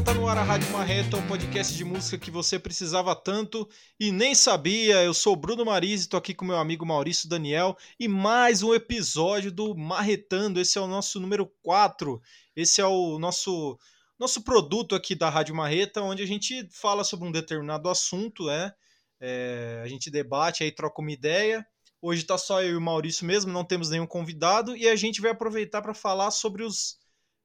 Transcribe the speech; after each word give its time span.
galera, 0.00 0.04
tá 0.04 0.14
no 0.14 0.28
ar 0.28 0.38
a 0.38 0.42
Rádio 0.42 0.70
Marreta, 0.70 1.16
um 1.16 1.26
podcast 1.26 1.74
de 1.76 1.84
música 1.84 2.18
que 2.18 2.30
você 2.30 2.58
precisava 2.58 3.14
tanto 3.14 3.68
e 3.98 4.10
nem 4.10 4.34
sabia. 4.34 5.02
Eu 5.02 5.12
sou 5.12 5.34
o 5.34 5.36
Bruno 5.36 5.64
Marise, 5.64 6.08
tô 6.08 6.16
aqui 6.16 6.34
com 6.34 6.44
meu 6.44 6.56
amigo 6.56 6.86
Maurício 6.86 7.28
Daniel 7.28 7.76
e 7.98 8.08
mais 8.08 8.62
um 8.62 8.74
episódio 8.74 9.52
do 9.52 9.74
Marretando. 9.74 10.60
Esse 10.60 10.78
é 10.78 10.80
o 10.80 10.86
nosso 10.86 11.20
número 11.20 11.46
4. 11.62 12.20
Esse 12.56 12.80
é 12.80 12.86
o 12.86 13.18
nosso 13.18 13.78
nosso 14.18 14.42
produto 14.42 14.94
aqui 14.94 15.14
da 15.14 15.30
Rádio 15.30 15.54
Marreta, 15.54 16.02
onde 16.02 16.22
a 16.22 16.26
gente 16.26 16.68
fala 16.70 17.04
sobre 17.04 17.26
um 17.26 17.32
determinado 17.32 17.88
assunto, 17.88 18.50
é, 18.50 18.72
é 19.18 19.80
a 19.82 19.88
gente 19.88 20.10
debate 20.10 20.62
aí, 20.62 20.70
troca 20.70 21.00
uma 21.00 21.12
ideia. 21.12 21.66
Hoje 22.02 22.24
tá 22.24 22.36
só 22.36 22.62
eu 22.62 22.72
e 22.72 22.76
o 22.76 22.80
Maurício 22.80 23.26
mesmo, 23.26 23.52
não 23.52 23.64
temos 23.64 23.90
nenhum 23.90 24.06
convidado 24.06 24.76
e 24.76 24.88
a 24.88 24.96
gente 24.96 25.20
vai 25.20 25.30
aproveitar 25.30 25.82
para 25.82 25.94
falar 25.94 26.30
sobre 26.30 26.62
os 26.62 26.99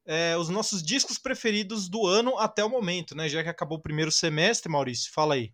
é, 0.05 0.37
os 0.37 0.49
nossos 0.49 0.83
discos 0.83 1.17
preferidos 1.17 1.89
do 1.89 2.05
ano 2.05 2.37
até 2.37 2.63
o 2.63 2.69
momento, 2.69 3.15
né? 3.15 3.27
Já 3.27 3.43
que 3.43 3.49
acabou 3.49 3.77
o 3.77 3.81
primeiro 3.81 4.11
semestre, 4.11 4.71
Maurício, 4.71 5.11
fala 5.11 5.35
aí. 5.35 5.51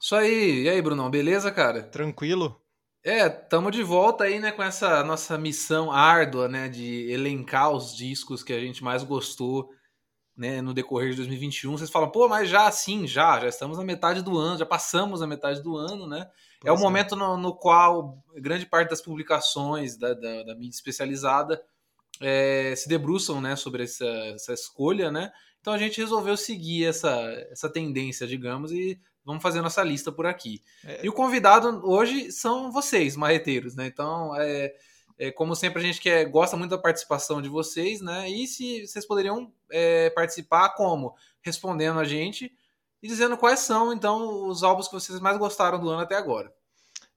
Isso 0.00 0.16
aí. 0.16 0.62
E 0.62 0.68
aí, 0.68 0.80
Brunão, 0.80 1.10
beleza, 1.10 1.52
cara? 1.52 1.82
Tranquilo? 1.82 2.60
É, 3.02 3.28
tamo 3.28 3.70
de 3.70 3.82
volta 3.82 4.24
aí, 4.24 4.38
né, 4.38 4.52
com 4.52 4.62
essa 4.62 5.02
nossa 5.02 5.38
missão 5.38 5.90
árdua, 5.90 6.48
né, 6.48 6.68
de 6.68 7.10
elencar 7.10 7.70
os 7.70 7.96
discos 7.96 8.42
que 8.42 8.52
a 8.52 8.60
gente 8.60 8.84
mais 8.84 9.02
gostou, 9.02 9.70
né, 10.36 10.60
no 10.60 10.74
decorrer 10.74 11.10
de 11.10 11.16
2021. 11.16 11.78
Vocês 11.78 11.90
falam, 11.90 12.10
pô, 12.10 12.28
mas 12.28 12.50
já 12.50 12.70
sim, 12.70 13.06
já, 13.06 13.40
já 13.40 13.48
estamos 13.48 13.78
na 13.78 13.84
metade 13.84 14.22
do 14.22 14.36
ano, 14.36 14.58
já 14.58 14.66
passamos 14.66 15.22
a 15.22 15.26
metade 15.26 15.62
do 15.62 15.76
ano, 15.76 16.06
né? 16.06 16.30
Pois 16.60 16.70
é 16.70 16.72
o 16.72 16.78
é. 16.78 16.78
momento 16.78 17.16
no, 17.16 17.38
no, 17.38 17.54
qual 17.54 18.22
grande 18.36 18.66
parte 18.66 18.90
das 18.90 19.00
publicações 19.00 19.96
da, 19.96 20.12
da, 20.12 20.42
da 20.42 20.54
mídia 20.54 20.76
especializada 20.76 21.62
é, 22.20 22.74
se 22.76 22.88
debruçam 22.88 23.40
né, 23.40 23.56
sobre 23.56 23.84
essa, 23.84 24.04
essa 24.04 24.52
escolha, 24.52 25.10
né? 25.10 25.32
Então 25.60 25.72
a 25.72 25.78
gente 25.78 26.00
resolveu 26.00 26.36
seguir 26.36 26.86
essa, 26.86 27.10
essa 27.50 27.68
tendência, 27.68 28.26
digamos, 28.26 28.72
e 28.72 29.00
vamos 29.24 29.42
fazer 29.42 29.60
nossa 29.60 29.82
lista 29.82 30.12
por 30.12 30.26
aqui. 30.26 30.62
É. 30.84 31.04
E 31.04 31.08
o 31.08 31.12
convidado 31.12 31.80
hoje 31.84 32.30
são 32.30 32.70
vocês, 32.70 33.16
marreteiros, 33.16 33.74
né? 33.74 33.86
Então, 33.86 34.34
é, 34.36 34.72
é, 35.18 35.30
como 35.30 35.54
sempre, 35.54 35.80
a 35.80 35.84
gente 35.84 36.00
quer, 36.00 36.24
gosta 36.26 36.56
muito 36.56 36.70
da 36.70 36.78
participação 36.78 37.42
de 37.42 37.48
vocês, 37.48 38.00
né? 38.00 38.28
E 38.28 38.46
se 38.46 38.86
vocês 38.86 39.06
poderiam 39.06 39.52
é, 39.70 40.08
participar 40.10 40.70
como? 40.70 41.14
Respondendo 41.42 42.00
a 42.00 42.04
gente 42.04 42.50
e 43.02 43.08
dizendo 43.08 43.36
quais 43.36 43.60
são, 43.60 43.92
então, 43.92 44.46
os 44.48 44.62
álbuns 44.62 44.88
que 44.88 44.94
vocês 44.94 45.20
mais 45.20 45.36
gostaram 45.36 45.78
do 45.78 45.88
ano 45.88 46.02
até 46.02 46.16
agora. 46.16 46.52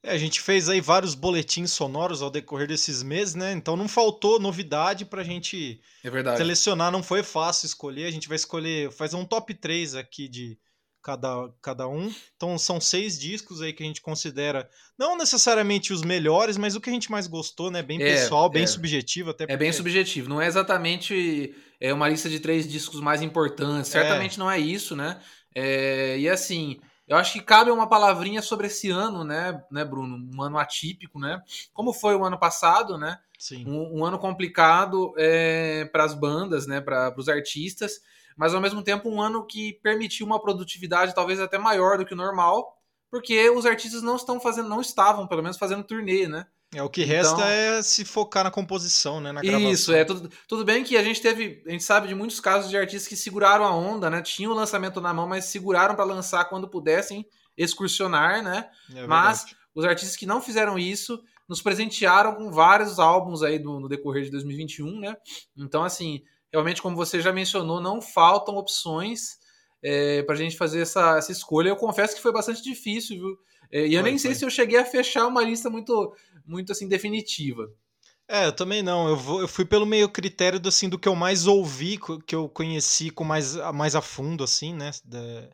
É, 0.03 0.11
a 0.11 0.17
gente 0.17 0.41
fez 0.41 0.67
aí 0.67 0.81
vários 0.81 1.15
boletins 1.15 1.71
sonoros 1.71 2.21
ao 2.21 2.29
decorrer 2.29 2.67
desses 2.67 3.01
meses, 3.01 3.35
né? 3.35 3.53
Então 3.53 3.77
não 3.77 3.87
faltou 3.87 4.39
novidade 4.39 5.05
pra 5.05 5.23
gente 5.23 5.79
é 6.03 6.35
selecionar, 6.35 6.91
não 6.91 7.01
foi 7.01 7.23
fácil 7.23 7.65
escolher. 7.65 8.05
A 8.05 8.11
gente 8.11 8.27
vai 8.27 8.35
escolher, 8.35 8.91
fazer 8.91 9.15
um 9.15 9.25
top 9.25 9.53
3 9.53 9.95
aqui 9.95 10.27
de 10.27 10.57
cada, 11.01 11.49
cada 11.61 11.87
um. 11.87 12.13
Então 12.35 12.57
são 12.57 12.81
seis 12.81 13.17
discos 13.17 13.61
aí 13.61 13.71
que 13.71 13.81
a 13.81 13.85
gente 13.85 14.01
considera, 14.01 14.69
não 14.97 15.17
necessariamente 15.17 15.93
os 15.93 16.01
melhores, 16.01 16.57
mas 16.57 16.75
o 16.75 16.81
que 16.81 16.89
a 16.89 16.93
gente 16.93 17.09
mais 17.09 17.25
gostou, 17.25 17.71
né? 17.71 17.81
Bem 17.81 18.01
é, 18.01 18.05
pessoal, 18.05 18.49
bem 18.49 18.63
é. 18.63 18.67
subjetivo 18.67 19.29
até. 19.29 19.45
Porque... 19.45 19.53
É 19.53 19.57
bem 19.57 19.71
subjetivo, 19.71 20.29
não 20.29 20.41
é 20.41 20.47
exatamente 20.47 21.55
é 21.79 21.93
uma 21.93 22.09
lista 22.09 22.29
de 22.29 22.39
três 22.39 22.67
discos 22.67 22.99
mais 22.99 23.21
importantes. 23.21 23.93
É. 23.93 24.01
Certamente 24.01 24.39
não 24.39 24.49
é 24.49 24.59
isso, 24.59 24.95
né? 24.95 25.21
É, 25.53 26.17
e 26.17 26.29
assim, 26.29 26.79
eu 27.07 27.17
acho 27.17 27.33
que 27.33 27.41
cabe 27.41 27.69
uma 27.69 27.87
palavrinha 27.87 28.41
sobre 28.41 28.67
esse 28.67 28.89
ano, 28.89 29.23
né, 29.23 29.63
né, 29.69 29.83
Bruno? 29.83 30.17
Um 30.33 30.41
ano 30.41 30.57
atípico, 30.57 31.19
né? 31.19 31.41
Como 31.73 31.93
foi 31.93 32.15
o 32.15 32.23
ano 32.23 32.39
passado, 32.39 32.97
né? 32.97 33.19
Sim. 33.37 33.65
Um, 33.67 33.99
um 33.99 34.05
ano 34.05 34.17
complicado 34.17 35.13
é, 35.17 35.85
para 35.85 36.05
as 36.05 36.13
bandas, 36.13 36.65
né, 36.65 36.79
para 36.79 37.13
os 37.17 37.27
artistas, 37.27 38.01
mas 38.37 38.53
ao 38.53 38.61
mesmo 38.61 38.81
tempo 38.81 39.09
um 39.09 39.21
ano 39.21 39.45
que 39.45 39.73
permitiu 39.83 40.25
uma 40.25 40.41
produtividade 40.41 41.13
talvez 41.13 41.39
até 41.39 41.57
maior 41.57 41.97
do 41.97 42.05
que 42.05 42.13
o 42.13 42.17
normal, 42.17 42.77
porque 43.11 43.49
os 43.49 43.65
artistas 43.65 44.01
não 44.01 44.15
estão 44.15 44.39
fazendo, 44.39 44.69
não 44.69 44.81
estavam, 44.81 45.27
pelo 45.27 45.43
menos, 45.43 45.57
fazendo 45.57 45.83
turnê, 45.83 46.27
né? 46.27 46.47
É, 46.73 46.81
o 46.81 46.89
que 46.89 47.03
resta 47.03 47.33
então, 47.33 47.47
é 47.47 47.81
se 47.81 48.03
focar 48.03 48.43
na 48.43 48.51
composição, 48.51 49.21
né? 49.21 49.31
Na 49.31 49.41
gravação. 49.41 49.71
Isso, 49.71 49.93
é. 49.93 50.03
Tudo, 50.03 50.29
tudo 50.47 50.65
bem 50.65 50.83
que 50.83 50.97
a 50.97 51.03
gente 51.03 51.21
teve. 51.21 51.61
A 51.67 51.71
gente 51.71 51.83
sabe 51.83 52.07
de 52.07 52.15
muitos 52.15 52.39
casos 52.39 52.69
de 52.69 52.77
artistas 52.77 53.07
que 53.07 53.15
seguraram 53.15 53.63
a 53.63 53.75
onda, 53.75 54.09
né? 54.09 54.21
Tinham 54.21 54.51
o 54.51 54.55
lançamento 54.55 54.99
na 54.99 55.13
mão, 55.13 55.27
mas 55.27 55.45
seguraram 55.45 55.95
para 55.95 56.03
lançar 56.03 56.45
quando 56.45 56.67
pudessem 56.67 57.25
excursionar, 57.57 58.43
né? 58.43 58.69
É 58.95 59.05
mas 59.05 59.45
os 59.75 59.85
artistas 59.85 60.15
que 60.15 60.25
não 60.25 60.41
fizeram 60.41 60.77
isso 60.77 61.21
nos 61.47 61.61
presentearam 61.61 62.35
com 62.35 62.51
vários 62.51 62.99
álbuns 62.99 63.43
aí 63.43 63.59
no, 63.59 63.79
no 63.79 63.87
decorrer 63.87 64.23
de 64.23 64.31
2021, 64.31 64.99
né? 64.99 65.15
Então, 65.55 65.83
assim, 65.83 66.23
realmente, 66.51 66.81
como 66.81 66.95
você 66.95 67.21
já 67.21 67.31
mencionou, 67.31 67.81
não 67.81 68.01
faltam 68.01 68.55
opções 68.55 69.42
é, 69.83 70.23
para 70.23 70.35
a 70.35 70.37
gente 70.37 70.57
fazer 70.57 70.81
essa, 70.81 71.17
essa 71.17 71.31
escolha. 71.31 71.69
Eu 71.69 71.75
confesso 71.75 72.15
que 72.15 72.21
foi 72.21 72.31
bastante 72.31 72.63
difícil, 72.63 73.17
viu? 73.17 73.37
É, 73.71 73.87
e 73.87 73.93
eu 73.93 74.01
foi, 74.01 74.09
nem 74.09 74.17
sei 74.17 74.31
foi. 74.31 74.39
se 74.39 74.45
eu 74.45 74.49
cheguei 74.49 74.79
a 74.79 74.85
fechar 74.85 75.27
uma 75.27 75.43
lista 75.43 75.69
muito 75.69 76.15
muito 76.45 76.71
assim 76.71 76.87
definitiva. 76.87 77.69
É, 78.27 78.45
eu 78.47 78.53
também 78.53 78.81
não. 78.81 79.09
Eu, 79.09 79.17
vou, 79.17 79.41
eu 79.41 79.47
fui 79.47 79.65
pelo 79.65 79.85
meio 79.85 80.07
critério 80.09 80.59
do, 80.59 80.69
assim, 80.69 80.87
do 80.87 80.97
que 80.97 81.07
eu 81.07 81.15
mais 81.15 81.45
ouvi, 81.45 81.99
que 82.25 82.35
eu 82.35 82.47
conheci 82.47 83.09
com 83.09 83.23
mais, 83.23 83.55
mais 83.73 83.95
a 83.95 84.01
fundo, 84.01 84.43
assim, 84.43 84.73
né? 84.73 84.91
Da, 85.03 85.49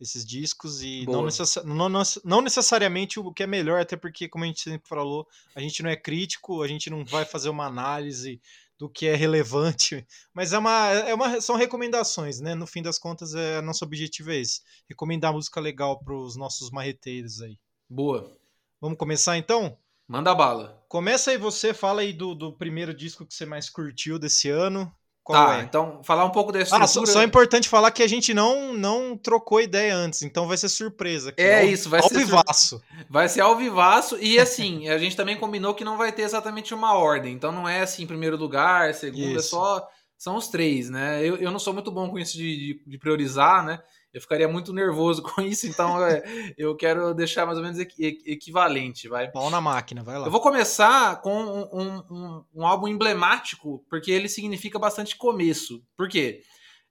esses 0.00 0.24
discos 0.24 0.82
e 0.82 1.06
não, 1.06 1.24
necess, 1.24 1.56
não, 1.64 1.88
não, 2.24 2.42
necessariamente 2.42 3.18
o 3.18 3.32
que 3.32 3.42
é 3.42 3.46
melhor, 3.46 3.80
até 3.80 3.96
porque, 3.96 4.28
como 4.28 4.44
a 4.44 4.46
gente 4.46 4.60
sempre 4.60 4.88
falou, 4.88 5.26
a 5.54 5.60
gente 5.60 5.82
não 5.82 5.90
é 5.90 5.96
crítico, 5.96 6.62
a 6.62 6.68
gente 6.68 6.90
não 6.90 7.04
vai 7.04 7.24
fazer 7.24 7.48
uma 7.48 7.66
análise 7.66 8.40
do 8.84 8.90
que 8.90 9.06
é 9.06 9.14
relevante, 9.14 10.06
mas 10.34 10.52
é 10.52 10.58
uma, 10.58 10.90
é 10.90 11.14
uma, 11.14 11.40
são 11.40 11.56
recomendações, 11.56 12.40
né? 12.40 12.54
No 12.54 12.66
fim 12.66 12.82
das 12.82 12.98
contas, 12.98 13.34
é, 13.34 13.62
nosso 13.62 13.84
objetivo 13.84 14.30
é 14.30 14.36
esse: 14.36 14.60
recomendar 14.88 15.32
música 15.32 15.58
legal 15.60 15.98
para 15.98 16.14
os 16.14 16.36
nossos 16.36 16.70
marreteiros 16.70 17.40
aí. 17.40 17.58
Boa. 17.88 18.36
Vamos 18.80 18.98
começar 18.98 19.38
então? 19.38 19.78
Manda 20.06 20.34
bala. 20.34 20.84
Começa 20.86 21.30
aí 21.30 21.38
você, 21.38 21.72
fala 21.72 22.02
aí 22.02 22.12
do, 22.12 22.34
do 22.34 22.52
primeiro 22.52 22.92
disco 22.92 23.26
que 23.26 23.32
você 23.32 23.46
mais 23.46 23.70
curtiu 23.70 24.18
desse 24.18 24.50
ano. 24.50 24.94
Qual 25.24 25.46
tá, 25.46 25.58
é? 25.58 25.62
então 25.62 26.00
falar 26.04 26.26
um 26.26 26.30
pouco 26.30 26.52
dessa 26.52 26.76
ah, 26.76 26.86
só, 26.86 27.06
só, 27.06 27.22
é 27.22 27.24
importante 27.24 27.66
falar 27.66 27.90
que 27.90 28.02
a 28.02 28.06
gente 28.06 28.34
não 28.34 28.74
não 28.74 29.16
trocou 29.16 29.58
ideia 29.58 29.96
antes, 29.96 30.20
então 30.20 30.46
vai 30.46 30.58
ser 30.58 30.68
surpresa. 30.68 31.30
Aqui, 31.30 31.40
é 31.40 31.62
ao, 31.62 31.66
isso, 31.66 31.88
vai 31.88 32.00
ao 32.00 32.08
ser 32.10 32.18
vivaço. 32.18 32.82
Vai 33.08 33.26
ser 33.26 33.40
ao 33.40 33.56
vivaço 33.56 34.18
e 34.20 34.38
assim, 34.38 34.90
a 34.90 34.98
gente 34.98 35.16
também 35.16 35.38
combinou 35.38 35.72
que 35.72 35.82
não 35.82 35.96
vai 35.96 36.12
ter 36.12 36.22
exatamente 36.22 36.74
uma 36.74 36.92
ordem, 36.92 37.32
então 37.32 37.50
não 37.50 37.66
é 37.66 37.80
assim, 37.80 38.06
primeiro 38.06 38.36
lugar, 38.36 38.92
segundo, 38.92 39.22
é 39.22 39.30
isso. 39.30 39.38
é 39.38 39.42
só 39.42 39.88
são 40.18 40.36
os 40.36 40.48
três, 40.48 40.90
né? 40.90 41.20
Eu, 41.26 41.36
eu 41.36 41.50
não 41.50 41.58
sou 41.58 41.72
muito 41.72 41.90
bom 41.90 42.10
com 42.10 42.18
isso 42.18 42.36
de, 42.36 42.56
de, 42.56 42.82
de 42.86 42.98
priorizar, 42.98 43.64
né? 43.64 43.80
Eu 44.14 44.20
ficaria 44.20 44.46
muito 44.46 44.72
nervoso 44.72 45.20
com 45.34 45.42
isso, 45.42 45.66
então 45.66 46.02
é, 46.06 46.22
eu 46.56 46.76
quero 46.76 47.12
deixar 47.12 47.44
mais 47.44 47.58
ou 47.58 47.64
menos 47.64 47.78
equivalente, 47.78 49.08
vai. 49.08 49.28
Pau 49.30 49.50
na 49.50 49.60
máquina, 49.60 50.04
vai 50.04 50.16
lá. 50.16 50.26
Eu 50.26 50.30
vou 50.30 50.40
começar 50.40 51.20
com 51.20 51.34
um, 51.34 52.02
um, 52.10 52.44
um 52.54 52.66
álbum 52.66 52.86
emblemático, 52.86 53.84
porque 53.90 54.12
ele 54.12 54.28
significa 54.28 54.78
bastante 54.78 55.16
começo. 55.16 55.82
Por 55.96 56.08
quê? 56.08 56.40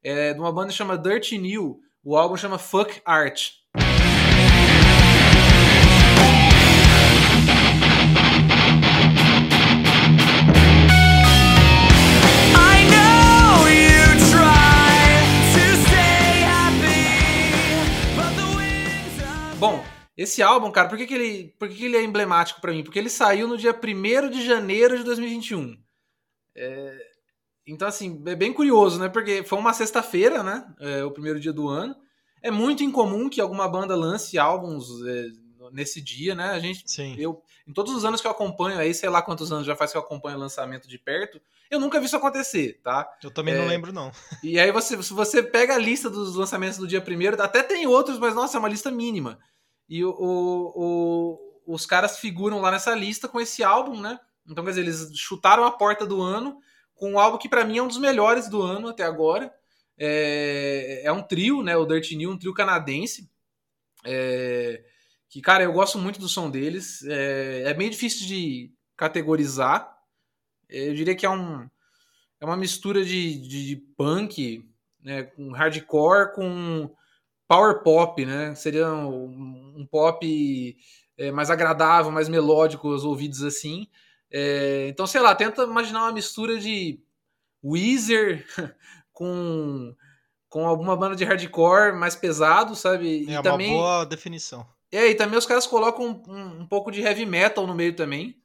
É 0.04 0.34
de 0.34 0.40
uma 0.40 0.52
banda 0.52 0.68
que 0.68 0.74
chama 0.74 0.98
Dirty 0.98 1.38
New, 1.38 1.80
o 2.04 2.18
álbum 2.18 2.36
chama 2.36 2.60
Fuck 2.60 3.02
Art. 3.06 3.52
Esse 20.16 20.42
álbum, 20.44 20.72
cara, 20.72 20.88
por 20.88 20.98
que, 20.98 21.08
que, 21.08 21.14
ele, 21.14 21.56
por 21.58 21.68
que, 21.68 21.76
que 21.76 21.86
ele 21.86 21.98
é 21.98 22.04
emblemático 22.04 22.62
para 22.62 22.72
mim? 22.72 22.84
Porque 22.84 23.00
ele 23.00 23.10
saiu 23.10 23.48
no 23.48 23.58
dia 23.58 23.74
1 23.74 24.30
de 24.30 24.46
janeiro 24.46 24.98
de 24.98 25.04
2021. 25.04 25.76
É, 26.56 26.98
então, 27.66 27.88
assim, 27.88 28.22
é 28.28 28.36
bem 28.36 28.54
curioso, 28.54 29.00
né? 29.00 29.10
Porque 29.10 29.44
foi 29.44 29.58
uma 29.58 29.74
sexta-feira, 29.74 30.44
né? 30.44 30.66
É, 30.80 31.04
o 31.04 31.12
primeiro 31.12 31.40
dia 31.40 31.54
do 31.54 31.68
ano. 31.68 31.96
É 32.42 32.52
muito 32.52 32.84
incomum 32.84 33.30
que 33.30 33.42
alguma 33.42 33.68
banda 33.68 33.96
lance 33.96 34.38
álbuns 34.38 34.86
é, 35.08 35.28
nesse 35.72 36.02
dia, 36.02 36.36
né? 36.36 36.50
A 36.50 36.60
gente, 36.60 36.84
Sim. 36.86 37.16
eu, 37.18 37.42
em 37.66 37.74
todos 37.74 37.96
os 37.96 38.04
anos 38.06 38.22
que 38.22 38.28
eu 38.28 38.32
acompanho, 38.32 38.78
aí 38.78 38.94
sei 38.94 39.10
lá 39.10 39.22
quantos 39.22 39.52
anos 39.52 39.66
já 39.66 39.76
faz 39.76 39.92
que 39.92 39.98
eu 39.98 40.02
acompanho 40.02 40.38
o 40.38 40.40
lançamento 40.42 40.88
de 40.88 41.00
perto, 41.00 41.42
eu 41.72 41.80
nunca 41.80 42.00
vi 42.00 42.06
isso 42.06 42.18
acontecer, 42.18 42.82
tá? 42.84 43.10
Eu 43.24 43.32
também 43.32 43.54
é, 43.56 43.58
não 43.58 43.68
lembro, 43.68 43.94
não. 43.94 44.12
E 44.44 44.60
aí 44.60 44.72
você, 44.72 45.02
se 45.02 45.14
você 45.14 45.42
pega 45.42 45.74
a 45.74 45.80
lista 45.80 46.10
dos 46.10 46.36
lançamentos 46.36 46.78
do 46.78 46.88
dia 46.88 47.02
primeiro, 47.02 47.42
até 47.42 47.64
tem 47.64 47.88
outros, 47.88 48.20
mas 48.20 48.36
nossa, 48.36 48.58
é 48.58 48.60
uma 48.60 48.70
lista 48.70 48.92
mínima. 48.92 49.40
E 49.88 50.04
o, 50.04 50.12
o, 50.12 51.62
os 51.66 51.86
caras 51.86 52.18
figuram 52.20 52.62
lá 52.62 52.72
nessa 52.72 52.94
lista 52.96 53.28
com 53.28 53.40
esse 53.40 53.64
álbum, 53.64 54.00
né? 54.00 54.20
Então, 54.48 54.64
quer 54.64 54.72
dizer, 54.72 54.82
eles 54.82 55.18
chutaram 55.18 55.64
a 55.64 55.72
porta 55.72 56.06
do 56.06 56.22
ano 56.22 56.60
com 56.96 57.14
um 57.14 57.20
álbum 57.20 57.38
que 57.38 57.50
para 57.50 57.66
mim 57.66 57.78
é 57.78 57.84
um 57.84 57.88
dos 57.88 57.98
melhores 57.98 58.50
do 58.50 58.62
ano 58.62 58.90
até 58.90 59.04
agora. 59.04 59.54
É, 59.98 61.02
é 61.04 61.12
um 61.12 61.22
trio, 61.22 61.62
né? 61.62 61.76
O 61.78 61.86
Dirty 61.86 62.16
New, 62.16 62.32
um 62.32 62.38
trio 62.38 62.54
canadense. 62.54 63.30
É, 64.06 64.84
que, 65.30 65.42
cara, 65.42 65.64
eu 65.64 65.74
gosto 65.74 65.98
muito 65.98 66.20
do 66.20 66.30
som 66.30 66.50
deles. 66.50 67.04
É, 67.06 67.64
é 67.68 67.74
meio 67.74 67.90
difícil 67.90 68.28
de 68.28 68.72
categorizar. 68.96 69.98
Eu 70.70 70.94
diria 70.94 71.16
que 71.16 71.26
é 71.26 71.30
um 71.30 71.68
é 72.40 72.46
uma 72.46 72.58
mistura 72.58 73.06
de, 73.06 73.38
de, 73.38 73.68
de 73.68 73.76
punk, 73.96 74.70
né, 75.02 75.24
com 75.24 75.52
hardcore 75.52 76.34
com 76.36 76.94
power 77.54 77.84
pop, 77.84 78.26
né? 78.26 78.56
Seria 78.56 78.92
um, 78.92 79.76
um 79.78 79.86
pop 79.86 80.76
é, 81.16 81.32
mais 81.32 81.52
agradável, 81.52 82.12
mais 82.12 82.28
melódico 82.28 82.92
aos 82.92 83.04
ouvidos 83.04 83.44
assim. 83.44 83.88
É, 84.32 84.88
então, 84.90 85.06
sei 85.06 85.22
lá, 85.22 85.36
tenta 85.36 85.62
imaginar 85.62 86.06
uma 86.06 86.12
mistura 86.12 86.58
de 86.58 87.00
Weezer 87.64 88.44
com, 89.14 89.96
com 90.50 90.66
alguma 90.66 90.96
banda 90.98 91.16
de 91.16 91.24
hardcore 91.24 91.96
mais 91.96 92.16
pesado, 92.16 92.76
sabe? 92.76 93.28
É 93.28 93.34
e 93.34 93.36
uma 93.36 93.44
também, 93.44 93.72
boa 93.72 94.04
definição. 94.04 94.66
É, 94.92 95.08
e 95.12 95.16
também 95.16 95.38
os 95.38 95.46
caras 95.46 95.68
colocam 95.68 96.24
um, 96.28 96.62
um 96.62 96.68
pouco 96.68 96.90
de 96.92 97.02
heavy 97.02 97.26
metal 97.26 97.68
no 97.68 97.76
meio 97.76 97.96
também. 97.96 98.36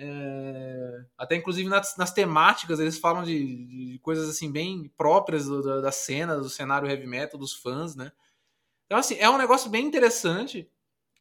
É, 0.00 1.04
até 1.18 1.34
inclusive 1.34 1.68
nas, 1.68 1.96
nas, 1.96 2.12
temáticas 2.12 2.78
eles 2.78 2.98
falam 2.98 3.24
de, 3.24 3.66
de, 3.66 3.98
coisas 3.98 4.28
assim 4.28 4.48
bem 4.48 4.88
próprias 4.96 5.46
do, 5.46 5.60
da, 5.60 5.80
da 5.80 5.90
cena, 5.90 6.36
do 6.36 6.48
cenário 6.48 6.88
heavy 6.88 7.04
metal, 7.04 7.38
dos 7.38 7.52
fãs, 7.52 7.96
né? 7.96 8.12
Então, 8.86 8.96
assim, 8.96 9.16
é 9.18 9.28
um 9.28 9.36
negócio 9.36 9.68
bem 9.68 9.84
interessante. 9.84 10.66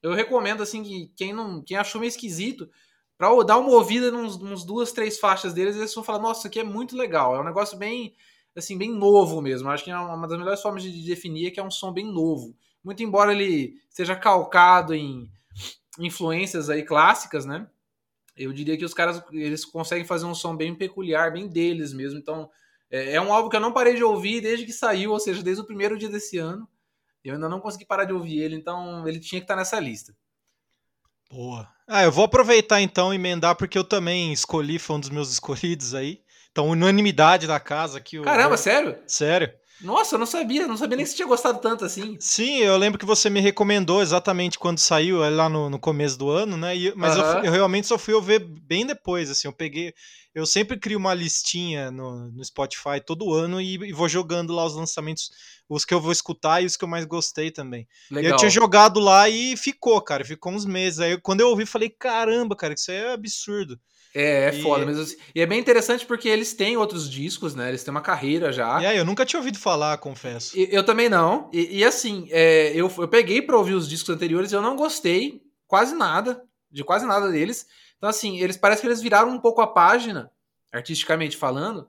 Eu 0.01 0.13
recomendo, 0.13 0.63
assim, 0.63 0.83
que 0.83 1.11
quem, 1.17 1.33
não, 1.33 1.61
quem 1.61 1.75
achou 1.75 1.99
meio 1.99 2.07
esquisito, 2.07 2.69
para 3.17 3.29
dar 3.43 3.57
uma 3.57 3.71
ouvida 3.71 4.09
nos, 4.09 4.37
nos, 4.37 4.63
duas, 4.63 4.91
três 4.93 5.19
faixas 5.19 5.53
deles, 5.53 5.75
eles 5.75 5.93
vão 5.93 6.03
falar, 6.03 6.19
nossa, 6.19 6.41
isso 6.41 6.47
aqui 6.47 6.59
é 6.59 6.63
muito 6.63 6.95
legal. 6.95 7.35
É 7.35 7.41
um 7.41 7.43
negócio 7.43 7.77
bem, 7.77 8.15
assim, 8.55 8.77
bem 8.77 8.91
novo 8.91 9.41
mesmo. 9.41 9.69
Acho 9.69 9.83
que 9.83 9.91
é 9.91 9.97
uma 9.97 10.27
das 10.27 10.37
melhores 10.37 10.61
formas 10.61 10.83
de 10.83 11.03
definir 11.03 11.47
é 11.47 11.51
que 11.51 11.59
é 11.59 11.63
um 11.63 11.71
som 11.71 11.91
bem 11.91 12.05
novo. 12.05 12.55
Muito 12.83 13.03
embora 13.03 13.33
ele 13.33 13.73
seja 13.89 14.15
calcado 14.15 14.93
em 14.93 15.29
influências 15.99 16.69
aí 16.69 16.83
clássicas, 16.83 17.45
né? 17.45 17.67
Eu 18.37 18.53
diria 18.53 18.77
que 18.77 18.85
os 18.85 18.93
caras 18.93 19.21
eles 19.31 19.65
conseguem 19.65 20.05
fazer 20.05 20.25
um 20.25 20.35
som 20.35 20.55
bem 20.55 20.75
peculiar, 20.75 21.31
bem 21.31 21.47
deles 21.47 21.93
mesmo. 21.93 22.19
Então, 22.19 22.49
é, 22.89 23.13
é 23.15 23.21
um 23.21 23.33
álbum 23.33 23.49
que 23.49 23.55
eu 23.55 23.61
não 23.61 23.73
parei 23.73 23.95
de 23.95 24.03
ouvir 24.03 24.41
desde 24.41 24.65
que 24.65 24.73
saiu, 24.73 25.11
ou 25.11 25.19
seja, 25.19 25.41
desde 25.41 25.61
o 25.61 25.65
primeiro 25.65 25.97
dia 25.97 26.09
desse 26.09 26.37
ano. 26.37 26.67
Eu 27.23 27.35
ainda 27.35 27.49
não 27.49 27.59
consegui 27.59 27.85
parar 27.85 28.05
de 28.05 28.13
ouvir 28.13 28.39
ele, 28.39 28.55
então 28.55 29.07
ele 29.07 29.19
tinha 29.19 29.41
que 29.41 29.45
estar 29.45 29.55
nessa 29.55 29.79
lista. 29.79 30.15
Boa. 31.29 31.67
Ah, 31.85 32.03
eu 32.03 32.11
vou 32.11 32.25
aproveitar 32.25 32.81
então 32.81 33.13
e 33.13 33.15
emendar, 33.15 33.55
porque 33.55 33.77
eu 33.77 33.83
também 33.83 34.31
escolhi, 34.31 34.79
foi 34.79 34.95
um 34.95 34.99
dos 34.99 35.09
meus 35.09 35.29
escolhidos 35.33 35.93
aí. 35.93 36.21
Então, 36.51 36.69
unanimidade 36.69 37.45
da 37.45 37.59
casa 37.59 37.97
aqui. 37.97 38.19
Caramba, 38.21 38.57
sério? 38.57 38.97
Sério. 39.05 39.53
Nossa, 39.79 40.15
eu 40.15 40.19
não 40.19 40.25
sabia, 40.25 40.67
não 40.67 40.77
sabia 40.77 40.97
nem 40.97 41.05
se 41.05 41.15
tinha 41.15 41.27
gostado 41.27 41.59
tanto 41.59 41.85
assim. 41.85 42.17
Sim, 42.19 42.57
eu 42.57 42.75
lembro 42.77 42.97
que 42.97 43.05
você 43.05 43.29
me 43.29 43.39
recomendou 43.39 44.01
exatamente 44.01 44.57
quando 44.57 44.79
saiu, 44.79 45.19
lá 45.29 45.47
no, 45.47 45.69
no 45.69 45.79
começo 45.79 46.17
do 46.17 46.29
ano, 46.29 46.57
né? 46.57 46.75
E, 46.75 46.93
mas 46.95 47.15
eu, 47.15 47.23
eu, 47.43 47.51
realmente 47.51 47.87
só 47.87 47.97
fui 47.97 48.13
ouvir 48.13 48.39
bem 48.39 48.85
depois, 48.85 49.29
assim, 49.29 49.47
eu 49.47 49.53
peguei. 49.53 49.93
Eu 50.33 50.45
sempre 50.45 50.77
crio 50.77 50.97
uma 50.97 51.13
listinha 51.13 51.89
no, 51.91 52.31
no 52.31 52.43
Spotify 52.43 52.99
todo 53.03 53.33
ano 53.33 53.59
e, 53.61 53.75
e, 53.75 53.93
vou 53.93 54.07
jogando 54.09 54.53
lá 54.53 54.65
os 54.65 54.75
lançamentos, 54.75 55.31
os 55.67 55.85
que 55.85 55.93
eu 55.93 56.01
vou 56.01 56.11
escutar 56.11 56.61
e 56.61 56.65
os 56.65 56.75
que 56.75 56.83
eu 56.83 56.87
mais 56.87 57.05
gostei 57.05 57.51
também. 57.51 57.87
Legal. 58.09 58.31
E 58.31 58.33
eu 58.33 58.37
tinha 58.37 58.49
jogado 58.49 58.99
lá 58.99 59.29
e 59.29 59.55
ficou, 59.57 59.99
cara, 60.01 60.25
ficou 60.25 60.51
uns 60.51 60.65
meses. 60.65 60.99
Aí 60.99 61.19
quando 61.21 61.41
eu 61.41 61.49
ouvi, 61.49 61.65
falei, 61.65 61.89
caramba, 61.89 62.55
cara, 62.55 62.73
isso 62.73 62.91
é 62.91 63.13
absurdo. 63.13 63.79
É, 64.13 64.45
é 64.45 64.55
e... 64.55 64.61
foda. 64.61 64.85
Mas, 64.85 64.99
assim, 64.99 65.15
e 65.33 65.41
é 65.41 65.45
bem 65.45 65.59
interessante 65.59 66.05
porque 66.05 66.27
eles 66.27 66.53
têm 66.53 66.77
outros 66.77 67.09
discos, 67.09 67.55
né? 67.55 67.69
Eles 67.69 67.83
têm 67.83 67.91
uma 67.91 68.01
carreira 68.01 68.51
já. 68.51 68.81
E 68.81 68.85
aí, 68.85 68.97
eu 68.97 69.05
nunca 69.05 69.25
tinha 69.25 69.39
ouvido 69.39 69.57
falar, 69.57 69.97
confesso. 69.97 70.57
E, 70.57 70.67
eu 70.71 70.83
também 70.83 71.09
não. 71.09 71.49
E, 71.53 71.79
e 71.79 71.83
assim, 71.83 72.27
é, 72.31 72.71
eu, 72.73 72.91
eu 72.97 73.07
peguei 73.07 73.41
pra 73.41 73.57
ouvir 73.57 73.73
os 73.73 73.87
discos 73.87 74.13
anteriores 74.13 74.51
e 74.51 74.55
eu 74.55 74.61
não 74.61 74.75
gostei 74.75 75.41
quase 75.67 75.95
nada, 75.95 76.43
de 76.71 76.83
quase 76.83 77.05
nada 77.05 77.29
deles. 77.29 77.65
Então, 77.97 78.09
assim, 78.09 78.39
eles 78.39 78.57
parece 78.57 78.81
que 78.81 78.87
eles 78.87 79.01
viraram 79.01 79.29
um 79.29 79.39
pouco 79.39 79.61
a 79.61 79.67
página, 79.67 80.31
artisticamente 80.71 81.35
falando. 81.35 81.87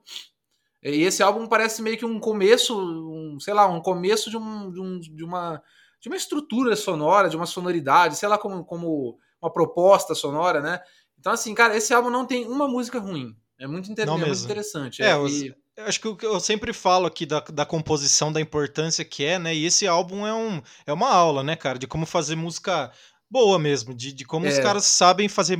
E 0.81 1.03
esse 1.03 1.21
álbum 1.21 1.47
parece 1.47 1.81
meio 1.81 1.97
que 1.97 2.05
um 2.05 2.19
começo, 2.19 2.79
um, 2.79 3.37
sei 3.39 3.53
lá, 3.53 3.67
um 3.67 3.81
começo 3.81 4.29
de, 4.29 4.37
um, 4.37 4.71
de, 4.71 4.79
um, 4.79 4.99
de 4.99 5.23
uma 5.23 5.61
de 5.99 6.07
uma 6.07 6.15
estrutura 6.15 6.75
sonora, 6.75 7.29
de 7.29 7.35
uma 7.35 7.45
sonoridade, 7.45 8.15
sei 8.15 8.29
lá 8.29 8.37
como, 8.37 8.63
como 8.63 9.19
uma 9.41 9.51
proposta 9.51 10.15
sonora, 10.15 10.61
né? 10.61 10.81
Então, 11.19 11.33
assim, 11.33 11.53
cara, 11.53 11.75
esse 11.75 11.93
álbum 11.93 12.09
não 12.09 12.25
tem 12.25 12.45
uma 12.47 12.67
música 12.67 12.99
ruim. 12.99 13.35
É 13.59 13.67
muito, 13.67 13.91
inter... 13.91 14.07
é 14.07 14.11
muito 14.11 14.43
interessante. 14.43 15.03
É, 15.03 15.11
é 15.11 15.27
e... 15.27 15.53
eu 15.75 15.85
acho 15.85 15.99
que 15.99 16.07
o 16.07 16.15
que 16.15 16.25
eu 16.25 16.39
sempre 16.39 16.71
falo 16.71 17.05
aqui 17.05 17.25
da, 17.25 17.41
da 17.41 17.65
composição, 17.65 18.31
da 18.31 18.39
importância 18.39 19.03
que 19.03 19.25
é, 19.25 19.37
né? 19.37 19.53
E 19.53 19.65
esse 19.65 19.85
álbum 19.85 20.25
é, 20.25 20.33
um, 20.33 20.61
é 20.85 20.93
uma 20.93 21.09
aula, 21.09 21.43
né, 21.43 21.55
cara, 21.55 21.77
de 21.77 21.85
como 21.85 22.05
fazer 22.05 22.35
música 22.35 22.91
boa 23.29 23.59
mesmo, 23.59 23.93
de, 23.93 24.11
de 24.11 24.25
como 24.25 24.45
é. 24.47 24.49
os 24.49 24.57
caras 24.59 24.85
sabem 24.85 25.27
fazer 25.27 25.59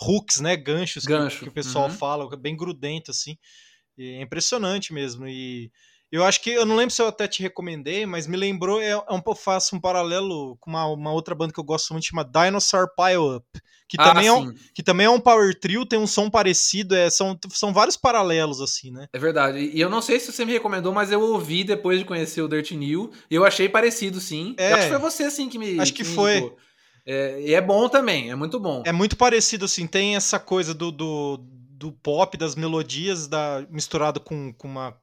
hooks, 0.00 0.40
né? 0.40 0.56
Ganchos 0.56 1.04
Gancho. 1.04 1.38
que, 1.38 1.44
que 1.44 1.50
o 1.50 1.54
pessoal 1.54 1.88
uhum. 1.88 1.94
fala, 1.94 2.36
bem 2.36 2.56
grudento, 2.56 3.10
assim. 3.10 3.38
E 3.96 4.16
é 4.16 4.22
impressionante 4.22 4.92
mesmo. 4.92 5.26
E 5.26 5.70
eu 6.12 6.24
acho 6.24 6.42
que, 6.42 6.50
eu 6.50 6.66
não 6.66 6.76
lembro 6.76 6.94
se 6.94 7.00
eu 7.00 7.08
até 7.08 7.26
te 7.26 7.42
recomendei, 7.42 8.04
mas 8.04 8.26
me 8.26 8.36
lembrou, 8.36 8.80
é, 8.82 8.90
é 8.90 8.96
um, 8.98 9.22
eu 9.26 9.34
faço 9.34 9.74
um 9.74 9.80
paralelo 9.80 10.58
com 10.60 10.68
uma, 10.68 10.84
uma 10.86 11.10
outra 11.10 11.34
banda 11.34 11.54
que 11.54 11.58
eu 11.58 11.64
gosto 11.64 11.94
muito, 11.94 12.06
chama 12.06 12.22
Dinosaur 12.22 12.86
Pile 12.94 13.36
Up, 13.36 13.46
que, 13.88 13.96
ah, 13.98 14.04
também 14.04 14.26
é 14.26 14.32
um, 14.32 14.54
que 14.74 14.82
também 14.82 15.06
é 15.06 15.10
um 15.10 15.18
power 15.18 15.58
trio, 15.58 15.86
tem 15.86 15.98
um 15.98 16.06
som 16.06 16.28
parecido, 16.28 16.94
é, 16.94 17.08
são, 17.08 17.38
são 17.50 17.72
vários 17.72 17.96
paralelos, 17.96 18.60
assim, 18.60 18.90
né? 18.90 19.06
É 19.10 19.18
verdade, 19.18 19.58
e 19.58 19.80
eu 19.80 19.88
não 19.88 20.02
sei 20.02 20.20
se 20.20 20.30
você 20.30 20.44
me 20.44 20.52
recomendou, 20.52 20.92
mas 20.92 21.10
eu 21.10 21.20
ouvi 21.20 21.64
depois 21.64 21.98
de 21.98 22.04
conhecer 22.04 22.42
o 22.42 22.48
Dirt 22.48 22.72
New, 22.72 23.10
e 23.30 23.34
eu 23.34 23.44
achei 23.44 23.66
parecido, 23.66 24.20
sim. 24.20 24.54
É, 24.58 24.72
eu 24.72 24.76
acho 24.76 24.84
que 24.84 24.92
foi 24.92 24.98
você, 24.98 25.22
assim, 25.24 25.48
que 25.48 25.58
me 25.58 25.80
Acho 25.80 25.94
que, 25.94 26.04
que 26.04 26.10
foi. 26.10 26.54
É, 27.06 27.40
e 27.40 27.54
é 27.54 27.60
bom 27.60 27.88
também, 27.88 28.30
é 28.30 28.34
muito 28.34 28.60
bom. 28.60 28.82
É 28.84 28.92
muito 28.92 29.16
parecido, 29.16 29.64
assim, 29.64 29.86
tem 29.86 30.14
essa 30.14 30.38
coisa 30.38 30.74
do, 30.74 30.92
do, 30.92 31.38
do 31.70 31.90
pop, 31.90 32.36
das 32.36 32.54
melodias, 32.54 33.26
da, 33.26 33.66
misturado 33.70 34.20
com, 34.20 34.52
com 34.52 34.68
uma 34.68 35.01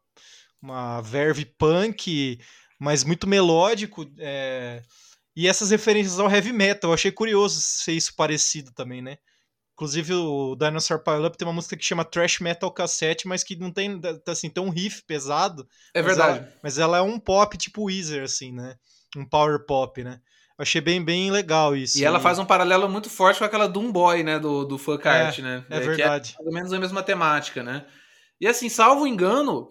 uma 0.61 1.01
verve 1.01 1.45
punk, 1.45 2.39
mas 2.79 3.03
muito 3.03 3.27
melódico. 3.27 4.05
É... 4.17 4.81
E 5.35 5.47
essas 5.47 5.71
referências 5.71 6.19
ao 6.19 6.29
heavy 6.29 6.51
metal, 6.51 6.89
eu 6.89 6.93
achei 6.93 7.11
curioso 7.11 7.61
ser 7.61 7.93
isso 7.93 8.13
parecido 8.15 8.71
também, 8.73 9.01
né? 9.01 9.17
Inclusive 9.73 10.13
o 10.13 10.57
Dinosaur 10.57 11.01
Pile 11.01 11.25
Up 11.25 11.37
tem 11.37 11.47
uma 11.47 11.53
música 11.53 11.77
que 11.77 11.85
chama 11.85 12.03
Trash 12.03 12.41
Metal 12.41 12.69
Cassette, 12.69 13.25
mas 13.25 13.45
que 13.45 13.55
não 13.55 13.71
tem, 13.71 14.01
assim, 14.27 14.49
tem 14.49 14.61
um 14.61 14.69
riff 14.69 15.01
pesado. 15.07 15.65
É 15.93 16.01
verdade. 16.01 16.39
Ela, 16.39 16.53
mas 16.61 16.77
ela 16.77 16.97
é 16.97 17.01
um 17.01 17.17
pop 17.17 17.57
tipo 17.57 17.85
Weezer, 17.85 18.23
assim, 18.23 18.51
né? 18.51 18.75
Um 19.15 19.23
power 19.23 19.65
pop, 19.65 20.03
né? 20.03 20.19
Achei 20.57 20.81
bem, 20.81 21.01
bem 21.01 21.31
legal 21.31 21.73
isso. 21.73 21.97
E 21.97 22.03
ela 22.03 22.19
faz 22.19 22.37
um 22.37 22.45
paralelo 22.45 22.89
muito 22.89 23.09
forte 23.09 23.39
com 23.39 23.45
aquela 23.45 23.65
Doom 23.65 23.89
Boy, 23.89 24.21
né? 24.21 24.37
Do, 24.37 24.65
do 24.65 24.77
Funk 24.77 25.07
é, 25.07 25.11
Art, 25.11 25.39
né? 25.39 25.63
É, 25.69 25.77
é 25.77 25.79
verdade. 25.79 26.35
é 26.37 26.43
mais 26.43 26.47
ou 26.47 26.53
menos 26.53 26.73
a 26.73 26.79
mesma 26.79 27.01
temática, 27.01 27.63
né? 27.63 27.85
E 28.41 28.45
assim, 28.45 28.67
salvo 28.67 29.07
engano, 29.07 29.69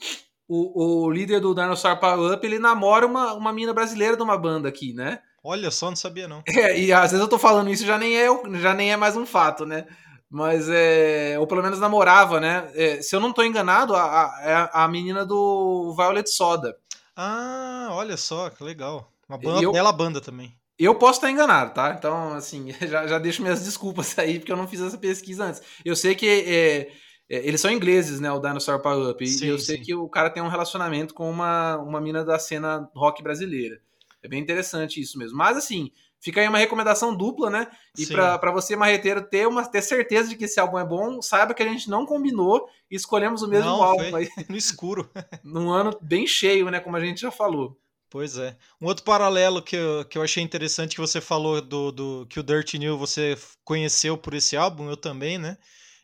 o, 0.49 1.05
o 1.05 1.11
líder 1.11 1.41
do 1.41 1.55
Dinosaur 1.55 1.99
Power 1.99 2.33
Up, 2.33 2.47
ele 2.47 2.59
namora 2.59 3.07
uma, 3.07 3.35
uma 3.35 3.53
mina 3.53 3.75
brasileira 3.75 4.17
de 4.17 4.23
uma 4.23 4.39
banda 4.39 4.69
aqui, 4.69 4.95
né? 4.95 5.21
Olha 5.45 5.71
só, 5.71 5.89
não 5.89 5.97
sabia 5.97 6.27
não. 6.27 6.43
É, 6.49 6.79
e 6.79 6.93
às 6.93 7.11
vezes 7.11 7.21
eu 7.21 7.29
tô 7.29 7.39
falando 7.39 7.71
isso 7.71 7.87
já 7.87 7.97
nem 7.97 8.17
é, 8.17 8.27
já 8.61 8.75
nem 8.75 8.93
é 8.93 8.97
mais 8.97 9.17
um 9.17 9.27
fato, 9.27 9.65
né? 9.65 9.87
Mas 10.31 10.69
é. 10.69 11.37
Ou 11.39 11.47
pelo 11.47 11.63
menos 11.63 11.79
namorava, 11.79 12.41
né? 12.41 12.71
É, 12.75 13.01
se 13.01 13.15
eu 13.15 13.21
não 13.21 13.33
tô 13.33 13.43
enganado, 13.43 13.95
a, 13.95 14.03
a, 14.03 14.41
é 14.43 14.71
a 14.73 14.89
menina 14.89 15.25
do 15.25 15.95
Violet 15.97 16.29
Soda. 16.29 16.77
Ah, 17.17 17.89
olha 17.93 18.17
só, 18.17 18.51
que 18.51 18.63
legal. 18.63 19.11
Uma 19.29 19.39
banda, 19.39 19.63
eu, 19.63 19.73
bela 19.73 19.93
banda 19.93 20.21
também. 20.21 20.55
Eu 20.79 20.95
posso 20.95 21.19
estar 21.19 21.31
enganado, 21.31 21.75
tá? 21.75 21.95
Então, 21.99 22.35
assim, 22.35 22.73
já, 22.87 23.07
já 23.07 23.19
deixo 23.19 23.43
minhas 23.43 23.65
desculpas 23.65 24.19
aí, 24.19 24.39
porque 24.39 24.53
eu 24.53 24.57
não 24.57 24.69
fiz 24.69 24.81
essa 24.81 24.97
pesquisa 24.97 25.45
antes. 25.45 25.63
Eu 25.85 25.97
sei 25.97 26.15
que 26.15 26.27
é, 26.27 26.55
é, 26.55 26.93
eles 27.29 27.61
são 27.61 27.71
ingleses, 27.71 28.21
né? 28.21 28.33
O 28.33 28.41
Dinosaur 28.41 28.81
Power 28.81 29.11
Up. 29.11 29.23
E 29.23 29.27
sim, 29.27 29.47
eu 29.47 29.59
sei 29.59 29.77
sim. 29.77 29.83
que 29.83 29.95
o 29.95 30.09
cara 30.09 30.31
tem 30.31 30.43
um 30.43 30.49
relacionamento 30.49 31.13
com 31.13 31.31
uma, 31.31 31.77
uma 31.77 32.01
mina 32.01 32.25
da 32.25 32.39
cena 32.39 32.89
rock 32.95 33.23
brasileira. 33.23 33.81
É 34.23 34.29
bem 34.29 34.41
interessante 34.41 35.01
isso 35.01 35.19
mesmo. 35.19 35.37
Mas 35.37 35.57
assim, 35.57 35.91
fica 36.21 36.41
aí 36.41 36.49
uma 36.49 36.59
recomendação 36.59 37.15
dupla, 37.15 37.51
né? 37.51 37.69
E 37.97 38.07
para 38.07 38.51
você, 38.51 38.75
marreteiro, 38.75 39.23
ter, 39.23 39.47
uma, 39.47 39.65
ter 39.67 39.83
certeza 39.83 40.29
de 40.29 40.37
que 40.37 40.45
esse 40.45 40.59
álbum 40.59 40.79
é 40.79 40.85
bom, 40.85 41.21
saiba 41.23 41.55
que 41.55 41.63
a 41.63 41.69
gente 41.69 41.89
não 41.89 42.07
combinou 42.07 42.67
e 42.91 42.97
escolhemos 42.97 43.43
o 43.43 43.49
mesmo 43.49 43.71
não, 43.71 43.83
álbum. 43.83 44.17
Aí, 44.17 44.29
no 44.49 44.57
escuro. 44.57 45.11
num 45.45 45.71
ano 45.71 45.97
bem 46.01 46.27
cheio, 46.27 46.71
né? 46.71 46.81
Como 46.81 46.97
a 46.97 47.01
gente 47.01 47.21
já 47.21 47.31
falou. 47.31 47.79
Pois 48.11 48.39
é. 48.39 48.57
Um 48.81 48.87
outro 48.87 49.05
paralelo 49.05 49.63
que 49.63 49.77
eu, 49.77 50.05
que 50.07 50.17
eu 50.17 50.23
achei 50.23 50.43
interessante 50.43 50.95
que 50.95 51.01
você 51.01 51.21
falou 51.21 51.61
do, 51.61 51.93
do 51.93 52.27
que 52.27 52.41
o 52.41 52.43
Dirty 52.43 52.79
New 52.79 52.97
você 52.97 53.37
conheceu 53.63 54.17
por 54.17 54.33
esse 54.33 54.57
álbum, 54.57 54.89
eu 54.89 54.97
também, 54.97 55.37
né? 55.37 55.59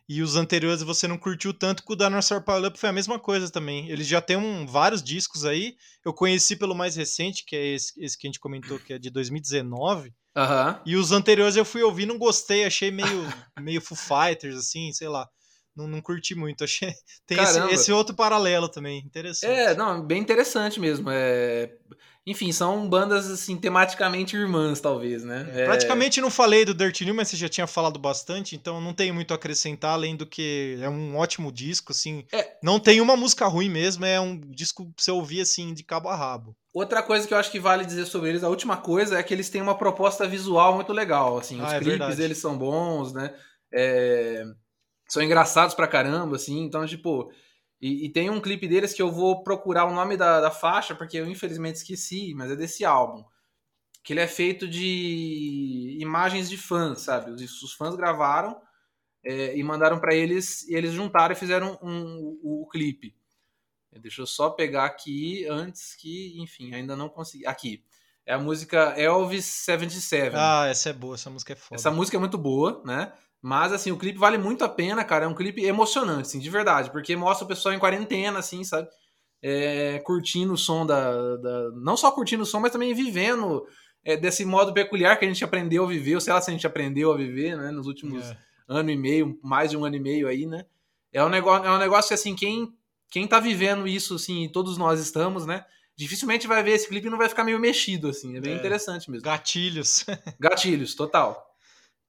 E 0.08 0.22
os 0.22 0.36
anteriores 0.36 0.82
você 0.82 1.08
não 1.08 1.16
curtiu 1.16 1.54
tanto, 1.54 1.82
que 1.82 1.92
o 1.92 1.96
Dinosaur 1.96 2.42
Pile 2.44 2.66
Up 2.66 2.78
foi 2.78 2.90
a 2.90 2.92
mesma 2.92 3.18
coisa 3.18 3.50
também. 3.50 3.88
Eles 3.88 4.06
já 4.06 4.20
têm 4.20 4.36
um, 4.36 4.66
vários 4.66 5.02
discos 5.02 5.46
aí. 5.46 5.76
Eu 6.04 6.12
conheci 6.12 6.56
pelo 6.56 6.74
mais 6.74 6.94
recente, 6.94 7.44
que 7.46 7.56
é 7.56 7.74
esse, 7.74 7.92
esse 7.98 8.18
que 8.18 8.26
a 8.26 8.28
gente 8.28 8.40
comentou, 8.40 8.78
que 8.78 8.92
é 8.92 8.98
de 8.98 9.08
2019. 9.08 10.12
Uhum. 10.36 10.80
E 10.84 10.96
os 10.96 11.10
anteriores 11.10 11.56
eu 11.56 11.64
fui 11.64 11.82
ouvir, 11.82 12.06
não 12.06 12.18
gostei, 12.18 12.64
achei 12.64 12.90
meio, 12.90 13.06
meio 13.58 13.80
Foo 13.80 13.96
Fighters, 13.96 14.56
assim, 14.56 14.92
sei 14.92 15.08
lá. 15.08 15.26
não, 15.74 15.86
não 15.86 16.02
curti 16.02 16.34
muito. 16.34 16.64
Achei 16.64 16.92
tem 17.26 17.38
esse, 17.40 17.58
esse, 17.70 17.92
outro 17.92 18.14
paralelo 18.14 18.68
também, 18.68 18.98
interessante. 18.98 19.50
É, 19.50 19.74
não, 19.74 20.04
bem 20.04 20.20
interessante 20.20 20.78
mesmo. 20.78 21.08
É... 21.10 21.72
Enfim, 22.26 22.52
são 22.52 22.88
bandas 22.88 23.30
assim 23.30 23.56
tematicamente 23.56 24.34
irmãs, 24.34 24.80
talvez, 24.80 25.22
né? 25.22 25.46
É... 25.52 25.64
Praticamente 25.66 26.20
não 26.20 26.30
falei 26.30 26.64
do 26.64 26.72
Dirt 26.72 27.02
New, 27.02 27.14
mas 27.14 27.28
você 27.28 27.36
já 27.36 27.48
tinha 27.48 27.66
falado 27.66 27.98
bastante, 27.98 28.56
então 28.56 28.80
não 28.80 28.94
tenho 28.94 29.14
muito 29.14 29.32
a 29.32 29.34
acrescentar 29.34 29.92
além 29.92 30.16
do 30.16 30.24
que 30.24 30.78
é 30.80 30.88
um 30.88 31.16
ótimo 31.16 31.52
disco, 31.52 31.92
assim. 31.92 32.24
É... 32.32 32.56
Não 32.62 32.80
tem 32.80 33.00
uma 33.00 33.16
música 33.16 33.46
ruim 33.46 33.68
mesmo, 33.68 34.04
é 34.06 34.18
um 34.18 34.40
disco 34.40 34.84
pra 34.86 34.94
você 34.96 35.10
ouvir 35.10 35.42
assim 35.42 35.74
de 35.74 35.82
cabo 35.82 36.08
a 36.08 36.16
rabo. 36.16 36.56
Outra 36.72 37.02
coisa 37.02 37.28
que 37.28 37.34
eu 37.34 37.38
acho 37.38 37.50
que 37.50 37.60
vale 37.60 37.84
dizer 37.84 38.06
sobre 38.06 38.30
eles, 38.30 38.42
a 38.42 38.48
última 38.48 38.76
coisa 38.76 39.18
é 39.18 39.22
que 39.22 39.32
eles 39.34 39.50
têm 39.50 39.60
uma 39.60 39.76
proposta 39.76 40.26
visual 40.26 40.74
muito 40.74 40.92
legal, 40.92 41.38
assim, 41.38 41.60
os 41.60 41.72
ah, 41.72 41.76
é 41.76 41.78
clipes 41.78 41.98
verdade. 41.98 42.22
eles 42.22 42.38
são 42.38 42.56
bons, 42.56 43.12
né? 43.12 43.32
É 43.72 44.44
são 45.08 45.22
engraçados 45.22 45.74
pra 45.74 45.88
caramba, 45.88 46.36
assim. 46.36 46.62
Então, 46.62 46.86
tipo. 46.86 47.30
E, 47.80 48.06
e, 48.06 48.08
tem 48.08 48.30
um 48.30 48.40
clipe 48.40 48.66
deles 48.66 48.94
que 48.94 49.02
eu 49.02 49.10
vou 49.10 49.42
procurar 49.42 49.84
o 49.84 49.92
nome 49.92 50.16
da, 50.16 50.40
da, 50.40 50.50
faixa, 50.50 50.94
porque 50.94 51.18
eu 51.18 51.26
infelizmente 51.28 51.76
esqueci, 51.76 52.32
mas 52.34 52.50
é 52.50 52.56
desse 52.56 52.84
álbum. 52.84 53.24
Que 54.02 54.12
ele 54.12 54.20
é 54.20 54.26
feito 54.26 54.66
de 54.66 55.98
imagens 56.00 56.48
de 56.48 56.56
fãs, 56.56 57.02
sabe? 57.02 57.30
Os, 57.30 57.62
os 57.62 57.72
fãs 57.72 57.94
gravaram 57.94 58.60
é, 59.24 59.56
e 59.56 59.62
mandaram 59.62 59.98
para 59.98 60.14
eles, 60.14 60.66
e 60.68 60.74
eles 60.74 60.92
juntaram 60.92 61.32
e 61.32 61.38
fizeram 61.38 61.78
um, 61.82 61.90
um, 61.90 62.38
o, 62.42 62.62
o 62.62 62.68
clipe. 62.68 63.14
Deixa 64.00 64.22
eu 64.22 64.26
só 64.26 64.50
pegar 64.50 64.84
aqui 64.84 65.46
antes 65.48 65.94
que, 65.94 66.40
enfim, 66.40 66.74
ainda 66.74 66.96
não 66.96 67.08
consegui. 67.08 67.46
Aqui. 67.46 67.84
É 68.26 68.32
a 68.34 68.38
música 68.38 68.94
Elvis 68.96 69.44
77. 69.44 70.34
Ah, 70.34 70.66
essa 70.66 70.90
é 70.90 70.92
boa, 70.92 71.14
essa 71.14 71.28
música 71.28 71.52
é 71.52 71.56
foda. 71.56 71.78
Essa 71.78 71.90
música 71.90 72.16
é 72.16 72.20
muito 72.20 72.38
boa, 72.38 72.82
né? 72.84 73.12
Mas, 73.46 73.74
assim, 73.74 73.90
o 73.90 73.98
clipe 73.98 74.18
vale 74.18 74.38
muito 74.38 74.64
a 74.64 74.68
pena, 74.70 75.04
cara. 75.04 75.26
É 75.26 75.28
um 75.28 75.34
clipe 75.34 75.62
emocionante, 75.62 76.22
assim, 76.22 76.38
de 76.38 76.48
verdade. 76.48 76.90
Porque 76.90 77.14
mostra 77.14 77.44
o 77.44 77.46
pessoal 77.48 77.74
em 77.74 77.78
quarentena, 77.78 78.38
assim, 78.38 78.64
sabe? 78.64 78.88
É, 79.42 79.98
curtindo 79.98 80.54
o 80.54 80.56
som 80.56 80.86
da, 80.86 81.36
da, 81.36 81.70
Não 81.72 81.94
só 81.94 82.10
curtindo 82.10 82.42
o 82.42 82.46
som, 82.46 82.58
mas 82.58 82.72
também 82.72 82.94
vivendo 82.94 83.66
é, 84.02 84.16
desse 84.16 84.46
modo 84.46 84.72
peculiar 84.72 85.18
que 85.18 85.26
a 85.26 85.28
gente 85.28 85.44
aprendeu 85.44 85.84
a 85.84 85.86
viver. 85.86 86.14
Ou 86.14 86.22
sei 86.22 86.32
lá 86.32 86.40
se 86.40 86.50
a 86.50 86.54
gente 86.54 86.66
aprendeu 86.66 87.12
a 87.12 87.18
viver, 87.18 87.54
né? 87.54 87.70
Nos 87.70 87.86
últimos 87.86 88.24
é. 88.24 88.36
ano 88.66 88.90
e 88.90 88.96
meio, 88.96 89.38
mais 89.42 89.68
de 89.68 89.76
um 89.76 89.84
ano 89.84 89.96
e 89.96 90.00
meio 90.00 90.26
aí, 90.26 90.46
né? 90.46 90.64
É 91.12 91.22
um 91.22 91.28
negócio, 91.28 91.66
é 91.66 91.70
um 91.70 91.78
negócio 91.78 92.08
que, 92.08 92.14
assim, 92.14 92.34
quem, 92.34 92.74
quem 93.10 93.26
tá 93.26 93.38
vivendo 93.40 93.86
isso, 93.86 94.14
assim, 94.14 94.48
todos 94.48 94.78
nós 94.78 94.98
estamos, 95.00 95.44
né? 95.44 95.66
Dificilmente 95.94 96.46
vai 96.46 96.62
ver 96.62 96.70
esse 96.70 96.88
clipe 96.88 97.08
e 97.08 97.10
não 97.10 97.18
vai 97.18 97.28
ficar 97.28 97.44
meio 97.44 97.60
mexido, 97.60 98.08
assim. 98.08 98.38
É 98.38 98.40
bem 98.40 98.54
é. 98.54 98.56
interessante 98.56 99.10
mesmo. 99.10 99.22
Gatilhos. 99.22 100.06
Gatilhos, 100.40 100.94
total. 100.94 101.53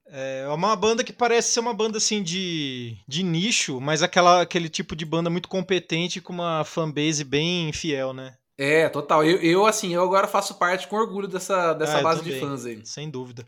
É 0.08 0.48
uma 0.50 0.76
banda 0.76 1.04
que 1.04 1.12
parece 1.12 1.52
ser 1.52 1.60
uma 1.60 1.74
banda 1.74 1.98
assim 1.98 2.22
de, 2.22 2.98
de 3.08 3.24
nicho, 3.24 3.82
mas 3.82 4.04
aquela, 4.04 4.42
aquele 4.42 4.70
tipo 4.70 4.96
de 4.96 5.06
banda 5.06 5.30
muito 5.30 5.50
competente 5.50 6.22
com 6.22 6.32
uma 6.32 6.64
fanbase 6.64 7.24
bem 7.24 7.74
fiel, 7.74 8.14
né? 8.14 8.36
É, 8.58 8.88
total. 8.88 9.24
Eu, 9.24 9.38
eu 9.42 9.66
assim, 9.66 9.94
eu 9.94 10.04
agora 10.04 10.28
faço 10.28 10.56
parte 10.56 10.88
com 10.88 10.96
orgulho 10.96 11.28
dessa, 11.28 11.74
dessa 11.74 11.98
ah, 11.98 12.02
base 12.02 12.24
de 12.24 12.40
fãs 12.40 12.66
aí. 12.66 12.86
Sem 12.86 13.10
dúvida. 13.10 13.46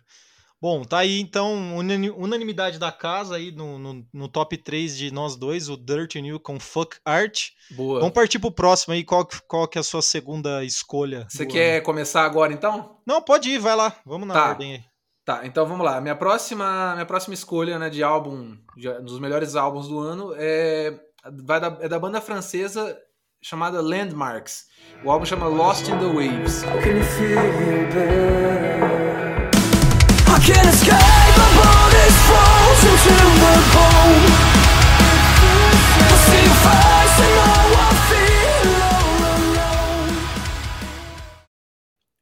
Bom, 0.59 0.83
tá 0.83 0.97
aí 0.97 1.19
então 1.19 1.77
unanimidade 2.17 2.79
da 2.79 2.91
casa 2.91 3.35
aí 3.35 3.51
no, 3.51 3.77
no, 3.77 4.05
no, 4.11 4.27
top 4.27 4.57
3 4.57 4.97
de 4.97 5.11
nós 5.11 5.35
dois, 5.35 5.69
o 5.69 5.77
Dirty 5.77 6.19
New 6.19 6.39
com 6.39 6.59
Fuck 6.59 6.97
Art. 7.05 7.49
Boa. 7.69 7.99
Vamos 7.99 8.15
partir 8.15 8.39
pro 8.39 8.51
próximo 8.51 8.95
aí, 8.95 9.03
qual, 9.03 9.27
qual 9.47 9.67
que 9.67 9.77
é 9.77 9.81
a 9.81 9.83
sua 9.83 10.01
segunda 10.01 10.63
escolha? 10.63 11.27
Você 11.29 11.45
quer 11.45 11.81
começar 11.81 12.25
agora 12.25 12.51
então? 12.51 12.97
Não, 13.05 13.21
pode 13.21 13.51
ir, 13.51 13.59
vai 13.59 13.75
lá. 13.75 13.95
Vamos 14.03 14.27
na 14.27 14.33
tá. 14.33 14.49
ordem 14.49 14.73
aí. 14.73 14.83
Tá, 15.27 15.41
então 15.43 15.65
vamos 15.65 15.85
lá. 15.85 15.99
Minha 15.99 16.15
próxima, 16.15 16.93
minha 16.93 17.05
próxima 17.05 17.33
escolha 17.33 17.77
né, 17.77 17.89
de 17.89 18.01
álbum, 18.01 18.55
de, 18.77 18.89
dos 19.01 19.19
melhores 19.19 19.57
álbuns 19.57 19.85
do 19.85 19.99
ano, 19.99 20.33
é, 20.37 20.97
vai 21.43 21.59
da, 21.59 21.77
é 21.81 21.89
da 21.89 21.99
banda 21.99 22.21
francesa 22.21 22.97
chamada 23.41 23.81
Landmarks. 23.81 24.67
O 25.03 25.11
álbum 25.11 25.25
chama 25.25 25.45
Lost 25.47 25.89
in 25.89 25.97
the 25.97 26.05
Waves. 26.05 26.63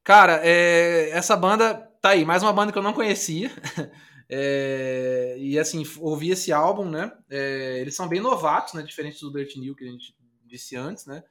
Cara, 0.03 0.39
é, 0.43 1.11
essa 1.11 1.35
banda 1.35 1.94
Tá 2.05 2.11
aí, 2.11 2.23
mais 2.23 2.43
uma 2.43 2.53
banda 2.53 2.71
que 2.71 2.77
eu 2.77 2.83
não 2.83 2.93
conhecia. 2.93 3.49
É, 4.27 5.35
e 5.37 5.59
assim, 5.59 5.83
ouvi 5.99 6.31
esse 6.31 6.51
álbum, 6.51 6.89
né? 6.89 7.15
É, 7.29 7.79
eles 7.79 7.95
são 7.95 8.07
bem 8.07 8.19
novatos, 8.19 8.73
né? 8.73 8.81
Diferente 8.81 9.21
do 9.21 9.31
Dirt 9.31 9.55
New 9.55 9.75
que 9.75 9.87
a 9.87 9.91
gente 9.91 10.15
disse 10.43 10.75
antes, 10.75 11.05
né? 11.05 11.23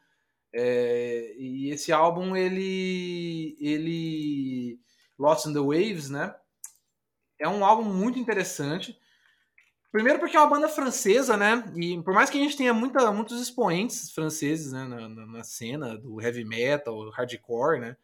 É, 0.55 1.35
e 1.37 1.71
esse 1.71 1.91
álbum, 1.91 2.37
ele. 2.37 3.57
ele 3.59 4.79
Lost 5.19 5.47
in 5.47 5.53
the 5.53 5.59
Waves, 5.59 6.09
né? 6.09 6.33
É 7.37 7.49
um 7.49 7.65
álbum 7.65 7.83
muito 7.83 8.17
interessante. 8.17 8.97
Primeiro 9.91 10.21
porque 10.21 10.37
é 10.37 10.41
uma 10.41 10.51
banda 10.51 10.69
francesa, 10.69 11.37
né? 11.37 11.65
E 11.75 12.01
por 12.01 12.15
mais 12.15 12.31
que 12.31 12.39
a 12.39 12.41
gente 12.41 12.57
tenha 12.57 12.73
muita, 12.73 13.11
muitos 13.11 13.41
expoentes 13.41 14.13
franceses 14.13 14.71
né? 14.71 14.85
na, 14.85 15.09
na, 15.09 15.27
na 15.27 15.43
cena 15.43 15.99
do 15.99 16.21
heavy 16.21 16.45
metal, 16.45 17.11
hardcore, 17.11 17.81
né? 17.81 17.97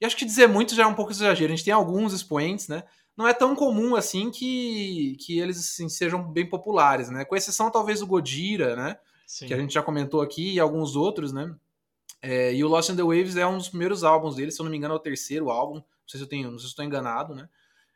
E 0.00 0.06
acho 0.06 0.16
que 0.16 0.24
dizer 0.24 0.46
muito 0.46 0.74
já 0.74 0.84
é 0.84 0.86
um 0.86 0.94
pouco 0.94 1.12
exagero. 1.12 1.52
A 1.52 1.56
gente 1.56 1.64
tem 1.64 1.74
alguns 1.74 2.12
expoentes, 2.12 2.68
né? 2.68 2.84
Não 3.16 3.28
é 3.28 3.34
tão 3.34 3.54
comum 3.54 3.94
assim 3.94 4.30
que, 4.30 5.16
que 5.20 5.38
eles 5.38 5.58
assim, 5.58 5.88
sejam 5.88 6.22
bem 6.22 6.48
populares, 6.48 7.10
né? 7.10 7.24
Com 7.24 7.36
exceção 7.36 7.70
talvez 7.70 8.00
do 8.00 8.06
Godira, 8.06 8.74
né? 8.74 8.98
Sim. 9.26 9.46
Que 9.46 9.54
a 9.54 9.56
gente 9.58 9.74
já 9.74 9.82
comentou 9.82 10.22
aqui, 10.22 10.54
e 10.54 10.60
alguns 10.60 10.96
outros, 10.96 11.32
né? 11.32 11.54
É, 12.22 12.52
e 12.54 12.64
o 12.64 12.68
Lost 12.68 12.90
in 12.90 12.96
the 12.96 13.02
Waves 13.02 13.36
é 13.36 13.46
um 13.46 13.58
dos 13.58 13.68
primeiros 13.68 14.04
álbuns 14.04 14.36
dele, 14.36 14.50
se 14.50 14.60
eu 14.60 14.64
não 14.64 14.70
me 14.70 14.76
engano, 14.76 14.94
é 14.94 14.96
o 14.96 15.00
terceiro 15.00 15.50
álbum. 15.50 15.76
Não 15.76 15.84
sei 16.06 16.18
se 16.18 16.24
eu 16.24 16.28
tenho, 16.28 16.50
não 16.50 16.58
sei 16.58 16.66
se 16.66 16.72
estou 16.72 16.84
enganado, 16.84 17.34
né? 17.34 17.48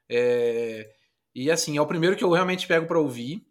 É, 0.08 0.90
e 1.34 1.50
assim, 1.50 1.76
é 1.76 1.80
o 1.80 1.86
primeiro 1.86 2.16
que 2.16 2.24
eu 2.24 2.30
realmente 2.30 2.66
pego 2.66 2.86
para 2.86 2.98
ouvir. 2.98 3.46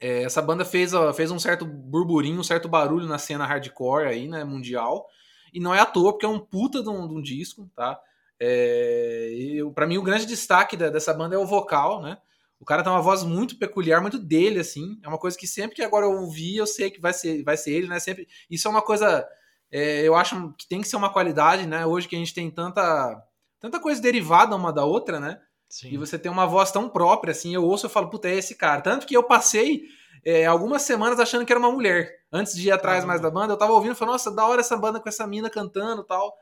É, 0.00 0.22
essa 0.22 0.42
banda 0.42 0.64
fez, 0.64 0.92
fez 1.14 1.30
um 1.30 1.38
certo 1.38 1.64
burburinho, 1.64 2.40
um 2.40 2.44
certo 2.44 2.68
barulho 2.68 3.06
na 3.06 3.18
cena 3.18 3.46
hardcore 3.46 4.06
aí, 4.06 4.28
né, 4.28 4.44
mundial. 4.44 5.08
E 5.52 5.60
não 5.60 5.74
é 5.74 5.80
à 5.80 5.86
toa, 5.86 6.12
porque 6.12 6.26
é 6.26 6.28
um 6.28 6.38
puta 6.38 6.82
de 6.82 6.88
um, 6.88 7.06
de 7.06 7.14
um 7.14 7.22
disco, 7.22 7.70
tá? 7.74 8.00
É, 8.40 9.58
para 9.74 9.86
mim, 9.86 9.98
o 9.98 10.02
grande 10.02 10.26
destaque 10.26 10.76
da, 10.76 10.90
dessa 10.90 11.12
banda 11.12 11.34
é 11.34 11.38
o 11.38 11.46
vocal, 11.46 12.00
né? 12.00 12.18
O 12.60 12.64
cara 12.64 12.82
tem 12.82 12.92
uma 12.92 13.02
voz 13.02 13.22
muito 13.22 13.56
peculiar, 13.56 14.00
muito 14.00 14.18
dele, 14.18 14.58
assim. 14.58 14.98
É 15.02 15.08
uma 15.08 15.18
coisa 15.18 15.38
que 15.38 15.46
sempre 15.46 15.76
que 15.76 15.82
agora 15.82 16.06
eu 16.06 16.12
ouvi, 16.12 16.56
eu 16.56 16.66
sei 16.66 16.90
que 16.90 17.00
vai 17.00 17.12
ser, 17.12 17.42
vai 17.44 17.56
ser 17.56 17.72
ele, 17.72 17.88
né? 17.88 18.00
Sempre. 18.00 18.26
Isso 18.50 18.66
é 18.66 18.70
uma 18.70 18.82
coisa. 18.82 19.26
É, 19.70 20.02
eu 20.02 20.14
acho 20.14 20.52
que 20.58 20.66
tem 20.68 20.80
que 20.80 20.88
ser 20.88 20.96
uma 20.96 21.12
qualidade, 21.12 21.66
né? 21.66 21.86
Hoje 21.86 22.08
que 22.08 22.16
a 22.16 22.18
gente 22.18 22.34
tem 22.34 22.50
tanta, 22.50 23.22
tanta 23.60 23.78
coisa 23.78 24.02
derivada 24.02 24.56
uma 24.56 24.72
da 24.72 24.84
outra, 24.84 25.20
né? 25.20 25.40
Sim. 25.68 25.90
E 25.92 25.96
você 25.96 26.18
tem 26.18 26.32
uma 26.32 26.46
voz 26.46 26.72
tão 26.72 26.88
própria, 26.88 27.30
assim. 27.30 27.54
Eu 27.54 27.64
ouço 27.64 27.86
e 27.86 27.90
falo, 27.90 28.08
puta, 28.08 28.28
é 28.28 28.34
esse 28.34 28.54
cara. 28.54 28.80
Tanto 28.80 29.06
que 29.06 29.16
eu 29.16 29.22
passei 29.22 29.84
é, 30.24 30.46
algumas 30.46 30.82
semanas 30.82 31.20
achando 31.20 31.44
que 31.44 31.52
era 31.52 31.60
uma 31.60 31.70
mulher. 31.70 32.17
Antes 32.30 32.54
de 32.54 32.68
ir 32.68 32.70
atrás 32.70 33.04
mais 33.04 33.20
da 33.20 33.30
banda, 33.30 33.54
eu 33.54 33.56
tava 33.58 33.72
ouvindo 33.72 33.92
e 33.92 33.94
falei, 33.94 34.12
nossa, 34.12 34.30
da 34.30 34.46
hora 34.46 34.60
essa 34.60 34.76
banda 34.76 35.00
com 35.00 35.08
essa 35.08 35.26
mina 35.26 35.48
cantando 35.48 36.04
tal. 36.04 36.36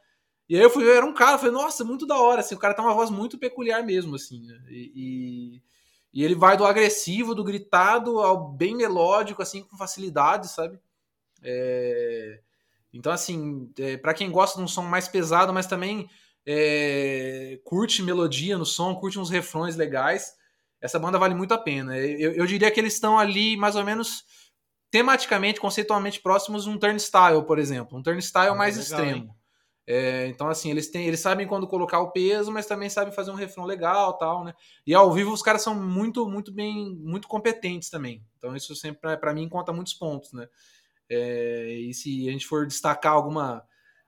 E 0.48 0.56
aí 0.56 0.62
eu 0.62 0.70
fui 0.70 0.84
ver, 0.84 0.96
era 0.96 1.06
um 1.06 1.14
cara, 1.14 1.34
eu 1.34 1.38
falei, 1.38 1.52
nossa, 1.52 1.84
muito 1.84 2.06
da 2.06 2.18
hora, 2.18 2.40
assim, 2.40 2.54
o 2.54 2.58
cara 2.58 2.74
tem 2.74 2.84
uma 2.84 2.94
voz 2.94 3.10
muito 3.10 3.38
peculiar 3.38 3.82
mesmo, 3.84 4.14
assim, 4.14 4.46
né? 4.46 4.60
e, 4.68 4.92
e, 4.94 5.62
e, 6.20 6.24
ele 6.24 6.36
vai 6.36 6.56
do 6.56 6.64
agressivo, 6.64 7.34
do 7.34 7.42
gritado, 7.42 8.20
ao 8.20 8.52
bem 8.52 8.76
melódico, 8.76 9.42
assim, 9.42 9.62
com 9.62 9.76
facilidade, 9.76 10.48
sabe? 10.48 10.78
É... 11.42 12.40
Então, 12.92 13.12
assim, 13.12 13.70
é, 13.78 13.96
para 13.96 14.14
quem 14.14 14.30
gosta 14.30 14.58
de 14.58 14.64
um 14.64 14.68
som 14.68 14.82
mais 14.82 15.06
pesado, 15.08 15.52
mas 15.52 15.66
também 15.66 16.08
é, 16.46 17.60
curte 17.64 18.02
melodia 18.02 18.56
no 18.56 18.64
som, 18.64 18.94
curte 18.94 19.18
uns 19.18 19.28
refrões 19.28 19.76
legais, 19.76 20.34
essa 20.80 20.98
banda 20.98 21.18
vale 21.18 21.34
muito 21.34 21.52
a 21.52 21.58
pena. 21.58 21.98
Eu, 21.98 22.32
eu 22.32 22.46
diria 22.46 22.70
que 22.70 22.80
eles 22.80 22.94
estão 22.94 23.18
ali 23.18 23.56
mais 23.56 23.76
ou 23.76 23.84
menos 23.84 24.24
tematicamente, 24.96 25.60
conceitualmente 25.60 26.20
próximos 26.20 26.66
um 26.66 26.78
turnstile, 26.78 27.44
por 27.46 27.58
exemplo. 27.58 27.98
Um 27.98 28.02
turnstile 28.02 28.48
ah, 28.48 28.54
mais 28.54 28.78
legal, 28.78 29.04
extremo. 29.04 29.36
É, 29.86 30.26
então, 30.28 30.48
assim, 30.48 30.70
eles 30.70 30.88
têm, 30.88 31.06
eles 31.06 31.20
sabem 31.20 31.46
quando 31.46 31.68
colocar 31.68 32.00
o 32.00 32.12
peso, 32.12 32.50
mas 32.50 32.64
também 32.64 32.88
sabem 32.88 33.12
fazer 33.12 33.30
um 33.30 33.34
refrão 33.34 33.66
legal 33.66 34.16
tal, 34.16 34.42
né? 34.42 34.54
E 34.86 34.94
ao 34.94 35.12
vivo 35.12 35.34
os 35.34 35.42
caras 35.42 35.60
são 35.60 35.74
muito, 35.74 36.26
muito 36.26 36.50
bem, 36.50 36.96
muito 36.96 37.28
competentes 37.28 37.90
também. 37.90 38.24
Então, 38.38 38.56
isso 38.56 38.74
sempre, 38.74 39.18
para 39.18 39.34
mim, 39.34 39.50
conta 39.50 39.70
muitos 39.70 39.92
pontos, 39.92 40.32
né? 40.32 40.48
É, 41.10 41.68
e 41.78 41.92
se 41.92 42.26
a 42.26 42.32
gente 42.32 42.46
for 42.46 42.66
destacar 42.66 43.12
alguma, 43.12 43.62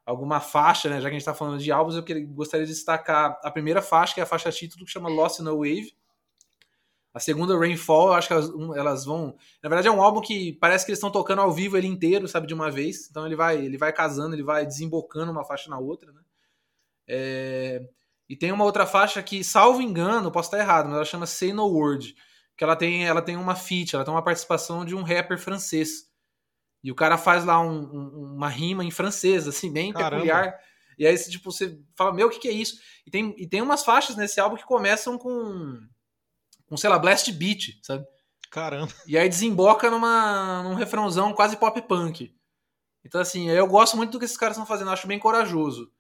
alguma 0.06 0.40
faixa, 0.40 0.88
né? 0.88 1.02
Já 1.02 1.10
que 1.10 1.16
a 1.16 1.18
gente 1.18 1.26
tá 1.26 1.34
falando 1.34 1.58
de 1.58 1.70
álbuns, 1.70 1.96
eu 1.96 2.02
queria, 2.02 2.26
gostaria 2.26 2.64
de 2.64 2.72
destacar 2.72 3.38
a 3.44 3.50
primeira 3.50 3.82
faixa, 3.82 4.14
que 4.14 4.20
é 4.20 4.22
a 4.22 4.26
faixa 4.26 4.50
título, 4.50 4.86
que 4.86 4.90
chama 4.90 5.10
Lost 5.10 5.38
in 5.40 5.48
a 5.48 5.52
Wave 5.52 5.92
a 7.18 7.20
segunda, 7.20 7.58
Rainfall, 7.58 8.08
eu 8.08 8.14
acho 8.14 8.28
que 8.28 8.32
elas, 8.32 8.48
elas, 8.76 9.04
vão. 9.04 9.36
Na 9.60 9.68
verdade, 9.68 9.88
é 9.88 9.90
um 9.90 10.00
álbum 10.00 10.20
que 10.20 10.52
parece 10.54 10.86
que 10.86 10.92
eles 10.92 10.98
estão 10.98 11.10
tocando 11.10 11.42
ao 11.42 11.50
vivo 11.50 11.76
ele 11.76 11.88
inteiro, 11.88 12.28
sabe, 12.28 12.46
de 12.46 12.54
uma 12.54 12.70
vez. 12.70 13.08
Então 13.10 13.26
ele 13.26 13.34
vai, 13.34 13.56
ele 13.56 13.76
vai 13.76 13.92
casando, 13.92 14.36
ele 14.36 14.44
vai 14.44 14.64
desembocando 14.64 15.32
uma 15.32 15.44
faixa 15.44 15.68
na 15.68 15.78
outra, 15.78 16.12
né? 16.12 16.20
É... 17.08 17.82
E 18.28 18.36
tem 18.36 18.52
uma 18.52 18.64
outra 18.64 18.86
faixa 18.86 19.20
que, 19.20 19.42
salvo 19.42 19.82
engano, 19.82 20.30
posso 20.30 20.46
estar 20.46 20.58
errado, 20.58 20.86
mas 20.86 20.94
ela 20.94 21.04
chama 21.04 21.26
Say 21.26 21.52
No 21.52 21.66
Word, 21.66 22.14
que 22.56 22.62
ela 22.62 22.76
tem, 22.76 23.04
ela 23.04 23.20
tem 23.20 23.36
uma 23.36 23.56
feat, 23.56 23.96
ela 23.96 24.04
tem 24.04 24.14
uma 24.14 24.22
participação 24.22 24.84
de 24.84 24.94
um 24.94 25.02
rapper 25.02 25.38
francês. 25.38 26.08
E 26.84 26.92
o 26.92 26.94
cara 26.94 27.18
faz 27.18 27.44
lá 27.44 27.60
um, 27.60 27.80
um, 27.80 28.34
uma 28.36 28.48
rima 28.48 28.84
em 28.84 28.92
francês, 28.92 29.48
assim, 29.48 29.72
bem 29.72 29.92
Caramba. 29.92 30.22
peculiar. 30.22 30.56
E 30.96 31.06
aí, 31.06 31.18
tipo, 31.18 31.50
você 31.50 31.80
fala, 31.96 32.12
meu, 32.12 32.28
o 32.28 32.30
que, 32.30 32.38
que 32.38 32.48
é 32.48 32.52
isso? 32.52 32.78
E 33.04 33.10
tem, 33.10 33.34
e 33.36 33.48
tem 33.48 33.60
umas 33.60 33.84
faixas 33.84 34.14
nesse 34.14 34.38
álbum 34.38 34.56
que 34.56 34.64
começam 34.64 35.18
com, 35.18 35.80
com 36.68 36.76
sei 36.76 36.90
lá, 36.90 36.98
Blast 36.98 37.30
Beat, 37.32 37.78
sabe? 37.82 38.06
Caramba. 38.50 38.92
E 39.06 39.16
aí 39.16 39.28
desemboca 39.28 39.90
numa, 39.90 40.62
num 40.62 40.74
refrãozão 40.74 41.32
quase 41.32 41.56
pop 41.56 41.80
punk. 41.82 42.34
Então, 43.04 43.20
assim, 43.20 43.48
eu 43.48 43.66
gosto 43.66 43.96
muito 43.96 44.12
do 44.12 44.18
que 44.18 44.24
esses 44.24 44.36
caras 44.36 44.56
estão 44.56 44.66
fazendo, 44.66 44.90
acho 44.90 45.06
bem 45.06 45.18
corajoso. 45.18 45.90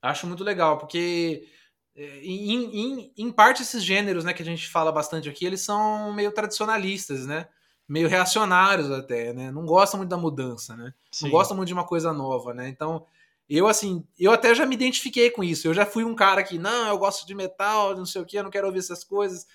Acho 0.00 0.26
muito 0.26 0.42
legal, 0.42 0.78
porque 0.78 1.46
é, 1.94 2.18
em, 2.24 2.64
em, 2.64 3.12
em, 3.16 3.32
parte 3.32 3.62
esses 3.62 3.84
gêneros, 3.84 4.24
né, 4.24 4.32
que 4.32 4.42
a 4.42 4.44
gente 4.44 4.68
fala 4.68 4.90
bastante 4.90 5.28
aqui, 5.28 5.44
eles 5.44 5.60
são 5.60 6.12
meio 6.12 6.32
tradicionalistas, 6.32 7.26
né? 7.26 7.48
Meio 7.88 8.08
reacionários 8.08 8.90
até, 8.90 9.32
né? 9.32 9.50
Não 9.50 9.66
gostam 9.66 9.98
muito 9.98 10.10
da 10.10 10.16
mudança, 10.16 10.76
né? 10.76 10.94
Sim. 11.10 11.26
Não 11.26 11.32
gostam 11.32 11.56
muito 11.56 11.68
de 11.68 11.74
uma 11.74 11.86
coisa 11.86 12.12
nova, 12.12 12.54
né? 12.54 12.68
Então, 12.68 13.06
eu 13.48 13.66
assim, 13.68 14.06
eu 14.18 14.32
até 14.32 14.54
já 14.54 14.64
me 14.64 14.74
identifiquei 14.74 15.30
com 15.30 15.44
isso. 15.44 15.68
Eu 15.68 15.74
já 15.74 15.84
fui 15.84 16.04
um 16.04 16.14
cara 16.14 16.42
que, 16.42 16.58
não, 16.58 16.88
eu 16.88 16.98
gosto 16.98 17.26
de 17.26 17.34
metal, 17.34 17.94
não 17.96 18.06
sei 18.06 18.22
o 18.22 18.24
que, 18.24 18.36
eu 18.36 18.42
não 18.42 18.50
quero 18.50 18.66
ouvir 18.66 18.78
essas 18.78 19.04
coisas. 19.04 19.46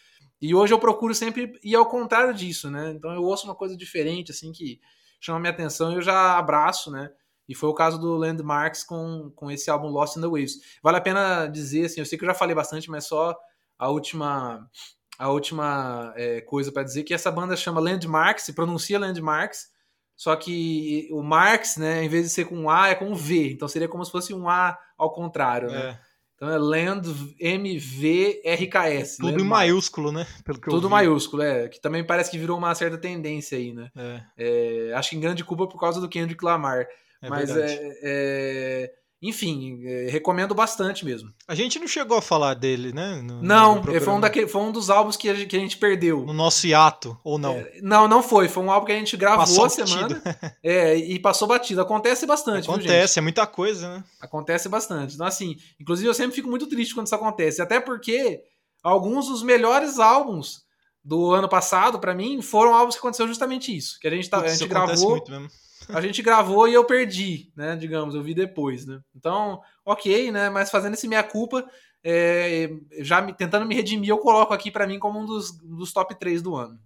E 0.42 0.54
hoje 0.54 0.74
eu 0.74 0.80
procuro 0.80 1.16
sempre 1.16 1.60
ir 1.64 1.76
ao 1.76 1.86
contrário 1.86 2.34
disso, 2.34 2.70
né? 2.70 2.92
Então 2.92 3.12
eu 3.12 3.24
ouço 3.24 3.46
uma 3.46 3.56
coisa 3.56 3.76
diferente, 3.76 4.32
assim, 4.32 4.52
que 4.52 4.80
chama 5.20 5.40
minha 5.40 5.52
atenção 5.52 5.92
e 5.92 5.96
eu 5.96 6.02
já 6.02 6.38
abraço, 6.38 6.92
né? 6.92 7.12
E 7.48 7.56
foi 7.56 7.70
o 7.70 7.74
caso 7.74 7.98
do 7.98 8.16
Landmarks 8.18 8.84
com, 8.84 9.32
com 9.36 9.50
esse 9.50 9.70
álbum 9.70 9.88
Lost 9.88 10.18
in 10.18 10.22
the 10.22 10.28
Waves. 10.28 10.60
Vale 10.84 10.98
a 10.98 11.02
pena 11.02 11.48
dizer, 11.48 11.86
assim, 11.86 12.02
eu 12.02 12.06
sei 12.06 12.18
que 12.18 12.26
eu 12.26 12.30
já 12.30 12.36
falei 12.36 12.54
bastante, 12.54 12.90
mas 12.90 13.06
só 13.06 13.36
a 13.80 13.90
última 13.90 14.70
a 15.18 15.30
última 15.30 16.14
é, 16.16 16.42
coisa 16.42 16.72
para 16.72 16.84
dizer 16.84 17.04
que 17.04 17.14
essa 17.14 17.32
banda 17.32 17.56
chama 17.56 17.82
Landmarks, 17.82 18.46
se 18.46 18.54
pronuncia 18.54 19.00
Landmarks, 19.00 19.68
só 20.16 20.36
que 20.36 21.08
o 21.12 21.24
Marx, 21.24 21.78
né, 21.78 22.04
em 22.04 22.10
vez 22.10 22.26
de 22.26 22.30
ser 22.30 22.46
com 22.46 22.56
um 22.56 22.70
A, 22.70 22.90
é 22.90 22.96
com 22.96 23.06
um 23.06 23.16
V. 23.16 23.52
Então 23.52 23.68
seria 23.68 23.88
como 23.88 24.06
se 24.06 24.12
fosse 24.12 24.34
um 24.34 24.48
A 24.48 24.78
ao 24.98 25.12
contrário, 25.12 25.70
né? 25.70 25.90
É. 25.90 26.07
Então 26.38 26.52
é 26.52 26.58
Land 26.58 27.36
M-V-R-K-S. 27.40 29.18
Tudo 29.18 29.42
em 29.42 29.44
maiúsculo, 29.44 30.12
né? 30.12 30.28
Pelo 30.46 30.62
que 30.62 30.70
Tudo 30.70 30.88
maiúsculo, 30.88 31.42
é. 31.42 31.68
Que 31.68 31.82
também 31.82 32.06
parece 32.06 32.30
que 32.30 32.38
virou 32.38 32.60
uma 32.60 32.76
certa 32.76 32.96
tendência 32.96 33.58
aí, 33.58 33.74
né? 33.74 33.90
É. 33.96 34.22
É, 34.38 34.94
acho 34.94 35.10
que 35.10 35.16
em 35.16 35.20
grande 35.20 35.44
culpa 35.44 35.66
por 35.68 35.80
causa 35.80 36.00
do 36.00 36.08
Kendrick 36.08 36.46
Lamar. 36.46 36.88
É 37.24 37.28
Mas 37.28 37.50
é, 37.50 37.80
é, 38.04 38.94
enfim, 39.22 39.82
é, 39.84 40.10
recomendo 40.10 40.54
bastante 40.54 41.04
mesmo. 41.04 41.34
A 41.48 41.56
gente 41.56 41.80
não 41.80 41.88
chegou 41.88 42.18
a 42.18 42.22
falar 42.22 42.54
dele, 42.54 42.94
né? 42.94 43.20
No, 43.24 43.42
não, 43.42 43.82
no 43.82 44.00
foi, 44.00 44.14
um 44.14 44.20
daquele, 44.20 44.48
foi 44.48 44.62
um 44.62 44.72
dos 44.72 44.92
álbuns 44.92 45.18
que 45.18 45.28
a, 45.28 45.34
gente, 45.34 45.48
que 45.48 45.56
a 45.56 45.60
gente 45.60 45.78
perdeu. 45.78 46.24
No 46.24 46.34
nosso 46.34 46.68
hiato, 46.68 47.18
ou 47.24 47.40
não? 47.40 47.54
É, 47.54 47.80
não, 47.82 48.08
não 48.08 48.22
foi. 48.22 48.48
Foi 48.48 48.64
um 48.64 48.72
álbum 48.72 48.86
que 48.86 48.92
a 48.92 48.98
gente 48.98 49.18
gravou 49.18 49.40
passou 49.40 49.66
a 49.66 49.70
semana. 49.70 50.22
é, 50.64 50.96
e 50.96 51.18
passou 51.18 51.48
batido. 51.48 51.82
Acontece 51.82 52.28
bastante, 52.28 52.70
Acontece, 52.70 53.16
viu, 53.16 53.22
é 53.22 53.24
muita 53.24 53.48
coisa, 53.48 53.90
né? 53.90 54.04
Acontece 54.22 54.70
bastante. 54.70 55.16
Então, 55.16 55.26
assim, 55.26 55.58
inclusive 55.80 56.08
eu 56.08 56.14
sempre 56.14 56.36
fico 56.36 56.50
muito 56.50 56.68
triste 56.68 56.94
quando 56.94 57.08
isso 57.08 57.16
acontece. 57.16 57.60
Até 57.60 57.80
porque 57.80 58.42
alguns 58.84 59.28
dos 59.28 59.42
melhores 59.42 59.98
álbuns 59.98 60.62
do 61.04 61.32
ano 61.34 61.50
passado, 61.50 61.98
para 61.98 62.14
mim, 62.14 62.40
foram 62.44 62.76
álbuns 62.76 62.94
que 62.94 63.00
aconteceu 63.00 63.28
justamente 63.28 63.76
isso. 63.76 64.00
Que 64.00 64.08
a 64.08 64.12
gente, 64.12 64.30
tá, 64.30 64.38
Putz, 64.38 64.52
a 64.52 64.56
gente 64.56 64.68
gravou. 64.68 65.12
Muito 65.12 65.32
mesmo 65.32 65.50
a 65.90 66.02
gente 66.02 66.22
gravou 66.22 66.68
e 66.68 66.74
eu 66.74 66.86
perdi, 66.86 67.52
né? 67.56 67.76
Digamos, 67.76 68.16
eu 68.16 68.24
vi 68.24 68.34
depois, 68.34 68.86
né? 68.86 69.02
Então, 69.16 69.62
ok, 69.86 70.32
né? 70.32 70.50
Mas 70.50 70.70
fazendo 70.70 70.94
esse 70.94 71.08
minha 71.08 71.24
culpa, 71.24 71.70
é, 72.04 72.70
já 73.00 73.22
me, 73.22 73.34
tentando 73.34 73.66
me 73.66 73.76
redimir, 73.76 74.10
eu 74.10 74.18
coloco 74.18 74.54
aqui 74.54 74.72
para 74.72 74.88
mim 74.88 75.00
como 75.00 75.20
um 75.20 75.26
dos, 75.26 75.52
dos 75.58 75.92
top 75.92 76.18
3 76.18 76.42
do 76.42 76.56
ano. 76.56 76.80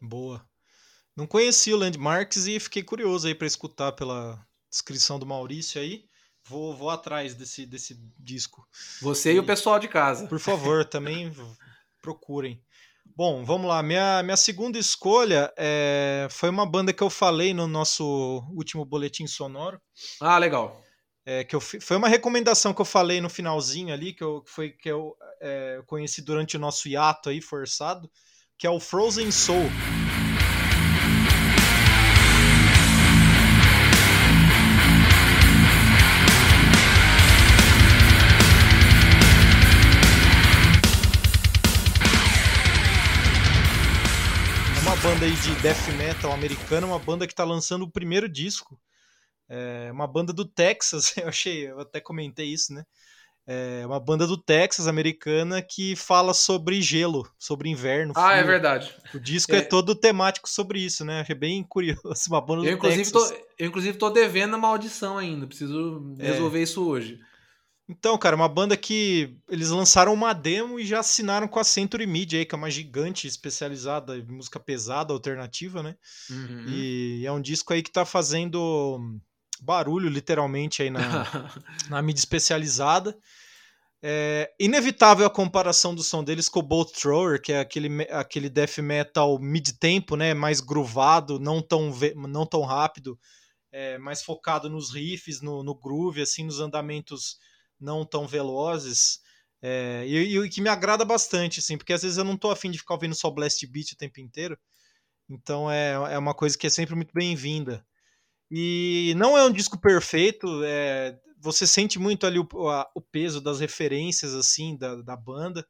Boa. 0.00 0.46
Não 1.16 1.26
conheci 1.26 1.72
o 1.72 1.76
Landmarks 1.76 2.46
e 2.46 2.60
fiquei 2.60 2.82
curioso 2.82 3.26
aí 3.26 3.34
para 3.34 3.46
escutar 3.46 3.92
pela 3.92 4.38
descrição 4.70 5.18
do 5.18 5.24
Maurício 5.24 5.80
aí. 5.80 6.04
Vou, 6.44 6.76
vou 6.76 6.90
atrás 6.90 7.34
desse, 7.34 7.66
desse 7.66 7.98
disco. 8.18 8.66
Você 9.00 9.32
e, 9.32 9.36
e 9.36 9.38
o 9.38 9.44
pessoal 9.44 9.78
de 9.78 9.88
casa. 9.88 10.26
Por 10.28 10.38
favor, 10.38 10.84
também 10.84 11.32
procurem. 12.00 12.62
Bom, 13.16 13.42
vamos 13.46 13.66
lá. 13.66 13.82
Minha, 13.82 14.22
minha 14.22 14.36
segunda 14.36 14.78
escolha 14.78 15.50
é, 15.56 16.28
foi 16.30 16.50
uma 16.50 16.66
banda 16.66 16.92
que 16.92 17.02
eu 17.02 17.08
falei 17.08 17.54
no 17.54 17.66
nosso 17.66 18.04
último 18.54 18.84
boletim 18.84 19.26
sonoro. 19.26 19.80
Ah, 20.20 20.36
legal. 20.36 20.82
É, 21.24 21.42
que 21.42 21.56
eu, 21.56 21.60
foi 21.60 21.96
uma 21.96 22.08
recomendação 22.08 22.74
que 22.74 22.80
eu 22.80 22.84
falei 22.84 23.22
no 23.22 23.30
finalzinho 23.30 23.94
ali, 23.94 24.12
que 24.12 24.22
eu, 24.22 24.44
foi, 24.46 24.70
que 24.70 24.90
eu 24.90 25.16
é, 25.40 25.80
conheci 25.86 26.20
durante 26.20 26.58
o 26.58 26.60
nosso 26.60 26.88
hiato 26.90 27.30
aí 27.30 27.40
forçado, 27.40 28.10
que 28.58 28.66
é 28.66 28.70
o 28.70 28.78
Frozen 28.78 29.30
Soul. 29.30 29.64
Banda 45.06 45.24
aí 45.24 45.36
de 45.36 45.54
death 45.62 45.88
metal 45.96 46.32
americana, 46.32 46.84
uma 46.84 46.98
banda 46.98 47.28
que 47.28 47.32
está 47.32 47.44
lançando 47.44 47.82
o 47.82 47.90
primeiro 47.90 48.28
disco. 48.28 48.76
É 49.48 49.88
uma 49.92 50.04
banda 50.04 50.32
do 50.32 50.44
Texas, 50.44 51.14
eu 51.16 51.28
achei, 51.28 51.70
eu 51.70 51.78
até 51.78 52.00
comentei 52.00 52.46
isso, 52.46 52.74
né? 52.74 52.82
É 53.46 53.86
uma 53.86 54.00
banda 54.00 54.26
do 54.26 54.36
Texas 54.36 54.88
americana 54.88 55.62
que 55.62 55.94
fala 55.94 56.34
sobre 56.34 56.82
gelo, 56.82 57.24
sobre 57.38 57.68
inverno. 57.68 58.14
Ah, 58.16 58.34
é 58.34 58.42
verdade. 58.42 58.92
O 59.14 59.20
disco 59.20 59.54
é... 59.54 59.58
é, 59.58 59.62
todo 59.62 59.94
temático 59.94 60.48
sobre 60.48 60.80
isso, 60.80 61.04
né? 61.04 61.20
Achei 61.20 61.36
bem 61.36 61.62
curioso. 61.62 62.02
Uma 62.26 62.40
banda 62.40 62.62
eu, 62.62 62.72
do 62.72 62.76
inclusive, 62.76 63.04
Texas. 63.04 63.30
Tô, 63.30 63.36
eu, 63.56 63.68
inclusive, 63.68 63.98
tô 63.98 64.10
devendo 64.10 64.56
uma 64.56 64.66
audição 64.66 65.16
ainda. 65.16 65.46
Preciso 65.46 66.16
é. 66.18 66.32
resolver 66.32 66.60
isso 66.60 66.84
hoje. 66.84 67.20
Então, 67.88 68.18
cara, 68.18 68.34
uma 68.34 68.48
banda 68.48 68.76
que 68.76 69.36
eles 69.48 69.70
lançaram 69.70 70.12
uma 70.12 70.32
demo 70.32 70.78
e 70.78 70.84
já 70.84 70.98
assinaram 70.98 71.46
com 71.46 71.60
a 71.60 71.64
Century 71.64 72.04
Media, 72.06 72.40
aí, 72.40 72.44
que 72.44 72.54
é 72.54 72.58
uma 72.58 72.70
gigante 72.70 73.28
especializada 73.28 74.16
em 74.18 74.24
música 74.24 74.58
pesada, 74.58 75.12
alternativa, 75.12 75.82
né? 75.84 75.96
Uhum. 76.28 76.64
E 76.68 77.24
é 77.24 77.30
um 77.30 77.40
disco 77.40 77.72
aí 77.72 77.82
que 77.82 77.92
tá 77.92 78.04
fazendo 78.04 78.98
barulho, 79.60 80.08
literalmente, 80.08 80.82
aí 80.82 80.90
na, 80.90 81.00
na 81.88 82.02
mídia 82.02 82.18
especializada. 82.18 83.16
É 84.02 84.52
inevitável 84.58 85.24
a 85.24 85.30
comparação 85.30 85.94
do 85.94 86.02
som 86.02 86.24
deles 86.24 86.48
com 86.48 86.58
o 86.58 86.62
Bolt 86.62 86.92
Thrower, 86.92 87.40
que 87.40 87.52
é 87.52 87.60
aquele, 87.60 88.02
aquele 88.10 88.50
death 88.50 88.78
metal 88.78 89.38
mid-tempo, 89.38 90.16
né? 90.16 90.34
Mais 90.34 90.60
groovado, 90.60 91.38
não 91.38 91.62
tão, 91.62 91.92
não 92.28 92.44
tão 92.44 92.62
rápido, 92.62 93.16
é, 93.70 93.96
mais 93.96 94.24
focado 94.24 94.68
nos 94.68 94.92
riffs, 94.92 95.40
no, 95.40 95.62
no 95.62 95.74
groove, 95.74 96.20
assim, 96.20 96.44
nos 96.44 96.58
andamentos 96.58 97.38
não 97.80 98.04
tão 98.04 98.26
velozes. 98.26 99.20
É, 99.62 100.04
e, 100.06 100.38
o 100.38 100.48
que 100.48 100.60
me 100.60 100.68
agrada 100.68 101.04
bastante, 101.04 101.60
assim, 101.60 101.76
porque 101.76 101.92
às 101.92 102.02
vezes 102.02 102.18
eu 102.18 102.24
não 102.24 102.36
tô 102.36 102.50
afim 102.50 102.70
de 102.70 102.78
ficar 102.78 102.94
ouvindo 102.94 103.14
só 103.14 103.30
Blast 103.30 103.66
Beat 103.66 103.92
o 103.92 103.96
tempo 103.96 104.20
inteiro. 104.20 104.58
Então 105.28 105.70
é, 105.70 105.92
é 105.92 106.18
uma 106.18 106.34
coisa 106.34 106.56
que 106.56 106.66
é 106.66 106.70
sempre 106.70 106.94
muito 106.94 107.12
bem-vinda. 107.12 107.84
E 108.50 109.14
não 109.16 109.36
é 109.36 109.44
um 109.44 109.52
disco 109.52 109.80
perfeito, 109.80 110.62
é, 110.64 111.18
você 111.40 111.66
sente 111.66 111.98
muito 111.98 112.26
ali 112.26 112.38
o, 112.38 112.68
a, 112.68 112.88
o 112.94 113.00
peso 113.00 113.40
das 113.40 113.60
referências, 113.60 114.34
assim, 114.34 114.76
da, 114.76 114.96
da 115.02 115.16
banda. 115.16 115.66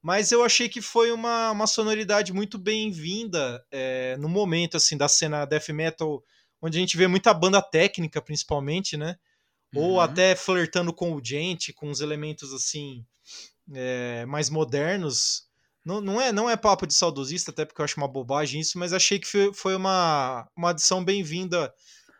Mas 0.00 0.30
eu 0.30 0.44
achei 0.44 0.68
que 0.68 0.80
foi 0.80 1.10
uma, 1.10 1.50
uma 1.50 1.66
sonoridade 1.66 2.32
muito 2.32 2.56
bem-vinda 2.56 3.64
é, 3.70 4.16
no 4.16 4.28
momento, 4.28 4.76
assim, 4.76 4.96
da 4.96 5.08
cena 5.08 5.44
death 5.44 5.68
metal, 5.70 6.22
onde 6.62 6.78
a 6.78 6.80
gente 6.80 6.96
vê 6.96 7.06
muita 7.08 7.34
banda 7.34 7.60
técnica, 7.60 8.22
principalmente, 8.22 8.96
né? 8.96 9.16
Ou 9.74 9.92
uhum. 9.92 10.00
até 10.00 10.34
flertando 10.34 10.92
com 10.92 11.14
o 11.14 11.24
gente, 11.24 11.72
com 11.72 11.90
os 11.90 12.00
elementos 12.00 12.52
assim 12.52 13.04
é, 13.72 14.24
mais 14.26 14.48
modernos. 14.48 15.46
Não, 15.84 16.00
não, 16.00 16.20
é, 16.20 16.32
não 16.32 16.50
é 16.50 16.56
papo 16.56 16.86
de 16.86 16.94
saudosista, 16.94 17.50
até 17.50 17.64
porque 17.64 17.80
eu 17.80 17.84
acho 17.84 17.96
uma 17.96 18.08
bobagem 18.08 18.60
isso, 18.60 18.78
mas 18.78 18.92
achei 18.92 19.18
que 19.18 19.26
foi, 19.26 19.52
foi 19.54 19.76
uma, 19.76 20.46
uma 20.56 20.70
adição 20.70 21.02
bem-vinda, 21.04 21.72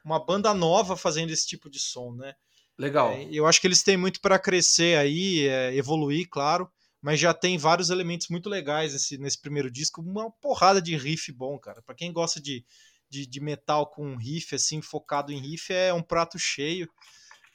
uma 0.04 0.24
banda 0.24 0.54
nova 0.54 0.96
fazendo 0.96 1.30
esse 1.30 1.46
tipo 1.46 1.68
de 1.68 1.78
som, 1.78 2.12
né? 2.14 2.34
Legal. 2.78 3.12
É, 3.12 3.28
eu 3.30 3.46
acho 3.46 3.61
que 3.61 3.66
eles 3.66 3.82
têm 3.82 3.96
muito 3.96 4.20
para 4.20 4.38
crescer 4.38 4.96
aí, 4.96 5.46
é, 5.46 5.74
evoluir, 5.74 6.28
claro, 6.30 6.70
mas 7.02 7.18
já 7.20 7.34
tem 7.34 7.58
vários 7.58 7.90
elementos 7.90 8.28
muito 8.28 8.48
legais 8.48 8.92
nesse, 8.92 9.18
nesse 9.18 9.40
primeiro 9.40 9.70
disco, 9.70 10.00
uma 10.00 10.30
porrada 10.30 10.80
de 10.80 10.96
riff 10.96 11.30
bom, 11.32 11.58
cara. 11.58 11.82
Para 11.82 11.94
quem 11.94 12.12
gosta 12.12 12.40
de, 12.40 12.64
de, 13.11 13.26
de 13.26 13.40
metal 13.40 13.87
com 13.87 14.16
riff, 14.16 14.54
assim, 14.54 14.80
focado 14.80 15.32
em 15.32 15.40
riff, 15.40 15.72
é 15.72 15.92
um 15.92 16.02
prato 16.02 16.38
cheio. 16.38 16.88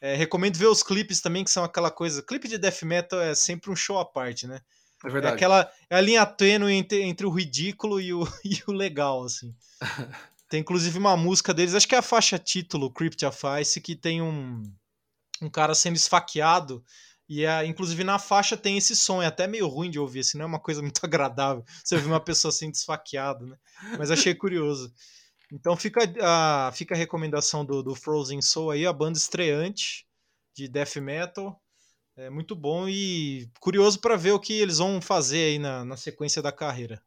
É, 0.03 0.15
recomendo 0.15 0.57
ver 0.57 0.65
os 0.65 0.83
clipes 0.83 1.21
também, 1.21 1.45
que 1.45 1.49
são 1.49 1.63
aquela 1.63 1.89
coisa. 1.89 2.21
Clipe 2.21 2.49
de 2.49 2.57
death 2.57 2.81
metal 2.81 3.21
é 3.21 3.33
sempre 3.33 3.71
um 3.71 3.75
show 3.75 3.97
à 3.97 4.03
parte, 4.03 4.45
né? 4.45 4.59
É 5.01 5.09
verdade. 5.09 5.31
É 5.33 5.35
aquela 5.37 5.71
é 5.89 5.95
a 5.95 6.01
linha 6.01 6.25
tênue 6.25 6.73
entre, 6.73 7.01
entre 7.03 7.25
o 7.25 7.29
ridículo 7.29 8.01
e 8.01 8.13
o, 8.13 8.27
e 8.43 8.61
o 8.67 8.73
legal, 8.73 9.23
assim. 9.23 9.55
tem 10.49 10.59
inclusive 10.59 10.97
uma 10.97 11.15
música 11.15 11.53
deles, 11.53 11.73
acho 11.73 11.87
que 11.87 11.95
é 11.95 11.99
a 11.99 12.01
faixa 12.01 12.37
título, 12.37 12.91
Crypt 12.91 13.25
of 13.25 13.39
Ice, 13.61 13.79
que 13.79 13.95
tem 13.95 14.21
um, 14.21 14.69
um 15.41 15.49
cara 15.49 15.73
sendo 15.73 15.95
esfaqueado 15.95 16.83
E 17.29 17.45
a, 17.45 17.65
inclusive 17.65 18.03
na 18.03 18.19
faixa 18.19 18.57
tem 18.57 18.77
esse 18.77 18.97
som, 18.97 19.21
é 19.21 19.27
até 19.27 19.47
meio 19.47 19.69
ruim 19.69 19.89
de 19.89 19.99
ouvir, 19.99 20.19
assim, 20.19 20.37
não 20.37 20.43
é 20.43 20.47
uma 20.47 20.59
coisa 20.59 20.81
muito 20.81 20.99
agradável. 21.07 21.63
Você 21.81 21.95
ouvir 21.95 22.07
uma 22.07 22.19
pessoa 22.19 22.49
assim 22.49 22.69
desfaqueada, 22.69 23.45
né? 23.45 23.55
Mas 23.97 24.11
achei 24.11 24.35
curioso. 24.35 24.93
Então 25.53 25.77
fica 25.77 26.01
a, 26.19 26.71
fica 26.73 26.95
a 26.95 26.97
recomendação 26.97 27.63
do, 27.63 27.83
do 27.83 27.93
Frozen 27.93 28.41
Soul 28.41 28.71
aí, 28.71 28.87
a 28.87 28.91
banda 28.91 29.19
estreante 29.19 30.03
de 30.55 30.67
death 30.67 30.95
metal. 30.95 31.61
É 32.15 32.27
muito 32.27 32.55
bom 32.55 32.89
e 32.89 33.47
curioso 33.59 33.99
para 34.01 34.15
ver 34.15 34.31
o 34.31 34.39
que 34.39 34.53
eles 34.53 34.79
vão 34.79 34.99
fazer 34.99 35.45
aí 35.51 35.59
na, 35.59 35.85
na 35.85 35.95
sequência 35.95 36.41
da 36.41 36.51
carreira. 36.51 36.99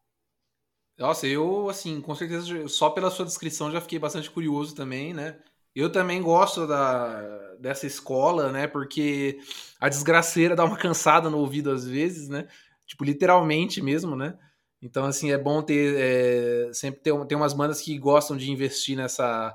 Nossa, 0.97 1.27
eu, 1.27 1.69
assim, 1.69 2.01
com 2.01 2.15
certeza, 2.15 2.69
só 2.69 2.89
pela 2.91 3.11
sua 3.11 3.25
descrição 3.27 3.71
já 3.71 3.81
fiquei 3.81 3.99
bastante 3.99 4.31
curioso 4.31 4.75
também, 4.75 5.13
né? 5.13 5.39
Eu 5.75 5.91
também 5.93 6.23
gosto 6.23 6.67
da, 6.67 7.55
dessa 7.57 7.87
escola, 7.87 8.51
né? 8.51 8.67
Porque 8.67 9.39
a 9.79 9.89
desgraceira 9.89 10.57
dá 10.57 10.65
uma 10.65 10.79
cansada 10.79 11.29
no 11.29 11.39
ouvido 11.39 11.71
às 11.71 11.85
vezes, 11.85 12.29
né? 12.29 12.49
Tipo, 12.87 13.05
literalmente 13.05 13.83
mesmo, 13.83 14.15
né? 14.17 14.39
Então, 14.83 15.05
assim, 15.05 15.31
é 15.31 15.39
bom 15.39 15.63
ter. 15.63 15.95
É, 15.97 16.73
sempre 16.73 17.01
ter, 17.01 17.13
ter 17.27 17.35
umas 17.35 17.53
bandas 17.53 17.81
que 17.81 17.99
gostam 17.99 18.37
de 18.37 18.51
investir 18.51 18.97
nessa. 18.97 19.55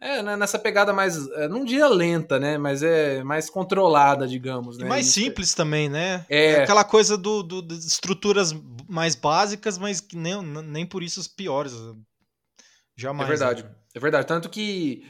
É, 0.00 0.22
né, 0.22 0.36
nessa 0.36 0.58
pegada 0.58 0.92
mais. 0.92 1.28
É, 1.32 1.48
não 1.48 1.64
diria 1.64 1.88
lenta, 1.88 2.38
né? 2.38 2.58
Mas 2.58 2.82
é 2.82 3.22
mais 3.22 3.48
controlada, 3.48 4.26
digamos. 4.26 4.78
Né? 4.78 4.86
E 4.86 4.88
mais 4.88 5.06
Isso 5.06 5.14
simples 5.14 5.54
também, 5.54 5.88
né? 5.88 6.24
É. 6.28 6.62
Aquela 6.62 6.84
coisa 6.84 7.16
do, 7.16 7.42
do, 7.42 7.62
de 7.62 7.74
estruturas 7.74 8.54
mais 8.88 9.14
básicas, 9.14 9.78
mas 9.78 10.00
que 10.00 10.16
nem, 10.16 10.42
nem 10.42 10.86
por 10.86 11.02
isso 11.02 11.20
as 11.20 11.28
piores. 11.28 11.72
Jamais. 12.96 13.28
É 13.28 13.32
verdade. 13.32 13.62
né? 13.64 13.70
É 13.94 14.00
verdade. 14.00 14.26
Tanto 14.26 14.48
que 14.48 15.06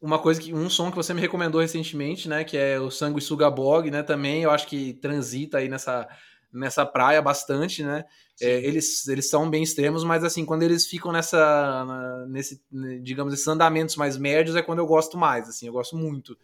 uma 0.00 0.18
coisa 0.18 0.40
que 0.40 0.52
um 0.52 0.70
som 0.70 0.90
que 0.90 0.96
você 0.96 1.12
me 1.12 1.20
recomendou 1.20 1.60
recentemente, 1.60 2.28
né, 2.28 2.44
que 2.44 2.56
é 2.56 2.80
o 2.80 2.90
Sanguessuga 2.90 3.50
Bog, 3.50 3.90
né, 3.90 4.02
também 4.02 4.42
eu 4.42 4.50
acho 4.50 4.66
que 4.66 4.94
transita 4.94 5.58
aí 5.58 5.68
nessa 5.68 6.08
nessa 6.54 6.86
praia 6.86 7.20
bastante, 7.22 7.82
né? 7.82 8.04
É, 8.40 8.58
eles, 8.66 9.06
eles 9.08 9.28
são 9.30 9.48
bem 9.48 9.62
extremos, 9.62 10.02
mas 10.04 10.24
assim, 10.24 10.44
quando 10.44 10.62
eles 10.64 10.86
ficam 10.86 11.12
nessa 11.12 11.38
na- 11.84 12.26
nesse, 12.26 12.60
né, 12.70 12.98
digamos, 13.02 13.32
esses 13.32 13.46
andamentos 13.46 13.96
mais 13.96 14.16
médios 14.16 14.56
é 14.56 14.62
quando 14.62 14.80
eu 14.80 14.86
gosto 14.86 15.16
mais, 15.16 15.48
assim, 15.48 15.66
eu 15.66 15.72
gosto 15.72 15.96
muito. 15.96 16.36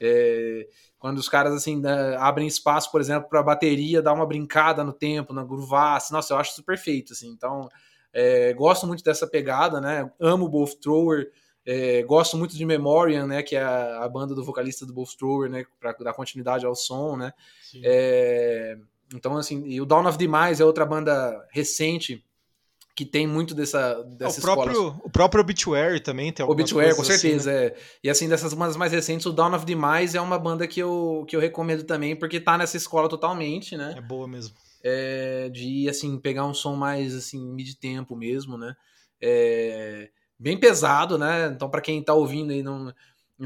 É, 0.00 0.68
quando 0.98 1.18
os 1.18 1.28
caras 1.28 1.52
assim 1.54 1.80
da- 1.80 2.20
abrem 2.26 2.46
espaço, 2.46 2.90
por 2.90 3.00
exemplo, 3.00 3.28
para 3.28 3.40
a 3.40 3.42
bateria 3.42 4.02
dar 4.02 4.12
uma 4.12 4.26
brincada 4.26 4.82
no 4.84 4.92
tempo, 4.92 5.32
na 5.32 5.44
groovar, 5.44 5.96
assim, 5.96 6.12
nossa, 6.14 6.34
eu 6.34 6.38
acho 6.38 6.52
isso 6.52 6.64
perfeito, 6.64 7.12
assim. 7.12 7.28
Então, 7.30 7.68
é, 8.12 8.52
gosto 8.54 8.86
muito 8.86 9.02
dessa 9.04 9.26
pegada, 9.26 9.80
né? 9.80 10.10
Amo 10.20 10.46
o 10.46 10.50
Wolf 10.50 10.74
Thrower, 10.74 11.30
é, 11.64 12.02
gosto 12.02 12.36
muito 12.36 12.56
de 12.56 12.64
Memoriam, 12.64 13.26
né? 13.26 13.42
Que 13.42 13.56
é 13.56 13.62
a, 13.62 14.04
a 14.04 14.08
banda 14.08 14.34
do 14.34 14.44
vocalista 14.44 14.84
do 14.84 14.92
Wolf 14.94 15.14
Thrower, 15.14 15.48
né? 15.50 15.64
Para 15.80 15.92
dar 15.92 16.14
continuidade 16.14 16.66
ao 16.66 16.74
som, 16.74 17.16
né? 17.16 17.32
Então, 19.14 19.36
assim, 19.36 19.64
e 19.66 19.80
o 19.80 19.86
Dawn 19.86 20.06
of 20.06 20.18
Demise 20.18 20.62
é 20.62 20.64
outra 20.64 20.84
banda 20.84 21.46
recente 21.50 22.24
que 22.94 23.04
tem 23.04 23.26
muito 23.26 23.54
dessa, 23.54 24.02
dessa 24.04 24.36
É, 24.36 24.38
o, 24.38 24.42
próprio, 24.42 24.88
o 25.04 25.10
próprio 25.10 25.40
Obituary 25.40 26.00
também 26.00 26.30
tem 26.32 26.44
algumas 26.44 26.62
Obituary, 26.62 26.90
com 26.90 26.96
coisas 26.96 27.16
assim, 27.16 27.28
certeza, 27.28 27.50
né? 27.50 27.66
é. 27.66 27.76
E 28.04 28.10
assim, 28.10 28.28
dessas 28.28 28.52
bandas 28.52 28.76
mais 28.76 28.92
recentes, 28.92 29.24
o 29.26 29.32
Dawn 29.32 29.54
of 29.54 29.64
Demise 29.64 30.16
é 30.16 30.20
uma 30.20 30.38
banda 30.38 30.66
que 30.66 30.80
eu, 30.80 31.24
que 31.26 31.34
eu 31.34 31.40
recomendo 31.40 31.84
também, 31.84 32.14
porque 32.14 32.38
tá 32.38 32.58
nessa 32.58 32.76
escola 32.76 33.08
totalmente, 33.08 33.76
né? 33.76 33.94
É 33.96 34.00
boa 34.00 34.28
mesmo. 34.28 34.54
É, 34.84 35.48
de, 35.48 35.88
assim, 35.88 36.18
pegar 36.18 36.44
um 36.44 36.52
som 36.52 36.74
mais, 36.74 37.14
assim, 37.14 37.40
mid-tempo 37.52 38.14
mesmo, 38.14 38.58
né? 38.58 38.74
É, 39.20 40.10
bem 40.38 40.58
pesado, 40.58 41.16
né? 41.16 41.46
Então, 41.46 41.70
para 41.70 41.80
quem 41.80 42.02
tá 42.02 42.12
ouvindo 42.12 42.52
e 42.52 42.62
não, 42.62 42.92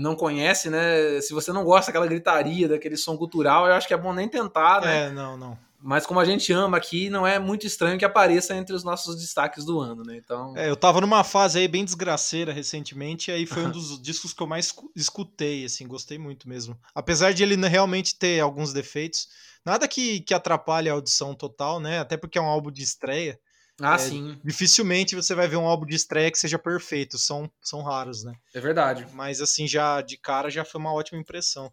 não 0.00 0.14
conhece, 0.16 0.68
né? 0.70 1.20
Se 1.20 1.32
você 1.32 1.52
não 1.52 1.64
gosta 1.64 1.86
daquela 1.90 2.06
gritaria, 2.06 2.68
daquele 2.68 2.96
som 2.96 3.16
cultural, 3.16 3.66
eu 3.66 3.74
acho 3.74 3.86
que 3.88 3.94
é 3.94 3.96
bom 3.96 4.12
nem 4.12 4.28
tentar, 4.28 4.80
né? 4.80 5.06
É, 5.06 5.10
não, 5.10 5.36
não. 5.36 5.58
Mas 5.78 6.06
como 6.06 6.18
a 6.18 6.24
gente 6.24 6.52
ama 6.52 6.76
aqui, 6.78 7.08
não 7.10 7.26
é 7.26 7.38
muito 7.38 7.66
estranho 7.66 7.98
que 7.98 8.04
apareça 8.04 8.56
entre 8.56 8.74
os 8.74 8.82
nossos 8.82 9.14
destaques 9.16 9.64
do 9.64 9.78
ano, 9.78 10.02
né? 10.02 10.16
Então, 10.16 10.56
É, 10.56 10.68
eu 10.68 10.74
tava 10.76 11.00
numa 11.00 11.22
fase 11.22 11.58
aí 11.58 11.68
bem 11.68 11.84
desgraceira 11.84 12.52
recentemente, 12.52 13.30
e 13.30 13.34
aí 13.34 13.46
foi 13.46 13.64
um 13.64 13.70
dos 13.70 14.00
discos 14.02 14.32
que 14.32 14.42
eu 14.42 14.46
mais 14.46 14.66
escu- 14.66 14.90
escutei, 14.96 15.64
assim, 15.64 15.86
gostei 15.86 16.18
muito 16.18 16.48
mesmo. 16.48 16.76
Apesar 16.94 17.32
de 17.32 17.42
ele 17.42 17.54
realmente 17.68 18.18
ter 18.18 18.40
alguns 18.40 18.72
defeitos, 18.72 19.28
nada 19.64 19.86
que, 19.86 20.20
que 20.20 20.34
atrapalhe 20.34 20.88
a 20.88 20.92
audição 20.94 21.34
total, 21.34 21.78
né? 21.78 22.00
Até 22.00 22.16
porque 22.16 22.38
é 22.38 22.42
um 22.42 22.46
álbum 22.46 22.70
de 22.72 22.82
estreia. 22.82 23.38
Ah, 23.80 23.94
é, 23.94 23.98
sim, 23.98 24.40
Dificilmente 24.44 25.14
você 25.14 25.34
vai 25.34 25.46
ver 25.48 25.56
um 25.56 25.66
álbum 25.66 25.84
de 25.86 25.94
estreia 25.96 26.30
que 26.30 26.38
seja 26.38 26.58
perfeito, 26.58 27.18
são, 27.18 27.50
são 27.60 27.82
raros, 27.82 28.24
né? 28.24 28.34
é 28.54 28.60
verdade. 28.60 29.06
Mas 29.12 29.40
assim, 29.40 29.66
já 29.68 30.00
de 30.00 30.16
cara 30.16 30.48
já 30.50 30.64
foi 30.64 30.80
uma 30.80 30.92
ótima 30.92 31.20
impressão. 31.20 31.72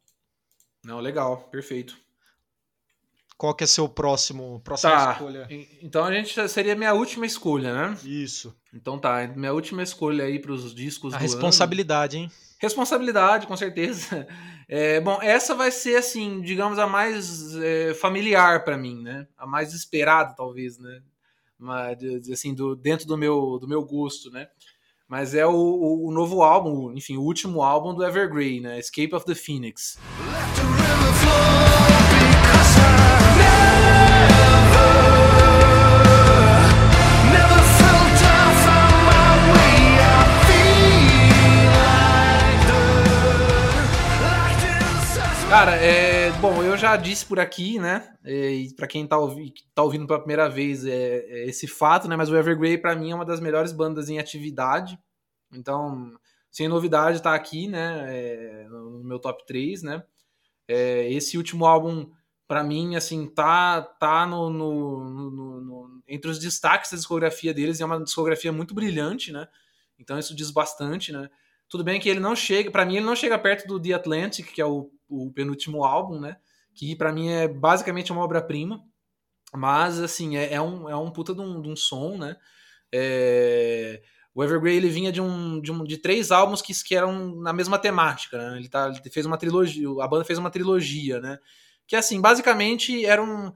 Não, 0.83 0.99
legal, 0.99 1.43
perfeito. 1.49 1.97
Qual 3.37 3.53
que 3.55 3.63
é 3.63 3.67
seu 3.67 3.89
próximo, 3.89 4.61
próxima 4.63 4.91
Tá. 4.91 5.11
escolha? 5.13 5.47
Então 5.81 6.05
a 6.05 6.13
gente 6.13 6.47
seria 6.47 6.75
minha 6.75 6.93
última 6.93 7.25
escolha, 7.25 7.73
né? 7.73 7.97
Isso. 8.03 8.55
Então 8.73 8.97
tá, 8.99 9.27
minha 9.27 9.51
última 9.53 9.81
escolha 9.83 10.23
aí 10.25 10.39
para 10.39 10.51
os 10.51 10.73
discos 10.73 11.13
A 11.13 11.17
responsabilidade, 11.17 12.17
hein? 12.17 12.23
ano. 12.25 12.33
Responsabilidade, 12.59 13.47
com 13.47 13.55
certeza. 13.57 14.27
É, 14.69 15.01
bom, 15.01 15.21
essa 15.21 15.53
vai 15.53 15.69
ser 15.71 15.97
assim, 15.97 16.41
digamos 16.41 16.79
a 16.79 16.87
mais 16.87 17.53
é, 17.57 17.93
familiar 17.93 18.63
para 18.63 18.77
mim, 18.77 19.03
né? 19.03 19.27
A 19.37 19.45
mais 19.45 19.73
esperada 19.73 20.33
talvez, 20.35 20.79
né? 20.79 21.01
Mas, 21.63 21.97
assim, 22.30 22.54
do, 22.54 22.76
dentro 22.76 23.08
do 23.08 23.17
meu, 23.17 23.58
do 23.58 23.65
meu 23.65 23.86
gosto, 23.86 24.30
né? 24.30 24.49
Mas 25.08 25.34
é 25.34 25.45
o, 25.45 25.54
o, 25.54 26.08
o 26.10 26.12
novo 26.12 26.43
álbum, 26.43 26.91
enfim, 26.93 27.15
o 27.15 27.21
último 27.21 27.62
álbum 27.62 27.93
do 27.93 28.06
Evergrey, 28.06 28.60
né? 28.60 28.78
Escape 28.80 29.15
of 29.15 29.26
the 29.26 29.34
Phoenix. 29.34 29.97
Cara, 45.47 45.76
é, 45.76 46.12
bom, 46.43 46.62
eu 46.62 46.75
já 46.77 46.97
disse 46.97 47.25
por 47.25 47.39
aqui, 47.39 47.79
né? 47.79 48.17
E 48.25 48.67
para 48.75 48.86
quem 48.86 49.08
tá, 49.08 49.17
ouvi, 49.17 49.53
tá 49.73 49.82
ouvindo 49.82 50.06
pela 50.06 50.19
primeira 50.19 50.49
vez 50.49 50.86
é, 50.86 51.19
é 51.19 51.45
esse 51.47 51.67
fato, 51.67 52.06
né? 52.06 52.17
Mas 52.17 52.29
o 52.29 52.36
Evergrey 52.36 52.77
para 52.77 52.93
mim 52.97 53.12
é 53.12 53.15
uma 53.15 53.23
das 53.23 53.39
melhores 53.39 53.71
bandas 53.71 54.10
em 54.10 54.19
atividade. 54.19 54.99
Então, 55.53 56.12
sem 56.51 56.67
novidade, 56.67 57.21
tá 57.21 57.34
aqui, 57.34 57.69
né? 57.69 58.08
é, 58.10 58.67
no 58.67 59.01
meu 59.06 59.19
top 59.19 59.45
3, 59.45 59.84
né? 59.84 60.03
É, 60.67 61.10
esse 61.13 61.38
último 61.38 61.65
álbum, 61.65 62.12
para 62.45 62.62
mim, 62.62 62.97
assim, 62.97 63.25
tá, 63.27 63.82
tá 63.82 64.25
no, 64.27 64.49
no, 64.49 65.10
no- 65.32 65.62
no- 65.62 66.03
entre 66.08 66.29
os 66.29 66.39
destaques 66.39 66.91
da 66.91 66.97
discografia 66.97 67.53
deles. 67.53 67.79
É 67.79 67.86
uma 67.86 68.03
discografia 68.03 68.51
muito 68.51 68.73
brilhante, 68.73 69.32
né? 69.32 69.47
Então 69.97 70.19
isso 70.19 70.36
diz 70.36 70.51
bastante, 70.51 71.13
né? 71.13 71.29
Tudo 71.73 71.83
bem 71.83 71.99
que 71.99 72.07
ele 72.07 72.19
não 72.19 72.36
chega, 72.36 72.69
para 72.69 72.86
mim 72.86 72.97
ele 72.97 73.05
não 73.05 73.15
chega 73.15 73.36
perto 73.39 73.67
do 73.67 73.81
The 73.81 73.93
Atlantic, 73.93 74.53
que 74.53 74.62
é 74.62 74.65
o, 74.65 74.91
o 75.09 75.31
penúltimo 75.33 75.83
álbum, 75.83 76.19
né? 76.19 76.38
Que 76.75 76.95
para 76.95 77.12
mim 77.12 77.29
é 77.29 77.47
basicamente 77.47 78.12
uma 78.12 78.21
obra-prima. 78.21 78.79
Mas, 79.51 79.99
assim, 79.99 80.38
é, 80.38 80.53
é 80.53 80.62
um, 80.62 80.88
é 80.88 80.95
um 80.95 81.09
puta 81.09 81.33
de 81.33 81.41
um, 81.41 81.59
de 81.59 81.67
um 81.67 81.75
som, 81.75 82.15
né? 82.15 82.36
É, 82.93 84.03
O 84.36 84.43
Evergrey 84.43 84.75
ele 84.77 84.88
vinha 84.88 85.12
de, 85.12 85.19
um, 85.19 85.59
de, 85.59 85.71
um, 85.71 85.83
de 85.83 85.97
três 85.97 86.29
álbuns 86.29 86.62
que, 86.62 86.73
que 86.83 86.95
eram 86.95 87.38
na 87.41 87.51
mesma 87.51 87.79
temática, 87.79 88.38
né? 88.38 88.57
Ele, 88.59 88.69
tá, 88.69 88.89
ele 88.89 89.09
fez 89.09 89.25
uma 89.25 89.39
trilogia, 89.39 89.88
a 89.99 90.07
banda 90.07 90.23
fez 90.25 90.38
uma 90.38 90.51
trilogia, 90.51 91.19
né? 91.19 91.39
Que, 91.88 91.95
assim, 91.95 92.21
basicamente 92.21 93.03
era 93.03 93.23
um 93.23 93.51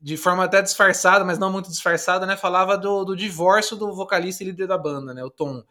de 0.00 0.16
forma 0.16 0.44
até 0.44 0.62
disfarçada, 0.62 1.24
mas 1.24 1.36
não 1.36 1.50
muito 1.50 1.68
disfarçada, 1.68 2.26
né? 2.26 2.36
Falava 2.36 2.78
do, 2.78 3.04
do 3.04 3.16
divórcio 3.16 3.76
do 3.76 3.92
vocalista 3.92 4.44
e 4.44 4.46
líder 4.46 4.68
da 4.68 4.78
banda, 4.78 5.12
né? 5.12 5.24
O 5.24 5.30
Tom. 5.30 5.64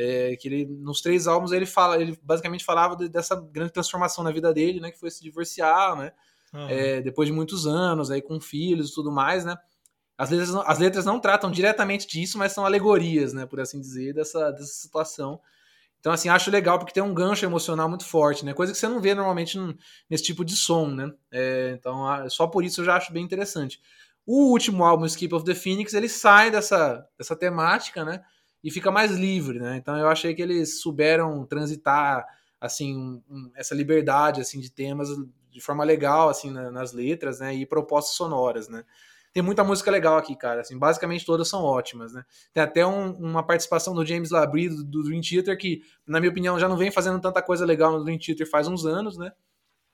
É, 0.00 0.36
que 0.36 0.46
ele, 0.46 0.64
nos 0.64 1.00
três 1.00 1.26
álbuns 1.26 1.50
ele 1.50 1.66
fala, 1.66 2.00
ele 2.00 2.16
basicamente 2.22 2.64
falava 2.64 2.94
de- 2.94 3.08
dessa 3.08 3.34
grande 3.34 3.72
transformação 3.72 4.22
na 4.22 4.30
vida 4.30 4.54
dele, 4.54 4.78
né? 4.80 4.92
Que 4.92 4.98
foi 5.00 5.10
se 5.10 5.22
divorciar, 5.22 5.96
né? 5.96 6.12
Aham. 6.54 6.70
é, 6.70 7.02
depois 7.02 7.28
de 7.28 7.32
muitos 7.34 7.66
anos, 7.66 8.10
aí 8.10 8.22
com 8.22 8.40
filhos 8.40 8.90
e 8.90 8.94
tudo 8.94 9.10
mais, 9.12 9.44
né? 9.44 9.56
As 10.16 10.30
letras, 10.30 10.50
não- 10.50 10.62
as 10.66 10.78
letras 10.78 11.04
não 11.04 11.20
tratam 11.20 11.50
diretamente 11.50 12.06
disso, 12.06 12.38
mas 12.38 12.52
são 12.52 12.64
alegorias, 12.64 13.32
né? 13.32 13.44
Por 13.44 13.60
assim 13.60 13.80
dizer, 13.80 14.14
dessa, 14.14 14.50
dessa 14.52 14.72
situação. 14.72 15.40
Então, 16.00 16.12
assim, 16.12 16.28
acho 16.28 16.50
legal 16.50 16.78
porque 16.78 16.92
tem 16.92 17.02
um 17.02 17.12
gancho 17.12 17.44
emocional 17.44 17.88
muito 17.88 18.04
forte, 18.04 18.44
né? 18.44 18.54
Coisa 18.54 18.72
que 18.72 18.78
você 18.78 18.86
não 18.88 19.00
vê 19.00 19.14
normalmente 19.14 19.58
nesse 20.08 20.22
tipo 20.24 20.44
de 20.44 20.56
som, 20.56 20.86
né? 20.88 21.10
É, 21.30 21.72
então, 21.76 22.04
só 22.30 22.46
por 22.46 22.64
isso 22.64 22.80
eu 22.80 22.84
já 22.84 22.96
acho 22.96 23.12
bem 23.12 23.24
interessante. 23.24 23.80
O 24.24 24.50
último 24.52 24.84
álbum, 24.84 25.04
Escape 25.06 25.34
of 25.34 25.44
the 25.44 25.54
Phoenix, 25.54 25.92
ele 25.94 26.08
sai 26.08 26.50
dessa, 26.50 27.04
dessa 27.18 27.34
temática, 27.34 28.04
né? 28.04 28.22
E 28.62 28.70
fica 28.70 28.90
mais 28.90 29.12
livre, 29.12 29.58
né? 29.60 29.76
Então, 29.76 29.96
eu 29.96 30.08
achei 30.08 30.34
que 30.34 30.42
eles 30.42 30.80
souberam 30.80 31.44
transitar, 31.46 32.26
assim, 32.60 33.22
um- 33.30 33.50
essa 33.54 33.74
liberdade, 33.74 34.40
assim, 34.40 34.60
de 34.60 34.70
temas 34.70 35.08
de 35.50 35.60
forma 35.60 35.84
legal, 35.84 36.28
assim, 36.28 36.50
na- 36.50 36.70
nas 36.70 36.92
letras, 36.92 37.40
né? 37.40 37.54
E 37.54 37.64
propostas 37.66 38.14
sonoras, 38.16 38.68
né? 38.68 38.84
Tem 39.32 39.42
muita 39.42 39.62
música 39.62 39.90
legal 39.90 40.16
aqui, 40.16 40.34
cara. 40.36 40.60
Assim, 40.62 40.76
basicamente 40.78 41.24
todas 41.24 41.48
são 41.48 41.62
ótimas, 41.62 42.12
né? 42.12 42.24
Tem 42.52 42.62
até 42.62 42.84
um- 42.86 43.12
uma 43.12 43.42
participação 43.46 43.94
do 43.94 44.04
James 44.04 44.30
Labrie 44.30 44.68
do, 44.68 44.84
do 44.84 45.02
Dream 45.04 45.20
Theater 45.20 45.56
que, 45.56 45.82
na 46.06 46.18
minha 46.20 46.30
opinião, 46.30 46.58
já 46.58 46.68
não 46.68 46.76
vem 46.76 46.90
fazendo 46.90 47.20
tanta 47.20 47.42
coisa 47.42 47.64
legal 47.64 47.92
no 47.92 48.04
Dream 48.04 48.18
Theater 48.18 48.48
faz 48.48 48.66
uns 48.68 48.84
anos, 48.86 49.16
né? 49.18 49.32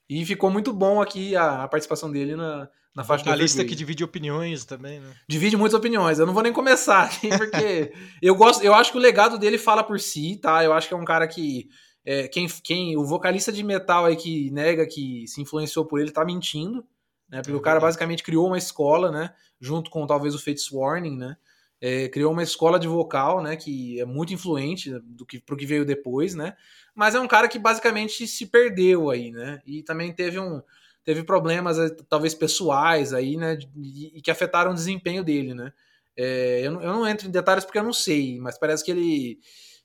E 0.09 0.25
ficou 0.27 0.51
muito 0.51 0.73
bom 0.73 1.01
aqui 1.01 1.35
a, 1.37 1.65
a 1.65 1.69
participação 1.69 2.11
dele 2.11 2.37
na, 2.37 2.69
na 2.95 3.03
faixa 3.03 3.31
A 3.31 3.35
lista 3.35 3.65
que 3.65 3.75
divide 3.75 4.05
opiniões 4.05 4.65
também, 4.65 5.01
né? 5.01 5.13
Divide 5.29 5.57
muitas 5.57 5.77
opiniões. 5.77 6.19
Eu 6.19 6.27
não 6.27 6.33
vou 6.33 6.43
nem 6.43 6.53
começar 6.53 7.05
aqui, 7.05 7.29
porque 7.37 7.93
eu 8.23 8.35
gosto. 8.37 8.63
Eu 8.63 8.73
acho 8.73 8.93
que 8.93 8.99
o 8.99 9.01
legado 9.01 9.37
dele 9.37 9.59
fala 9.59 9.83
por 9.83 9.99
si, 9.99 10.39
tá? 10.41 10.63
Eu 10.63 10.73
acho 10.73 10.87
que 10.87 10.95
é 10.95 10.97
um 10.97 11.05
cara 11.05 11.27
que. 11.27 11.69
É, 12.07 12.29
quem, 12.29 12.47
quem, 12.63 12.97
o 12.99 13.05
vocalista 13.05 13.51
de 13.51 13.63
metal 13.65 14.05
aí 14.05 14.15
que 14.15 14.51
nega 14.51 14.87
que 14.87 15.27
se 15.27 15.41
influenciou 15.41 15.87
por 15.87 15.99
ele 15.99 16.11
tá 16.11 16.25
mentindo, 16.25 16.87
né? 17.29 17.39
Porque 17.39 17.53
é 17.53 17.57
o 17.57 17.61
cara 17.61 17.81
basicamente 17.81 18.23
criou 18.23 18.47
uma 18.47 18.59
escola, 18.59 19.11
né? 19.11 19.33
Junto 19.59 19.91
com 19.91 20.07
talvez 20.07 20.35
o 20.35 20.39
Fates 20.39 20.71
Warning, 20.71 21.17
né? 21.17 21.37
É, 21.81 22.09
criou 22.09 22.33
uma 22.33 22.43
escola 22.43 22.79
de 22.79 22.87
vocal, 22.87 23.43
né? 23.43 23.57
Que 23.57 24.01
é 24.01 24.05
muito 24.05 24.33
influente 24.33 24.91
do 25.01 25.27
que 25.27 25.41
pro 25.41 25.57
que 25.57 25.67
veio 25.67 25.85
depois, 25.85 26.35
né? 26.35 26.55
Mas 26.95 27.15
é 27.15 27.21
um 27.21 27.27
cara 27.27 27.49
que 27.49 27.59
basicamente 27.59 28.27
se 28.29 28.47
perdeu 28.47 29.11
aí, 29.11 29.33
né? 29.33 29.61
E 29.67 29.83
também 29.83 30.13
teve 30.13 30.39
um 30.39 30.63
teve 31.05 31.23
problemas 31.23 31.79
eh, 31.79 31.95
talvez 32.09 32.35
pessoais 32.35 33.13
aí, 33.13 33.37
né? 33.37 33.59
E, 33.77 34.21
que 34.23 34.31
afetaram 34.31 34.71
o 34.71 34.75
desempenho 34.75 35.23
dele, 35.23 35.55
né? 35.55 35.73
É, 36.17 36.61
eu, 36.65 36.73
não, 36.73 36.83
eu 36.83 36.93
não 36.93 37.07
entro 37.07 37.29
em 37.29 37.31
detalhes 37.31 37.65
porque 37.65 37.79
eu 37.79 37.83
não 37.83 37.93
sei, 37.93 38.39
mas 38.41 38.59
parece 38.59 38.85
que 38.85 38.91
ele 38.91 39.39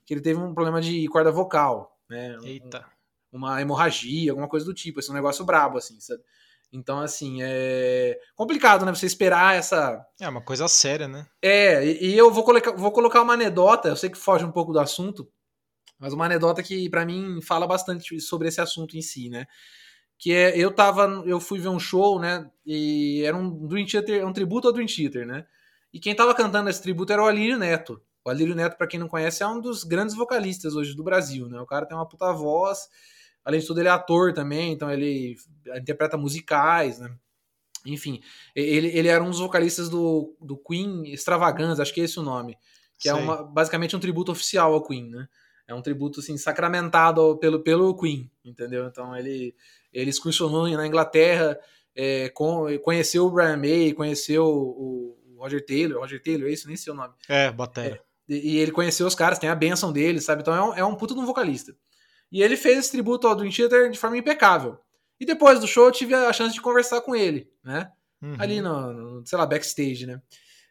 que 0.05 0.13
ele 0.15 0.21
teve 0.21 0.39
um 0.39 0.55
problema 0.55 0.81
de 0.81 1.07
corda 1.07 1.31
vocal, 1.31 1.95
né? 2.09 2.35
Eita. 2.43 2.83
Um, 3.31 3.37
uma 3.37 3.61
hemorragia, 3.61 4.31
alguma 4.31 4.47
coisa 4.47 4.65
do 4.65 4.73
tipo, 4.73 4.99
esse 4.99 5.09
é 5.09 5.11
um 5.11 5.15
negócio 5.15 5.45
brabo, 5.45 5.77
assim, 5.77 5.99
sabe? 5.99 6.23
Então, 6.71 6.99
assim, 6.99 7.39
é 7.41 8.19
complicado, 8.35 8.85
né? 8.85 8.93
Você 8.93 9.05
esperar 9.05 9.55
essa. 9.55 10.03
É 10.19 10.27
uma 10.27 10.41
coisa 10.41 10.67
séria, 10.67 11.07
né? 11.07 11.27
É, 11.41 11.85
e, 11.85 12.11
e 12.11 12.17
eu 12.17 12.31
vou 12.31 12.43
colocar, 12.43 12.71
vou 12.71 12.91
colocar 12.91 13.21
uma 13.21 13.33
anedota, 13.33 13.89
eu 13.89 13.95
sei 13.95 14.09
que 14.09 14.17
foge 14.17 14.45
um 14.45 14.51
pouco 14.51 14.71
do 14.71 14.79
assunto, 14.79 15.31
mas 15.99 16.13
uma 16.13 16.25
anedota 16.25 16.63
que 16.63 16.89
para 16.89 17.05
mim 17.05 17.41
fala 17.41 17.67
bastante 17.67 18.19
sobre 18.19 18.47
esse 18.47 18.61
assunto 18.61 18.97
em 18.97 19.01
si, 19.01 19.29
né? 19.29 19.45
Que 20.19 20.33
é, 20.33 20.55
eu 20.55 20.69
tava, 20.71 21.23
eu 21.25 21.39
fui 21.39 21.59
ver 21.59 21.69
um 21.69 21.79
show, 21.79 22.19
né? 22.19 22.47
E 22.65 23.23
era 23.25 23.35
um 23.35 23.67
Dream 23.67 23.87
Theater, 23.87 24.27
um 24.27 24.33
tributo 24.33 24.67
ao 24.67 24.73
Dream 24.73 24.85
Theater, 24.85 25.25
né? 25.25 25.47
E 25.91 25.99
quem 25.99 26.13
tava 26.13 26.35
cantando 26.35 26.69
esse 26.69 26.81
tributo 26.81 27.11
era 27.11 27.23
o 27.23 27.25
Alírio 27.25 27.57
Neto. 27.57 27.99
O 28.23 28.29
Alírio 28.29 28.53
Neto, 28.53 28.77
para 28.77 28.85
quem 28.85 28.99
não 28.99 29.07
conhece, 29.07 29.41
é 29.41 29.47
um 29.47 29.59
dos 29.59 29.83
grandes 29.83 30.15
vocalistas 30.15 30.75
hoje 30.75 30.93
do 30.95 31.03
Brasil, 31.03 31.47
né? 31.47 31.59
O 31.59 31.65
cara 31.65 31.87
tem 31.87 31.97
uma 31.97 32.07
puta 32.07 32.31
voz 32.33 32.89
Além 33.43 33.59
de 33.59 33.65
tudo, 33.65 33.79
ele 33.79 33.87
é 33.87 33.91
ator 33.91 34.33
também, 34.33 34.71
então 34.73 34.91
ele 34.91 35.35
interpreta 35.75 36.17
musicais, 36.17 36.99
né? 36.99 37.15
Enfim, 37.85 38.21
ele, 38.55 38.87
ele 38.89 39.07
era 39.07 39.23
um 39.23 39.29
dos 39.29 39.39
vocalistas 39.39 39.89
do, 39.89 40.35
do 40.39 40.57
Queen 40.57 41.11
Extravaganza, 41.11 41.81
acho 41.81 41.93
que 41.93 42.01
é 42.01 42.03
esse 42.03 42.19
o 42.19 42.23
nome. 42.23 42.57
Que 42.99 43.07
é 43.07 43.11
é 43.11 43.15
uma, 43.15 43.41
basicamente 43.41 43.95
um 43.95 43.99
tributo 43.99 44.31
oficial 44.31 44.73
ao 44.73 44.83
Queen, 44.83 45.09
né? 45.09 45.27
É 45.67 45.73
um 45.73 45.81
tributo 45.81 46.19
assim, 46.19 46.37
sacramentado 46.37 47.37
pelo, 47.37 47.61
pelo 47.61 47.95
Queen, 47.97 48.29
entendeu? 48.43 48.85
Então 48.85 49.15
ele, 49.15 49.55
ele 49.93 50.09
excursionou 50.09 50.67
na 50.67 50.87
Inglaterra, 50.87 51.59
é, 51.95 52.29
com, 52.29 52.65
conheceu 52.79 53.25
o 53.25 53.31
Brian 53.31 53.57
May, 53.57 53.93
conheceu 53.93 54.45
o, 54.45 55.15
o, 55.35 55.41
Roger 55.41 55.65
Taylor, 55.65 55.99
Roger 55.99 56.21
Taylor, 56.21 56.49
é 56.49 56.51
isso? 56.51 56.67
Nem 56.67 56.75
sei 56.75 56.91
o 56.91 56.95
nome. 56.95 57.13
É, 57.27 57.51
bateria. 57.51 57.95
É, 57.95 58.33
e, 58.33 58.53
e, 58.53 58.57
ele 58.57 58.71
conheceu 58.71 59.07
os 59.07 59.15
caras, 59.15 59.39
tem 59.39 59.49
a 59.49 59.55
benção 59.55 59.91
dele, 59.91 60.19
sabe? 60.19 60.41
Então 60.41 60.53
é 60.53 60.61
um, 60.61 60.73
é 60.75 60.83
um 60.85 60.95
puto 60.95 61.13
de 61.13 61.19
um 61.19 61.25
vocalista. 61.25 61.73
E 62.31 62.43
ele 62.43 62.57
fez 62.57 62.77
esse 62.77 62.91
tributo 62.91 63.27
ao 63.27 63.35
Dream 63.35 63.51
Theater 63.51 63.89
de 63.89 63.97
forma 63.97 64.17
impecável. 64.17 64.77
E 65.19 65.25
depois 65.25 65.59
do 65.59 65.67
show 65.67 65.85
eu 65.85 65.91
tive 65.91 66.13
a 66.13 66.31
chance 66.31 66.53
de 66.53 66.61
conversar 66.61 67.01
com 67.01 67.15
ele, 67.15 67.49
né? 67.63 67.91
Uhum. 68.21 68.35
Ali 68.37 68.61
no, 68.61 68.93
no, 68.93 69.25
sei 69.25 69.37
lá, 69.37 69.45
backstage, 69.45 70.05
né? 70.05 70.21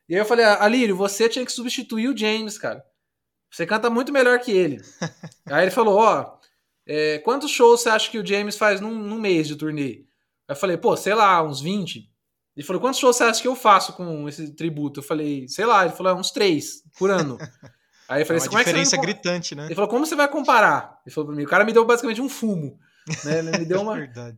E 0.08 0.14
aí 0.14 0.20
eu 0.20 0.24
falei, 0.24 0.44
Alírio, 0.44 0.96
você 0.96 1.28
tinha 1.28 1.44
que 1.44 1.52
substituir 1.52 2.08
o 2.08 2.16
James, 2.16 2.56
cara. 2.56 2.82
Você 3.50 3.66
canta 3.66 3.90
muito 3.90 4.12
melhor 4.12 4.38
que 4.38 4.52
ele. 4.52 4.80
aí 5.46 5.64
ele 5.64 5.70
falou, 5.70 5.96
ó, 5.98 6.37
é, 6.88 7.18
quantos 7.18 7.50
shows 7.50 7.82
você 7.82 7.90
acha 7.90 8.10
que 8.10 8.18
o 8.18 8.26
James 8.26 8.56
faz 8.56 8.80
num, 8.80 8.94
num 8.94 9.20
mês 9.20 9.46
de 9.46 9.54
turnê? 9.54 10.06
Aí 10.48 10.54
eu 10.54 10.56
falei, 10.56 10.78
pô, 10.78 10.96
sei 10.96 11.14
lá, 11.14 11.42
uns 11.42 11.60
20. 11.60 12.10
Ele 12.56 12.66
falou, 12.66 12.80
quantos 12.80 12.98
shows 12.98 13.14
você 13.14 13.24
acha 13.24 13.42
que 13.42 13.46
eu 13.46 13.54
faço 13.54 13.92
com 13.92 14.26
esse 14.26 14.54
tributo? 14.54 15.00
Eu 15.00 15.04
falei, 15.04 15.46
sei 15.46 15.66
lá. 15.66 15.84
Ele 15.84 15.94
falou, 15.94 16.12
é, 16.12 16.14
uns 16.14 16.30
três 16.30 16.82
por 16.98 17.10
ano. 17.10 17.36
Aí 18.08 18.22
eu 18.22 18.26
falei, 18.26 18.40
é 18.40 18.44
uma 18.44 18.48
como 18.48 18.58
diferença 18.58 18.96
é 18.96 18.98
que 18.98 19.04
gritante, 19.04 19.54
né? 19.54 19.66
Ele 19.66 19.74
falou, 19.74 19.90
como 19.90 20.06
você 20.06 20.16
vai 20.16 20.26
comparar? 20.28 20.98
Ele 21.04 21.14
falou 21.14 21.28
pra 21.28 21.36
mim, 21.36 21.44
o 21.44 21.48
cara 21.48 21.62
me 21.62 21.74
deu 21.74 21.84
basicamente 21.84 22.22
um 22.22 22.28
fumo. 22.28 22.78
Né? 23.22 23.38
Ele 23.40 23.58
me 23.58 23.64
deu 23.66 23.82
uma, 23.82 23.96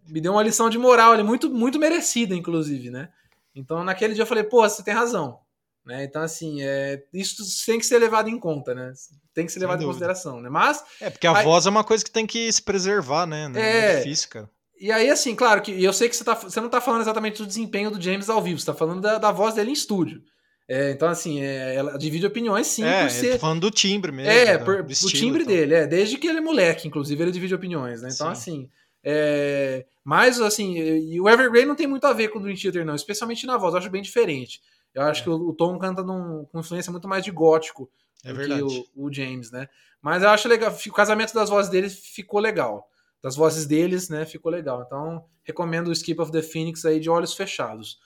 me 0.09 0.21
deu 0.21 0.33
uma 0.33 0.43
lição 0.43 0.69
de 0.69 0.77
moral, 0.77 1.15
ele 1.15 1.23
muito, 1.23 1.49
muito 1.49 1.79
merecida, 1.79 2.35
inclusive, 2.35 2.91
né? 2.91 3.11
Então, 3.55 3.85
naquele 3.85 4.15
dia 4.15 4.25
eu 4.25 4.27
falei, 4.27 4.43
pô, 4.43 4.69
você 4.69 4.83
tem 4.83 4.93
razão. 4.93 5.39
Né? 5.85 6.05
Então, 6.05 6.23
assim, 6.23 6.63
é, 6.63 7.03
isso 7.13 7.43
tem 7.65 7.79
que 7.79 7.87
ser 7.87 7.99
levado 7.99 8.29
em 8.29 8.39
conta, 8.39 8.75
né? 8.75 8.93
Tem 9.35 9.47
que 9.47 9.53
ser 9.53 9.61
levado 9.61 9.83
em 9.83 9.87
consideração, 9.87 10.41
né? 10.41 10.51
Mas. 10.51 10.85
É, 11.01 11.09
porque 11.09 11.27
a 11.27 11.37
aí, 11.37 11.45
voz 11.45 11.67
é 11.67 11.71
uma 11.71 11.85
coisa 11.85 12.05
que 12.05 12.11
tem 12.11 12.27
que 12.27 12.53
se 12.53 12.63
preservar, 12.63 13.27
né? 13.27 13.51
É, 13.55 13.61
é 13.61 13.97
difícil, 13.97 14.29
cara. 14.29 14.51
E 14.79 14.91
aí, 14.91 15.11
assim, 15.11 15.35
claro 15.35 15.61
que 15.61 15.83
eu 15.83 15.93
sei 15.93 16.09
que 16.09 16.17
você, 16.17 16.25
tá, 16.25 16.35
você 16.35 16.61
não 16.61 16.71
tá 16.71 16.81
falando 16.81 17.03
exatamente 17.03 17.39
do 17.39 17.47
desempenho 17.47 17.91
do 17.91 18.01
James 18.01 18.31
ao 18.31 18.43
vivo, 18.43 18.59
você 18.59 18.67
tá 18.67 18.75
falando 18.75 19.01
da, 19.01 19.19
da 19.19 19.31
voz 19.31 19.55
dele 19.55 19.71
em 19.71 19.75
estúdio. 19.75 20.23
É, 20.67 20.93
então, 20.93 21.09
assim, 21.09 21.43
é, 21.43 21.75
ela 21.75 21.99
divide 21.99 22.25
opiniões 22.25 22.67
sim 22.69 22.85
é, 22.85 23.03
por 23.03 23.11
ser. 23.11 23.39
falando 23.39 23.61
do 23.61 23.71
timbre 23.71 24.13
mesmo. 24.13 24.31
É, 24.31 24.57
por, 24.57 24.85
do, 24.85 24.95
timbre 24.95 25.43
então. 25.43 25.55
dele, 25.55 25.75
é. 25.75 25.87
Desde 25.87 26.17
que 26.17 26.29
ele 26.29 26.39
é 26.39 26.41
moleque, 26.41 26.87
inclusive, 26.87 27.21
ele 27.21 27.33
divide 27.33 27.55
opiniões, 27.55 28.03
né? 28.03 28.09
Então, 28.13 28.29
sim. 28.29 28.33
assim. 28.33 28.71
É, 29.03 29.85
mas, 30.05 30.41
assim, 30.41 30.79
e 30.79 31.21
o 31.21 31.29
Evergrey 31.29 31.67
não 31.67 31.75
tem 31.75 31.87
muito 31.87 32.07
a 32.07 32.13
ver 32.13 32.29
com 32.29 32.39
o 32.39 32.43
Dream 32.43 32.57
Theater, 32.57 32.85
não, 32.85 32.95
especialmente 32.95 33.47
na 33.47 33.59
voz, 33.59 33.75
eu 33.75 33.81
acho 33.81 33.91
bem 33.91 34.01
diferente. 34.01 34.61
Eu 34.95 35.03
acho 35.03 35.21
é. 35.21 35.25
que 35.25 35.31
o, 35.31 35.53
Tom 35.53 35.79
canta 35.79 36.03
num, 36.03 36.45
com 36.47 36.61
influência 36.61 36.91
muito 36.91 37.09
mais 37.09 37.25
de 37.25 37.31
gótico 37.31 37.91
é 38.25 38.33
do 38.33 38.37
verdade. 38.37 38.61
que 38.61 38.91
o, 38.95 39.07
o, 39.07 39.13
James, 39.13 39.51
né? 39.51 39.69
Mas 40.03 40.23
eu 40.23 40.31
acho 40.31 40.49
legal, 40.49 40.75
o 40.75 40.93
casamento 40.93 41.35
das 41.35 41.49
vozes 41.49 41.71
deles 41.71 41.99
ficou 41.99 42.41
legal. 42.41 42.89
Das 43.23 43.37
vozes 43.37 43.67
deles, 43.67 44.09
né, 44.09 44.25
ficou 44.25 44.51
legal. 44.51 44.83
Então, 44.87 45.25
recomendo 45.45 45.89
o 45.89 45.93
Skip 45.93 46.21
of 46.21 46.33
the 46.33 46.43
Phoenix 46.43 46.85
aí 46.85 46.99
de 46.99 47.11
olhos 47.11 47.35
fechados. 47.35 47.99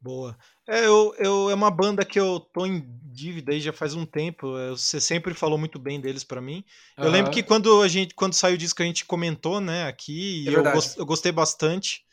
Boa. 0.00 0.36
É, 0.68 0.86
eu, 0.86 1.14
eu, 1.18 1.50
é 1.50 1.54
uma 1.54 1.70
banda 1.70 2.04
que 2.04 2.20
eu 2.20 2.38
tô 2.38 2.66
em 2.66 2.86
dívida 3.04 3.52
aí 3.52 3.60
já 3.60 3.72
faz 3.72 3.94
um 3.94 4.04
tempo. 4.04 4.56
É, 4.58 4.70
você 4.70 5.00
sempre 5.00 5.32
falou 5.32 5.56
muito 5.56 5.78
bem 5.78 6.00
deles 6.00 6.22
para 6.22 6.40
mim. 6.40 6.64
Eu 6.96 7.10
lembro 7.10 7.32
que 7.32 7.42
quando 7.42 7.82
a 7.82 7.88
gente 7.88 8.14
quando 8.14 8.34
saiu 8.34 8.54
o 8.54 8.58
disco 8.58 8.82
a 8.82 8.84
gente 8.84 9.04
comentou, 9.04 9.60
né, 9.60 9.86
aqui, 9.86 10.46
é 10.46 10.50
e 10.50 10.54
eu, 10.54 10.62
gost, 10.62 10.98
eu 10.98 11.06
gostei 11.06 11.32
bastante. 11.32 12.04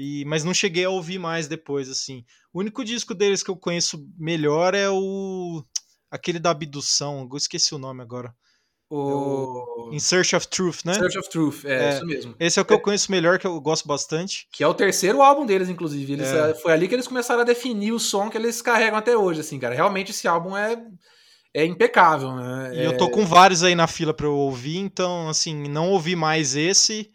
E, 0.00 0.24
mas 0.24 0.42
não 0.42 0.54
cheguei 0.54 0.86
a 0.86 0.90
ouvir 0.90 1.18
mais 1.18 1.46
depois, 1.46 1.90
assim. 1.90 2.24
O 2.54 2.60
único 2.60 2.82
disco 2.82 3.14
deles 3.14 3.42
que 3.42 3.50
eu 3.50 3.56
conheço 3.56 4.02
melhor 4.18 4.74
é 4.74 4.88
o 4.88 5.62
aquele 6.10 6.38
da 6.38 6.50
abdução. 6.50 7.28
Eu 7.30 7.36
esqueci 7.36 7.74
o 7.74 7.78
nome 7.78 8.02
agora. 8.02 8.34
O... 8.88 9.90
In 9.92 9.98
Search 10.00 10.34
of 10.34 10.48
Truth, 10.48 10.86
né? 10.86 10.94
Search 10.94 11.18
of 11.18 11.28
Truth, 11.28 11.66
é, 11.66 11.84
é, 11.84 11.94
isso 11.94 12.06
mesmo. 12.06 12.34
Esse 12.40 12.58
é 12.58 12.62
o 12.62 12.64
que 12.64 12.72
é. 12.72 12.76
eu 12.76 12.80
conheço 12.80 13.12
melhor, 13.12 13.38
que 13.38 13.46
eu 13.46 13.60
gosto 13.60 13.86
bastante. 13.86 14.48
Que 14.50 14.64
é 14.64 14.66
o 14.66 14.72
terceiro 14.72 15.20
álbum 15.20 15.44
deles, 15.44 15.68
inclusive. 15.68 16.14
Eles, 16.14 16.28
é. 16.28 16.54
Foi 16.54 16.72
ali 16.72 16.88
que 16.88 16.94
eles 16.94 17.06
começaram 17.06 17.42
a 17.42 17.44
definir 17.44 17.92
o 17.92 18.00
som 18.00 18.30
que 18.30 18.38
eles 18.38 18.62
carregam 18.62 18.98
até 18.98 19.14
hoje, 19.14 19.40
assim, 19.40 19.58
cara. 19.58 19.74
Realmente 19.74 20.12
esse 20.12 20.26
álbum 20.26 20.56
é, 20.56 20.82
é 21.52 21.64
impecável, 21.66 22.34
né? 22.34 22.72
E 22.74 22.84
eu 22.84 22.96
tô 22.96 23.04
é 23.04 23.10
com 23.10 23.26
vários 23.26 23.62
aí 23.62 23.74
na 23.74 23.86
fila 23.86 24.14
pra 24.14 24.26
eu 24.26 24.34
ouvir, 24.34 24.78
então, 24.78 25.28
assim, 25.28 25.68
não 25.68 25.90
ouvi 25.90 26.16
mais 26.16 26.56
esse, 26.56 27.10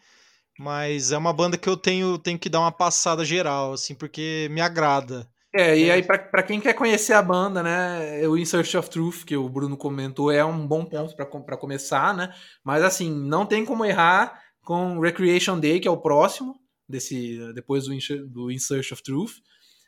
mas 0.58 1.12
é 1.12 1.18
uma 1.18 1.34
banda 1.34 1.58
que 1.58 1.68
eu 1.68 1.78
tenho, 1.78 2.18
tenho 2.18 2.40
que 2.40 2.50
dar 2.50 2.60
uma 2.60 2.72
passada 2.72 3.26
geral, 3.26 3.74
assim, 3.74 3.94
porque 3.96 4.48
me 4.52 4.62
agrada. 4.62 5.28
É, 5.54 5.78
e 5.78 5.90
é. 5.90 5.94
aí 5.94 6.04
para 6.04 6.44
quem 6.44 6.60
quer 6.60 6.74
conhecer 6.74 7.14
a 7.14 7.22
banda, 7.22 7.64
né, 7.64 8.28
o 8.28 8.38
In 8.38 8.44
Search 8.44 8.76
of 8.76 8.90
Truth, 8.90 9.24
que 9.24 9.38
o 9.38 9.48
Bruno 9.48 9.78
comentou, 9.78 10.30
é 10.30 10.44
um 10.44 10.68
bom 10.68 10.84
ponto 10.84 11.16
para 11.16 11.58
começar, 11.58 12.14
né? 12.14 12.34
Mas 12.64 12.84
assim, 12.84 13.10
não 13.10 13.46
tem 13.46 13.64
como 13.64 13.86
errar 13.86 14.38
com 14.62 15.00
Recreation 15.00 15.58
Day, 15.58 15.80
que 15.80 15.88
é 15.88 15.92
o 15.92 16.02
próximo, 16.02 16.56
desse 16.90 17.40
depois 17.54 17.86
do 17.86 17.94
In, 17.94 18.00
do 18.28 18.52
In 18.52 18.60
Search 18.60 18.94
of 18.94 19.02
Truth. 19.02 19.36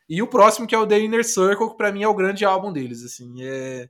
E 0.10 0.22
o 0.22 0.28
próximo, 0.28 0.66
que 0.66 0.74
é 0.74 0.78
o 0.78 0.88
The 0.88 1.00
Inner 1.00 1.26
Circle, 1.26 1.72
que 1.72 1.78
pra 1.78 1.92
mim 1.92 2.04
é 2.04 2.08
o 2.08 2.16
grande 2.16 2.46
álbum 2.46 2.72
deles, 2.72 3.04
assim. 3.04 3.44
É, 3.44 3.90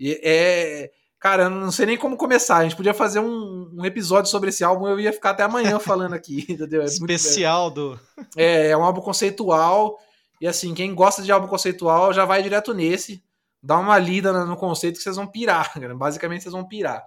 é, 0.00 0.90
cara, 1.24 1.44
eu 1.44 1.50
não 1.50 1.72
sei 1.72 1.86
nem 1.86 1.96
como 1.96 2.18
começar. 2.18 2.58
A 2.58 2.62
gente 2.64 2.76
podia 2.76 2.92
fazer 2.92 3.18
um, 3.18 3.70
um 3.74 3.82
episódio 3.82 4.30
sobre 4.30 4.50
esse 4.50 4.62
álbum, 4.62 4.86
eu 4.86 5.00
ia 5.00 5.10
ficar 5.10 5.30
até 5.30 5.42
amanhã 5.42 5.78
falando 5.80 6.12
aqui, 6.12 6.44
entendeu? 6.46 6.82
É 6.82 6.84
Especial 6.84 7.70
muito, 7.70 7.74
do... 7.96 8.00
É, 8.36 8.68
é 8.68 8.76
um 8.76 8.84
álbum 8.84 9.00
conceitual 9.00 9.98
e 10.38 10.46
assim, 10.46 10.74
quem 10.74 10.94
gosta 10.94 11.22
de 11.22 11.32
álbum 11.32 11.48
conceitual 11.48 12.12
já 12.12 12.26
vai 12.26 12.42
direto 12.42 12.74
nesse. 12.74 13.24
Dá 13.62 13.78
uma 13.78 13.98
lida 13.98 14.44
no 14.44 14.54
conceito 14.54 14.98
que 14.98 15.02
vocês 15.02 15.16
vão 15.16 15.26
pirar, 15.26 15.72
cara. 15.80 15.94
Basicamente, 15.94 16.42
vocês 16.42 16.52
vão 16.52 16.68
pirar. 16.68 17.02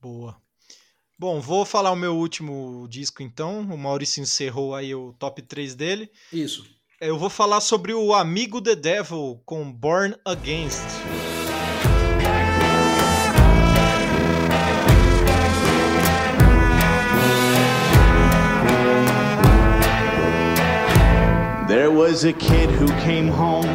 Boa. 0.00 0.36
Bom, 1.18 1.40
vou 1.40 1.64
falar 1.64 1.90
o 1.90 1.96
meu 1.96 2.14
último 2.14 2.86
disco 2.88 3.24
então. 3.24 3.62
O 3.62 3.76
Maurício 3.76 4.22
encerrou 4.22 4.72
aí 4.72 4.94
o 4.94 5.12
top 5.14 5.42
3 5.42 5.74
dele. 5.74 6.08
Isso. 6.32 6.64
Eu 7.00 7.18
vou 7.18 7.28
falar 7.28 7.60
sobre 7.60 7.92
o 7.92 8.14
Amigo 8.14 8.62
The 8.62 8.76
Devil 8.76 9.42
com 9.44 9.72
Born 9.72 10.14
Against. 10.24 11.47
There 21.78 21.92
was 21.92 22.24
a 22.24 22.32
kid 22.32 22.68
who 22.72 22.88
came 23.04 23.30
home, 23.30 23.68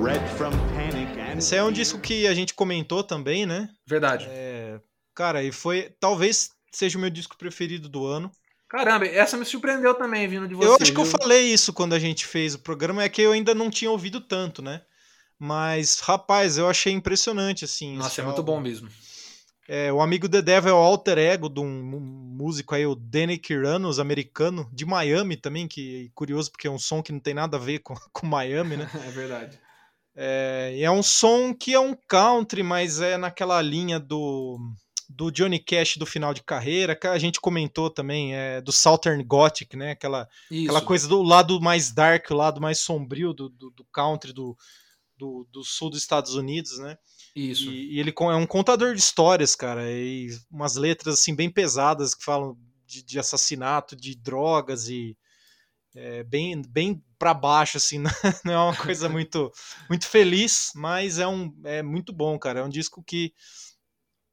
red 0.00 0.24
from 0.36 0.52
panic 0.76 1.18
and 1.18 1.38
Esse 1.38 1.56
é 1.56 1.64
um 1.64 1.72
disco 1.72 1.98
que 1.98 2.24
a 2.28 2.32
gente 2.32 2.54
comentou 2.54 3.02
também, 3.02 3.44
né? 3.44 3.68
Verdade. 3.84 4.28
É, 4.30 4.78
cara, 5.12 5.42
e 5.42 5.50
foi 5.50 5.92
talvez 5.98 6.50
seja 6.70 6.96
o 6.96 7.00
meu 7.00 7.10
disco 7.10 7.36
preferido 7.36 7.88
do 7.88 8.06
ano. 8.06 8.30
Caramba, 8.68 9.06
essa 9.06 9.36
me 9.36 9.44
surpreendeu 9.44 9.92
também 9.92 10.28
vindo 10.28 10.46
de 10.46 10.54
você. 10.54 10.68
Eu 10.68 10.74
acho 10.76 10.84
que 10.84 10.92
viu? 10.92 11.00
eu 11.00 11.18
falei 11.20 11.52
isso 11.52 11.72
quando 11.72 11.94
a 11.94 11.98
gente 11.98 12.24
fez 12.24 12.54
o 12.54 12.60
programa, 12.60 13.02
é 13.02 13.08
que 13.08 13.22
eu 13.22 13.32
ainda 13.32 13.56
não 13.56 13.70
tinha 13.70 13.90
ouvido 13.90 14.20
tanto, 14.20 14.62
né? 14.62 14.80
Mas, 15.36 15.98
rapaz, 15.98 16.58
eu 16.58 16.68
achei 16.68 16.92
impressionante, 16.92 17.64
assim. 17.64 17.96
Nossa, 17.96 18.20
é 18.20 18.24
muito 18.24 18.40
bom 18.44 18.60
mesmo. 18.60 18.88
É, 19.70 19.92
o 19.92 20.00
amigo 20.00 20.26
The 20.26 20.40
Devil 20.40 20.70
é 20.70 20.72
o 20.72 20.76
alter 20.76 21.18
ego 21.18 21.46
de 21.50 21.60
um 21.60 22.00
músico 22.00 22.74
aí, 22.74 22.86
o 22.86 22.94
Danny 22.94 23.36
Kiranos, 23.36 23.98
americano, 23.98 24.66
de 24.72 24.86
Miami 24.86 25.36
também, 25.36 25.68
que 25.68 26.06
é 26.06 26.10
curioso 26.14 26.50
porque 26.50 26.66
é 26.66 26.70
um 26.70 26.78
som 26.78 27.02
que 27.02 27.12
não 27.12 27.20
tem 27.20 27.34
nada 27.34 27.58
a 27.58 27.60
ver 27.60 27.80
com, 27.80 27.94
com 28.10 28.26
Miami, 28.26 28.78
né? 28.78 28.88
é 29.06 29.10
verdade. 29.10 29.60
É, 30.16 30.72
e 30.74 30.82
é 30.82 30.90
um 30.90 31.02
som 31.02 31.54
que 31.54 31.74
é 31.74 31.78
um 31.78 31.94
country, 31.94 32.62
mas 32.62 33.00
é 33.00 33.18
naquela 33.18 33.60
linha 33.60 34.00
do 34.00 34.58
do 35.08 35.30
Johnny 35.30 35.58
Cash 35.58 35.96
do 35.96 36.04
final 36.04 36.34
de 36.34 36.42
carreira, 36.42 36.94
que 36.94 37.06
a 37.06 37.18
gente 37.18 37.40
comentou 37.40 37.88
também, 37.88 38.36
é, 38.36 38.60
do 38.60 38.70
Southern 38.70 39.24
Gothic, 39.24 39.74
né? 39.74 39.92
Aquela, 39.92 40.28
aquela 40.50 40.82
coisa 40.82 41.08
do 41.08 41.22
lado 41.22 41.58
mais 41.60 41.90
dark, 41.90 42.30
o 42.30 42.34
lado 42.34 42.60
mais 42.60 42.80
sombrio 42.80 43.32
do, 43.32 43.48
do, 43.48 43.70
do 43.70 43.84
country 43.86 44.34
do, 44.34 44.54
do, 45.16 45.48
do, 45.50 45.64
sul 45.64 45.88
dos 45.88 46.00
Estados 46.00 46.34
Unidos, 46.34 46.78
né? 46.78 46.98
Isso. 47.38 47.70
E, 47.70 47.94
e, 47.94 48.00
ele 48.00 48.12
é 48.16 48.34
um 48.34 48.46
contador 48.46 48.94
de 48.94 49.00
histórias, 49.00 49.54
cara, 49.54 49.88
e 49.88 50.28
umas 50.50 50.74
letras 50.74 51.14
assim 51.14 51.34
bem 51.34 51.48
pesadas 51.48 52.14
que 52.14 52.24
falam 52.24 52.58
de, 52.84 53.02
de 53.02 53.18
assassinato, 53.18 53.94
de 53.94 54.16
drogas 54.16 54.88
e 54.88 55.16
é, 55.94 56.24
bem, 56.24 56.60
bem 56.68 57.02
para 57.18 57.32
baixo, 57.32 57.76
assim, 57.76 57.98
não 58.44 58.52
é 58.52 58.58
uma 58.58 58.76
coisa 58.76 59.08
muito, 59.08 59.52
muito 59.88 60.06
feliz, 60.08 60.72
mas 60.74 61.18
é 61.18 61.26
um 61.28 61.54
é 61.64 61.82
muito 61.82 62.12
bom, 62.12 62.36
cara. 62.38 62.60
É 62.60 62.64
um 62.64 62.68
disco 62.68 63.02
que 63.04 63.32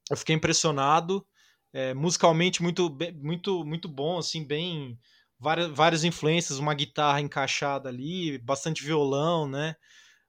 eu 0.09 0.17
fiquei 0.17 0.35
impressionado. 0.35 1.25
É, 1.73 1.93
musicalmente 1.93 2.63
muito, 2.63 2.89
muito, 3.21 3.65
muito 3.65 3.89
bom, 3.89 4.17
assim, 4.17 4.45
bem 4.45 4.97
várias, 5.37 5.69
várias 5.69 6.03
influências, 6.05 6.57
uma 6.57 6.73
guitarra 6.73 7.19
encaixada 7.19 7.89
ali, 7.89 8.37
bastante 8.37 8.81
violão, 8.81 9.45
né? 9.45 9.75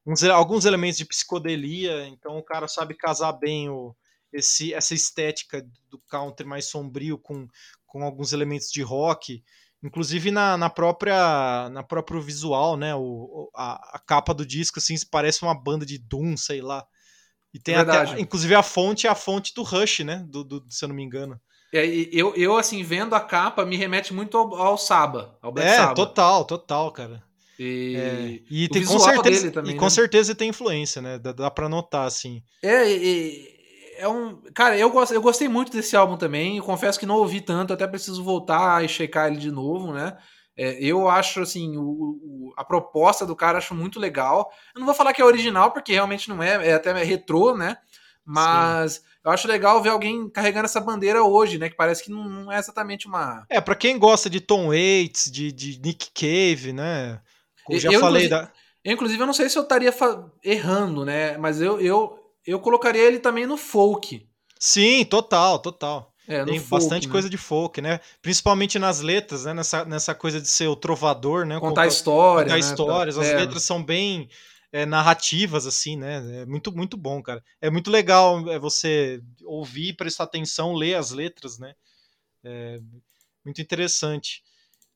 Uns, 0.07 0.23
alguns 0.25 0.65
elementos 0.65 0.99
de 0.99 1.05
psicodelia, 1.05 2.07
então 2.07 2.39
o 2.39 2.43
cara 2.43 2.69
sabe 2.69 2.95
casar 2.95 3.33
bem 3.33 3.69
o, 3.69 3.95
esse, 4.33 4.73
essa 4.73 4.95
estética 4.95 5.67
do 5.91 5.99
country 6.09 6.47
mais 6.47 6.67
sombrio 6.67 7.19
com, 7.19 7.49
com 7.87 8.05
alguns 8.05 8.33
elementos 8.33 8.71
de 8.71 8.83
rock, 8.83 9.43
inclusive 9.83 10.31
na, 10.31 10.57
na 10.57 10.71
própria 10.71 11.69
na 11.71 11.83
próprio 11.83 12.21
visual, 12.21 12.77
né? 12.77 12.95
O, 12.95 13.51
a, 13.55 13.97
a 13.97 13.99
capa 13.99 14.33
do 14.33 14.47
disco 14.47 14.79
assim 14.79 14.95
parece 15.11 15.43
uma 15.43 15.55
banda 15.55 15.85
de 15.85 15.99
doom, 15.99 16.37
sei 16.37 16.61
lá. 16.61 16.87
E 17.53 17.59
tem 17.59 17.75
Verdade. 17.75 18.13
até, 18.13 18.21
inclusive, 18.21 18.55
a 18.55 18.63
fonte 18.63 19.07
é 19.07 19.11
a 19.11 19.15
fonte 19.15 19.55
do 19.55 19.63
Rush, 19.63 20.01
né? 20.01 20.23
Do, 20.29 20.45
do, 20.45 20.65
se 20.69 20.85
eu 20.85 20.89
não 20.89 20.95
me 20.95 21.03
engano. 21.03 21.41
É, 21.73 21.87
eu, 22.13 22.35
eu, 22.37 22.57
assim, 22.57 22.83
vendo 22.83 23.15
a 23.15 23.21
capa, 23.21 23.65
me 23.65 23.77
remete 23.77 24.13
muito 24.13 24.37
ao, 24.37 24.55
ao 24.55 24.79
Saba, 24.79 25.39
ao 25.41 25.51
Black 25.51 25.71
é, 25.71 25.77
Saba. 25.77 25.95
total, 25.95 26.45
total, 26.45 26.93
cara. 26.93 27.23
E, 27.59 27.97
é, 27.97 28.41
e 28.51 28.69
tem, 28.69 28.85
com 28.85 28.99
certeza, 28.99 29.51
também, 29.51 29.75
e 29.75 29.79
com 29.79 29.85
né? 29.85 29.91
certeza 29.91 30.35
tem 30.35 30.51
influência, 30.51 31.01
né? 31.01 31.19
Dá, 31.19 31.33
dá 31.33 31.51
pra 31.51 31.69
notar, 31.69 32.07
assim. 32.07 32.43
É, 32.63 32.91
e, 32.91 33.57
é 33.97 34.07
um. 34.09 34.43
Cara, 34.55 34.77
eu, 34.77 34.91
gost, 34.91 35.13
eu 35.13 35.23
gostei 35.23 35.49
muito 35.49 35.73
desse 35.73 35.97
álbum 35.97 36.17
também. 36.17 36.59
Eu 36.59 36.63
confesso 36.63 36.99
que 36.99 37.07
não 37.07 37.17
ouvi 37.17 37.41
tanto, 37.41 37.73
até 37.73 37.87
preciso 37.87 38.23
voltar 38.23 38.85
e 38.85 38.89
checar 38.89 39.29
ele 39.29 39.39
de 39.39 39.51
novo, 39.51 39.93
né? 39.93 40.17
É, 40.57 40.83
eu 40.83 41.09
acho, 41.09 41.41
assim, 41.41 41.77
o, 41.77 41.83
o, 41.83 42.55
a 42.57 42.65
proposta 42.65 43.27
do 43.27 43.37
cara 43.37 43.59
acho 43.59 43.75
muito 43.75 44.01
legal. 44.01 44.51
Eu 44.75 44.81
não 44.81 44.87
vou 44.87 44.95
falar 44.95 45.13
que 45.13 45.21
é 45.21 45.25
original, 45.25 45.71
porque 45.71 45.93
realmente 45.93 46.29
não 46.29 46.43
é, 46.43 46.69
é 46.69 46.75
até 46.75 46.93
retrô, 47.03 47.57
né? 47.57 47.77
Mas 48.25 48.95
Sim. 48.95 49.01
eu 49.25 49.31
acho 49.31 49.47
legal 49.47 49.83
ver 49.83 49.91
alguém 49.91 50.29
carregando 50.31 50.65
essa 50.65 50.81
bandeira 50.81 51.23
hoje, 51.23 51.59
né? 51.59 51.69
Que 51.69 51.77
parece 51.77 52.03
que 52.03 52.11
não, 52.11 52.29
não 52.29 52.53
é 52.53 52.59
exatamente 52.59 53.07
uma. 53.07 53.45
É, 53.49 53.61
para 53.61 53.75
quem 53.75 53.99
gosta 53.99 54.29
de 54.31 54.41
Tom 54.41 54.69
Waits, 54.69 55.31
de, 55.31 55.53
de 55.53 55.81
Nick 55.81 56.11
Cave, 56.13 56.73
né? 56.73 57.21
Como 57.67 57.79
já 57.79 57.91
eu, 57.91 58.01
falei 58.01 58.29
da. 58.29 58.51
Eu, 58.85 58.93
inclusive, 58.93 59.21
eu 59.21 59.27
não 59.27 59.35
sei 59.35 59.49
se 59.49 59.59
eu 59.59 59.65
estaria 59.65 59.93
errando, 60.45 61.05
né? 61.05 61.37
Mas 61.37 61.61
eu, 61.61 61.81
eu, 61.81 62.19
eu 62.47 62.61
colocaria 62.61 63.03
ele 63.03 63.19
também 63.19 63.45
no 63.45 63.57
folk. 63.57 64.27
Sim, 64.59 65.05
total, 65.05 65.59
total. 65.59 66.15
É, 66.29 66.45
Tem 66.45 66.59
folk, 66.59 66.71
bastante 66.71 67.07
né? 67.07 67.13
coisa 67.13 67.29
de 67.31 67.37
folk, 67.37 67.81
né? 67.81 68.01
Principalmente 68.23 68.79
nas 68.79 69.01
letras, 69.01 69.45
né? 69.45 69.55
Nessa, 69.55 69.85
nessa 69.85 70.15
coisa 70.15 70.41
de 70.41 70.49
ser 70.49 70.69
o 70.69 70.77
trovador, 70.77 71.45
né? 71.45 71.59
Contar 71.61 71.87
histórias. 71.87 72.53
Contar 72.53 72.55
né? 72.55 72.71
histórias. 72.71 73.19
As 73.19 73.29
É. 73.29 73.37
letras 73.37 73.63
são 73.63 73.83
bem 73.83 74.29
é, 74.73 74.85
narrativas, 74.85 75.67
assim, 75.67 75.97
né? 75.97 76.43
É 76.43 76.47
muito, 76.47 76.71
muito 76.73 76.97
bom, 76.97 77.23
cara. 77.23 77.43
É 77.61 77.71
muito 77.71 77.91
legal 77.91 78.49
é, 78.51 78.59
você 78.59 79.21
ouvir, 79.45 79.95
prestar 79.95 80.25
atenção, 80.25 80.75
ler 80.75 80.95
as 80.95 81.11
letras, 81.11 81.59
né? 81.59 81.75
É 82.45 82.81
muito 83.45 83.61
interessante. 83.61 84.43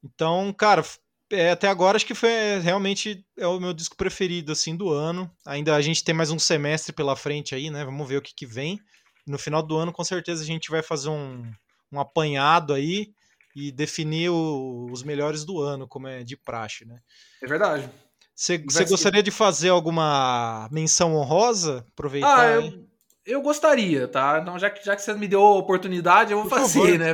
Então, 0.02 0.52
cara, 0.52 0.85
é, 1.30 1.50
até 1.50 1.68
agora 1.68 1.96
acho 1.96 2.06
que 2.06 2.14
foi 2.14 2.30
é, 2.30 2.58
realmente 2.58 3.24
é 3.38 3.46
o 3.46 3.60
meu 3.60 3.72
disco 3.72 3.96
preferido, 3.96 4.52
assim, 4.52 4.76
do 4.76 4.90
ano. 4.90 5.30
Ainda 5.46 5.74
a 5.76 5.80
gente 5.80 6.02
tem 6.04 6.14
mais 6.14 6.30
um 6.30 6.38
semestre 6.38 6.92
pela 6.92 7.16
frente 7.16 7.54
aí, 7.54 7.70
né? 7.70 7.84
Vamos 7.84 8.08
ver 8.08 8.16
o 8.18 8.22
que, 8.22 8.34
que 8.34 8.46
vem. 8.46 8.78
No 9.26 9.38
final 9.38 9.62
do 9.62 9.76
ano, 9.76 9.92
com 9.92 10.02
certeza, 10.04 10.42
a 10.42 10.46
gente 10.46 10.70
vai 10.70 10.82
fazer 10.82 11.08
um, 11.08 11.52
um 11.92 12.00
apanhado 12.00 12.72
aí 12.74 13.12
e 13.54 13.70
definir 13.72 14.30
o- 14.30 14.90
os 14.92 15.02
melhores 15.02 15.44
do 15.44 15.60
ano, 15.60 15.86
como 15.86 16.08
é 16.08 16.22
de 16.24 16.36
praxe, 16.36 16.84
né? 16.84 16.98
É 17.42 17.46
verdade. 17.46 17.90
Você 18.34 18.58
gostaria 18.88 19.22
de 19.22 19.30
fazer 19.30 19.68
alguma 19.68 20.68
menção 20.72 21.14
honrosa? 21.14 21.84
Aproveitar. 21.92 22.38
Ah, 22.38 22.54
eu, 22.54 22.89
eu 23.30 23.42
gostaria, 23.42 24.08
tá? 24.08 24.38
Então, 24.40 24.58
já 24.58 24.68
que, 24.70 24.84
já 24.84 24.94
que 24.96 25.02
você 25.02 25.14
me 25.14 25.28
deu 25.28 25.40
a 25.42 25.56
oportunidade, 25.56 26.32
eu 26.32 26.38
vou 26.40 26.48
Por 26.48 26.58
fazer, 26.58 26.80
favor, 26.80 26.98
né? 26.98 27.10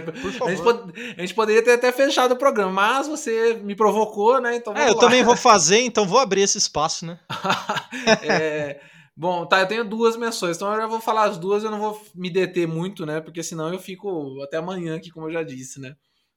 A 0.46 0.50
gente, 0.50 1.14
a 1.16 1.20
gente 1.20 1.35
poderia 1.35 1.62
ter 1.62 1.72
até 1.72 1.92
fechado 1.92 2.33
o 2.33 2.37
programa, 2.37 2.72
mas 2.72 3.07
você 3.07 3.55
me 3.55 3.74
provocou, 3.74 4.40
né? 4.40 4.57
Então 4.57 4.74
É, 4.76 4.88
eu 4.88 4.94
lá. 4.94 5.00
também 5.00 5.22
vou 5.22 5.37
fazer, 5.37 5.81
então 5.81 6.07
vou 6.07 6.18
abrir 6.18 6.42
esse 6.42 6.59
espaço, 6.59 7.05
né? 7.07 7.18
É, 8.22 8.81
bom, 9.16 9.46
tá, 9.46 9.61
eu 9.61 9.66
tenho 9.68 9.85
duas 9.85 10.16
menções, 10.16 10.57
então 10.57 10.72
eu 10.72 10.81
já 10.81 10.87
vou 10.87 11.00
falar 11.00 11.24
as 11.24 11.38
duas, 11.38 11.64
eu 11.64 11.70
não 11.70 11.79
vou 11.79 12.00
me 12.14 12.31
deter 12.31 12.66
muito, 12.66 13.05
né? 13.07 13.20
Porque 13.20 13.42
senão 13.42 13.72
eu 13.72 13.79
fico 13.79 14.40
até 14.42 14.57
amanhã 14.57 14.96
aqui, 14.96 15.11
como 15.11 15.26
eu 15.29 15.33
já 15.33 15.42
disse, 15.42 15.81
né? 15.81 15.94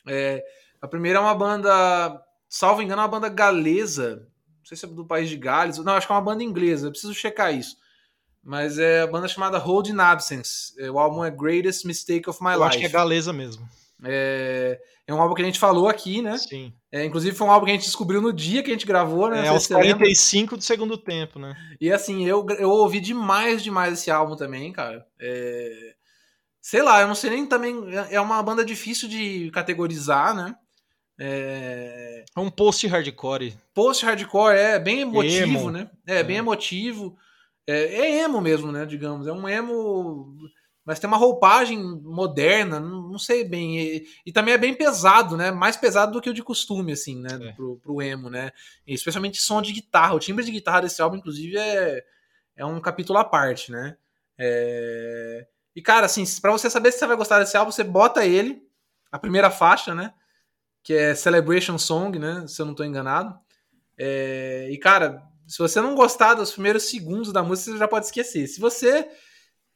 É, 0.08 0.44
a 0.82 0.88
primeira 0.88 1.20
é 1.20 1.22
uma 1.22 1.36
banda, 1.36 2.22
salvo 2.48 2.82
engano, 2.82 3.02
é 3.02 3.06
uma 3.06 3.12
banda 3.12 3.30
galesa, 3.30 4.28
não 4.60 4.66
sei 4.66 4.78
se 4.78 4.86
é 4.86 4.88
do 4.88 5.06
país 5.06 5.30
de 5.30 5.38
Gales, 5.38 5.78
não, 5.80 5.94
acho 5.94 6.08
que 6.08 6.14
é 6.14 6.16
uma 6.16 6.22
banda 6.22 6.44
inglesa, 6.44 6.88
eu 6.88 6.92
preciso 6.92 7.14
checar 7.14 7.54
isso. 7.54 7.76
Mas 8.50 8.80
é 8.80 9.02
a 9.04 9.08
banda 9.08 9.28
chamada 9.28 9.60
Hold 9.60 9.90
in 9.90 10.00
Absence. 10.00 10.74
É, 10.80 10.90
O 10.90 10.98
álbum 10.98 11.24
é 11.24 11.30
Greatest 11.30 11.86
Mistake 11.86 12.28
of 12.28 12.44
My 12.44 12.54
Eu 12.54 12.56
Life. 12.56 12.70
acho 12.70 12.80
que 12.80 12.86
é 12.86 12.90
galesa 12.90 13.32
mesmo. 13.32 13.70
É, 14.04 14.80
é 15.06 15.14
um 15.14 15.22
álbum 15.22 15.36
que 15.36 15.44
a 15.44 15.46
gente 15.46 15.60
falou 15.60 15.88
aqui, 15.88 16.20
né? 16.20 16.36
Sim. 16.36 16.74
É, 16.92 17.06
inclusive 17.06 17.36
foi 17.36 17.46
um 17.46 17.52
álbum 17.52 17.66
que 17.68 17.72
a 17.74 17.76
gente 17.76 17.86
descobriu 17.86 18.20
no 18.20 18.34
dia 18.34 18.64
que 18.64 18.72
a 18.72 18.74
gente 18.74 18.88
gravou, 18.88 19.30
né? 19.30 19.46
É 19.46 19.50
aos 19.50 19.62
se 19.62 19.68
você 19.68 19.76
lembra. 19.76 19.98
45 19.98 20.58
do 20.58 20.64
segundo 20.64 20.98
tempo, 20.98 21.38
né? 21.38 21.56
E 21.80 21.92
assim, 21.92 22.26
eu, 22.26 22.44
eu 22.58 22.72
ouvi 22.72 23.00
demais, 23.00 23.62
demais 23.62 23.94
esse 23.94 24.10
álbum 24.10 24.36
também, 24.36 24.72
cara. 24.74 25.06
É, 25.20 25.94
Sei 26.60 26.82
lá, 26.82 27.02
eu 27.02 27.08
não 27.08 27.16
sei 27.16 27.30
nem 27.30 27.46
também. 27.46 27.76
É 28.10 28.20
uma 28.20 28.42
banda 28.42 28.66
difícil 28.66 29.08
de 29.08 29.52
categorizar, 29.52 30.34
né? 30.36 30.56
É... 31.20 32.26
É 32.36 32.40
um 32.40 32.50
post-hardcore. 32.50 33.54
Post-hardcore 33.76 34.56
é 34.58 34.80
bem 34.80 35.02
emotivo, 35.02 35.44
Emo. 35.60 35.72
né? 35.72 35.90
É, 36.08 36.24
bem 36.24 36.38
É. 36.38 36.40
emotivo. 36.40 37.16
É, 37.70 37.84
é 37.84 38.24
emo 38.24 38.42
mesmo, 38.42 38.72
né? 38.72 38.86
Digamos. 38.86 39.28
É 39.28 39.32
um 39.32 39.48
emo. 39.48 40.36
Mas 40.84 41.00
tem 41.00 41.08
uma 41.08 41.18
roupagem 41.18 41.78
moderna, 42.02 42.80
não, 42.80 43.10
não 43.10 43.20
sei 43.20 43.44
bem. 43.44 43.80
E, 43.80 44.08
e 44.26 44.32
também 44.32 44.56
é 44.56 44.58
bem 44.58 44.74
pesado, 44.74 45.38
né? 45.38 45.52
Mais 45.52 45.78
pesado 45.78 46.12
do 46.12 46.22
que 46.22 46.30
o 46.32 46.34
de 46.34 46.42
costume, 46.42 46.94
assim, 46.94 47.22
né? 47.22 47.30
É. 47.40 47.52
Pro, 47.52 47.78
pro 47.78 48.02
emo, 48.02 48.28
né? 48.30 48.52
E 48.88 48.94
especialmente 48.96 49.40
som 49.40 49.62
de 49.62 49.72
guitarra. 49.72 50.16
O 50.16 50.20
timbre 50.20 50.44
de 50.44 50.52
guitarra 50.52 50.82
desse 50.82 51.00
álbum, 51.00 51.18
inclusive, 51.18 51.58
é, 51.58 52.04
é 52.58 52.66
um 52.66 52.82
capítulo 52.82 53.20
à 53.20 53.24
parte, 53.24 53.72
né? 53.72 53.98
É... 54.36 55.46
E, 55.76 55.82
cara, 55.82 56.08
assim, 56.08 56.24
pra 56.42 56.52
você 56.52 56.70
saber 56.72 56.92
se 56.92 56.98
você 56.98 57.06
vai 57.06 57.16
gostar 57.16 57.40
desse 57.40 57.56
álbum, 57.56 57.72
você 57.72 57.84
bota 57.84 58.26
ele, 58.26 58.68
a 59.12 59.20
primeira 59.20 59.52
faixa, 59.52 59.94
né? 59.94 60.12
Que 60.82 60.94
é 60.94 61.14
Celebration 61.14 61.78
Song, 61.78 62.18
né? 62.18 62.48
Se 62.48 62.60
eu 62.62 62.66
não 62.66 62.74
tô 62.74 62.84
enganado. 62.84 63.38
É, 63.96 64.70
E, 64.72 64.78
cara, 64.80 65.29
se 65.50 65.58
você 65.58 65.82
não 65.82 65.96
gostar 65.96 66.36
dos 66.36 66.52
primeiros 66.52 66.84
segundos 66.84 67.34
da 67.34 67.42
música, 67.44 67.72
você 67.72 67.78
já 67.78 67.88
pode 67.88 68.06
esquecer. 68.06 68.48
Se 68.48 68.60
você 68.60 69.08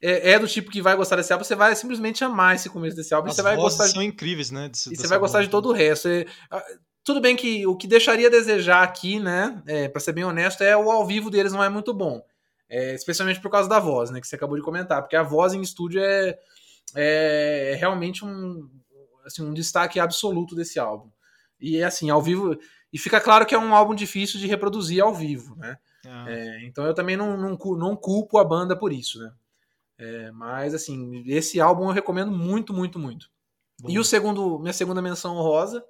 é, 0.01 0.31
é 0.31 0.39
do 0.39 0.47
tipo 0.47 0.69
que 0.69 0.81
vai 0.81 0.95
gostar 0.95 1.15
desse 1.15 1.31
álbum, 1.33 1.43
você 1.45 1.55
vai 1.55 1.75
simplesmente 1.75 2.23
amar 2.23 2.55
esse 2.55 2.69
começo 2.69 2.95
desse 2.95 3.13
álbum. 3.13 3.27
e 3.27 3.31
As 3.31 3.35
você 3.35 3.41
vai 3.41 3.55
gostar 3.55 3.85
de 3.87 3.93
são 3.93 4.03
incríveis, 4.03 4.51
né? 4.51 4.69
desse- 4.69 4.93
e 4.93 4.95
você 4.95 5.07
vai 5.07 5.17
gostar 5.17 5.41
de 5.41 5.49
todo 5.49 5.69
o 5.69 5.73
resto. 5.73 6.07
É, 6.07 6.25
ah, 6.51 6.63
tudo 7.03 7.19
bem 7.19 7.35
que 7.35 7.65
o 7.67 7.75
que 7.75 7.87
deixaria 7.87 8.27
a 8.27 8.31
desejar 8.31 8.83
aqui, 8.83 9.19
né? 9.19 9.61
É, 9.65 9.87
para 9.89 9.99
ser 9.99 10.13
bem 10.13 10.23
honesto, 10.23 10.61
é 10.63 10.75
o 10.77 10.91
ao 10.91 11.05
vivo 11.05 11.29
deles 11.29 11.51
não 11.53 11.63
é 11.63 11.69
muito 11.69 11.93
bom. 11.93 12.21
É, 12.69 12.93
especialmente 12.95 13.39
por 13.41 13.49
causa 13.51 13.67
da 13.69 13.79
voz, 13.79 14.09
né? 14.09 14.19
Que 14.21 14.27
você 14.27 14.35
acabou 14.35 14.55
de 14.55 14.63
comentar. 14.63 15.01
Porque 15.01 15.15
a 15.15 15.23
voz 15.23 15.53
em 15.53 15.61
estúdio 15.61 16.01
é, 16.03 16.37
é 16.95 17.75
realmente 17.79 18.23
um, 18.25 18.69
assim, 19.25 19.41
um 19.43 19.53
destaque 19.53 19.99
absoluto 19.99 20.55
desse 20.55 20.79
álbum. 20.79 21.09
E 21.59 21.81
assim, 21.83 22.09
ao 22.09 22.21
vivo. 22.21 22.57
E 22.93 22.99
fica 22.99 23.19
claro 23.19 23.43
que 23.43 23.55
é 23.55 23.57
um 23.57 23.73
álbum 23.73 23.95
difícil 23.95 24.39
de 24.39 24.45
reproduzir 24.45 25.03
ao 25.03 25.13
vivo, 25.13 25.55
né? 25.55 25.77
Ah, 26.05 26.25
É, 26.29 26.65
então 26.65 26.85
eu 26.85 26.93
também 26.93 27.17
não, 27.17 27.35
não, 27.35 27.57
não 27.75 27.95
culpo 27.95 28.37
a 28.37 28.43
banda 28.43 28.77
por 28.77 28.93
isso, 28.93 29.17
né? 29.19 29.31
É, 29.97 30.31
mas 30.31 30.75
assim, 30.75 31.23
esse 31.25 31.59
álbum 31.59 31.85
eu 31.85 31.91
recomendo 31.91 32.31
muito, 32.31 32.71
muito, 32.71 32.99
muito. 32.99 33.31
E 33.87 33.97
o 33.97 34.03
segundo, 34.03 34.59
minha 34.59 34.73
segunda 34.73 35.01
menção 35.01 35.35
honrosa 35.35 35.83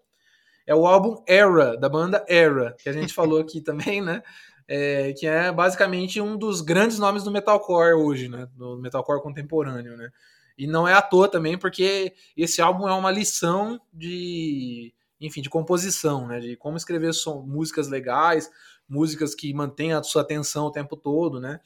é 0.66 0.74
o 0.74 0.88
álbum 0.88 1.22
Era, 1.28 1.78
da 1.78 1.90
banda 1.90 2.26
Era, 2.28 2.76
que 2.80 2.88
a 2.88 2.94
gente 2.94 3.14
falou 3.14 3.40
aqui 3.42 3.60
também, 3.62 4.02
né? 4.02 4.24
É, 4.66 5.12
que 5.14 5.28
é 5.28 5.52
basicamente 5.52 6.22
um 6.22 6.38
dos 6.38 6.62
grandes 6.62 6.98
nomes 6.98 7.24
do 7.24 7.32
metalcore 7.32 7.94
hoje, 7.96 8.30
né? 8.30 8.48
Do 8.56 8.78
metalcore 8.78 9.22
contemporâneo, 9.22 9.98
né? 9.98 10.10
E 10.58 10.68
não 10.68 10.88
é 10.88 10.94
à 10.94 11.02
toa 11.02 11.28
também, 11.28 11.58
porque 11.58 12.14
esse 12.38 12.62
álbum 12.62 12.88
é 12.88 12.94
uma 12.94 13.12
lição 13.12 13.82
de, 13.92 14.94
enfim, 15.26 15.42
de 15.42 15.50
composição, 15.50 16.28
né? 16.28 16.40
De 16.40 16.56
como 16.56 16.78
escrever 16.78 17.14
som, 17.14 17.42
músicas 17.42 17.88
legais, 17.88 18.50
músicas 18.88 19.34
que 19.34 19.54
mantêm 19.54 19.94
a 19.94 20.04
sua 20.04 20.22
atenção 20.22 20.66
o 20.66 20.72
tempo 20.72 20.96
todo, 20.98 21.40
né? 21.40 21.60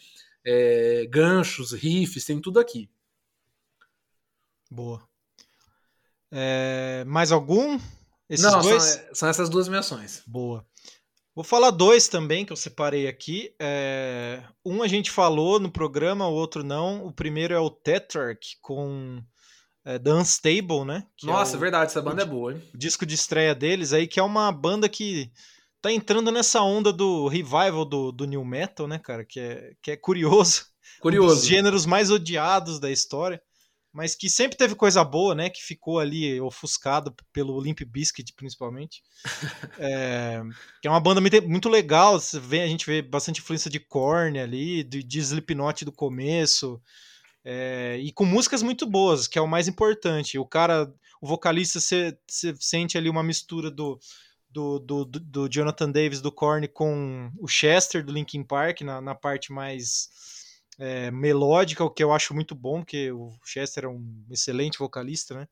É, 0.46 1.06
ganchos, 1.10 1.74
riffs, 1.74 2.26
tem 2.26 2.40
tudo 2.40 2.60
aqui. 2.60 2.90
Boa. 4.70 5.08
É, 6.32 7.04
mais 7.06 7.32
algum? 7.32 7.80
Esses 8.30 8.46
Não, 8.46 8.62
dois? 8.62 8.84
São, 8.84 9.16
são, 9.16 9.30
essas 9.30 9.50
duas 9.50 9.68
menções. 9.68 10.22
Boa. 10.28 10.66
Vou 11.34 11.44
falar 11.44 11.72
dois 11.72 12.08
também 12.08 12.46
que 12.46 12.52
eu 12.52 12.58
separei 12.58 13.08
aqui. 13.08 13.54
É, 13.60 14.44
um 14.66 14.82
a 14.84 14.88
gente 14.88 15.12
falou 15.12 15.60
no 15.60 15.72
programa, 15.72 16.28
o 16.28 16.34
outro 16.34 16.64
não. 16.64 17.06
O 17.06 17.12
primeiro 17.12 17.54
é 17.54 17.60
o 17.60 17.70
Tetrarch 17.70 18.58
com 18.62 19.22
é, 19.88 20.00
The 20.00 20.14
Unstable, 20.14 20.86
né? 20.86 21.06
É 21.24 21.26
Nossa, 21.26 21.56
é 21.56 21.58
o, 21.58 21.60
verdade, 21.60 21.92
essa 21.92 22.02
banda 22.02 22.24
o, 22.24 22.26
é 22.26 22.30
boa, 22.30 22.54
hein? 22.54 22.62
Disco 22.76 23.06
de 23.06 23.16
estreia 23.16 23.56
deles 23.56 23.94
aí, 23.94 24.08
que 24.08 24.20
é 24.20 24.24
uma 24.24 24.52
banda 24.52 24.90
que 24.90 25.32
tá 25.82 25.92
entrando 25.92 26.32
nessa 26.32 26.62
onda 26.62 26.92
do 26.92 27.28
revival 27.28 27.86
do, 27.86 28.12
do 28.12 28.26
New 28.26 28.44
Metal, 28.44 28.88
né, 28.88 29.00
cara? 29.00 29.24
Que 29.24 29.40
é, 29.40 29.72
que 29.82 29.92
é 29.92 29.98
curioso. 29.98 30.66
Curioso. 31.00 31.34
Um 31.34 31.36
dos 31.38 31.46
gêneros 31.46 31.86
mais 31.86 32.10
odiados 32.10 32.80
da 32.80 32.92
história 32.92 33.42
mas 33.98 34.14
que 34.14 34.30
sempre 34.30 34.56
teve 34.56 34.76
coisa 34.76 35.04
boa, 35.04 35.34
né? 35.34 35.50
Que 35.50 35.60
ficou 35.60 35.98
ali 35.98 36.40
ofuscado 36.40 37.16
pelo 37.34 37.60
Limp 37.60 37.82
Bizkit, 37.82 38.32
principalmente. 38.36 39.02
é, 39.80 40.40
que 40.80 40.88
é 40.88 40.92
uma 40.92 41.00
banda 41.00 41.20
muito 41.42 41.68
legal. 41.68 42.20
Você 42.20 42.40
vê, 42.40 42.62
a 42.62 42.68
gente 42.68 42.86
vê 42.86 43.02
bastante 43.02 43.42
influência 43.42 43.72
de 43.72 43.80
Korn 43.80 44.40
ali, 44.40 44.84
de, 44.84 45.02
de 45.02 45.20
Slipknot 45.20 45.84
do 45.84 45.92
começo. 45.92 46.80
É, 47.50 47.98
e 48.00 48.12
com 48.12 48.26
músicas 48.26 48.62
muito 48.62 48.86
boas, 48.86 49.26
que 49.26 49.40
é 49.40 49.42
o 49.42 49.48
mais 49.48 49.70
importante. 49.70 50.38
O 50.38 50.46
cara, 50.46 50.94
o 51.22 51.26
vocalista, 51.26 51.80
você 51.80 52.20
sente 52.60 52.98
ali 52.98 53.10
uma 53.10 53.24
mistura 53.24 53.72
do, 53.72 53.98
do, 54.50 54.80
do, 54.80 55.06
do, 55.06 55.48
Jonathan 55.48 55.90
Davis 55.90 56.20
do 56.20 56.30
Korn 56.30 56.68
com 56.68 57.32
o 57.40 57.48
Chester 57.48 58.04
do 58.04 58.12
Linkin 58.12 58.44
Park 58.44 58.82
na, 58.82 59.00
na 59.00 59.16
parte 59.16 59.54
mais 59.54 60.10
é, 60.78 61.10
melódica, 61.10 61.86
o 61.86 61.90
que 61.90 62.04
eu 62.04 62.12
acho 62.12 62.34
muito 62.34 62.54
bom, 62.54 62.82
porque 62.82 63.14
o 63.14 63.32
Chester 63.46 63.86
é 63.86 63.88
um 63.88 64.26
excelente 64.30 64.78
vocalista, 64.78 65.34
né? 65.34 65.48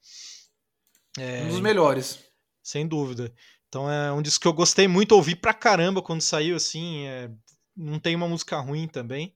É, 1.18 1.44
um 1.44 1.48
dos 1.48 1.62
melhores. 1.62 2.20
Sem 2.62 2.86
dúvida. 2.86 3.34
Então 3.70 3.90
é 3.90 4.12
um 4.12 4.22
disco 4.22 4.42
que 4.42 4.48
eu 4.50 4.54
gostei 4.54 4.86
muito, 4.86 5.14
ouvi 5.14 5.34
pra 5.34 5.54
caramba 5.54 6.02
quando 6.02 6.20
saiu, 6.20 6.58
assim, 6.58 7.08
é, 7.08 7.32
não 7.74 8.00
tem 8.00 8.18
uma 8.18 8.28
música 8.28 8.60
ruim 8.60 8.86
também. 8.86 9.34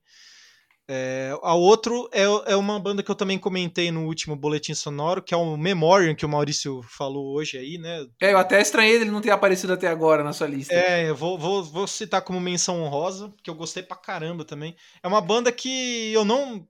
É, 0.92 1.38
a 1.40 1.54
outro 1.54 2.10
é, 2.12 2.24
é 2.52 2.56
uma 2.56 2.80
banda 2.80 3.00
que 3.00 3.08
eu 3.08 3.14
também 3.14 3.38
comentei 3.38 3.92
no 3.92 4.06
último 4.06 4.34
boletim 4.34 4.74
sonoro, 4.74 5.22
que 5.22 5.32
é 5.32 5.36
o 5.36 5.56
Memoriam, 5.56 6.16
que 6.16 6.26
o 6.26 6.28
Maurício 6.28 6.82
falou 6.82 7.32
hoje 7.36 7.56
aí, 7.56 7.78
né? 7.78 8.04
É, 8.20 8.32
eu 8.32 8.38
até 8.38 8.60
estranhei 8.60 8.96
ele 8.96 9.04
não 9.08 9.20
ter 9.20 9.30
aparecido 9.30 9.72
até 9.72 9.86
agora 9.86 10.24
na 10.24 10.32
sua 10.32 10.48
lista. 10.48 10.74
É, 10.74 11.08
eu 11.08 11.14
vou, 11.14 11.38
vou, 11.38 11.62
vou 11.62 11.86
citar 11.86 12.22
como 12.22 12.40
menção 12.40 12.82
honrosa, 12.82 13.32
que 13.40 13.48
eu 13.48 13.54
gostei 13.54 13.84
pra 13.84 13.96
caramba 13.96 14.44
também. 14.44 14.74
É 15.00 15.06
uma 15.06 15.20
banda 15.20 15.52
que 15.52 16.12
eu 16.12 16.24
não. 16.24 16.66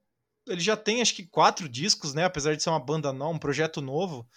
Ele 0.47 0.61
já 0.61 0.77
tem 0.77 1.01
acho 1.01 1.15
que 1.15 1.27
quatro 1.27 1.67
discos, 1.67 2.13
né? 2.13 2.25
Apesar 2.25 2.55
de 2.55 2.63
ser 2.63 2.69
uma 2.69 2.79
banda 2.79 3.15
nova, 3.15 3.35
um 3.35 3.39
projeto 3.39 3.81
novo 3.81 4.29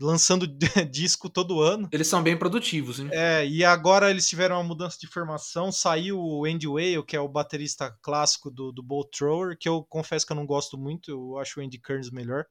lançando 0.00 0.46
disco 0.90 1.28
todo 1.28 1.60
ano. 1.60 1.88
Eles 1.92 2.06
são 2.06 2.22
bem 2.22 2.36
produtivos, 2.36 3.00
hein? 3.00 3.08
É, 3.12 3.46
e 3.46 3.64
agora 3.64 4.10
eles 4.10 4.28
tiveram 4.28 4.56
uma 4.56 4.64
mudança 4.64 4.98
de 5.00 5.06
formação. 5.06 5.70
Saiu 5.70 6.18
o 6.18 6.44
Andy 6.44 6.68
Whale, 6.68 7.04
que 7.04 7.16
é 7.16 7.20
o 7.20 7.28
baterista 7.28 7.94
clássico 8.02 8.50
do, 8.50 8.72
do 8.72 8.82
Bolt 8.82 9.08
Thrower, 9.16 9.56
que 9.58 9.68
eu 9.68 9.84
confesso 9.88 10.26
que 10.26 10.32
eu 10.32 10.36
não 10.36 10.46
gosto 10.46 10.76
muito, 10.76 11.10
eu 11.10 11.38
acho 11.38 11.60
o 11.60 11.62
Andy 11.62 11.78
Kearns 11.78 12.10
melhor. 12.10 12.44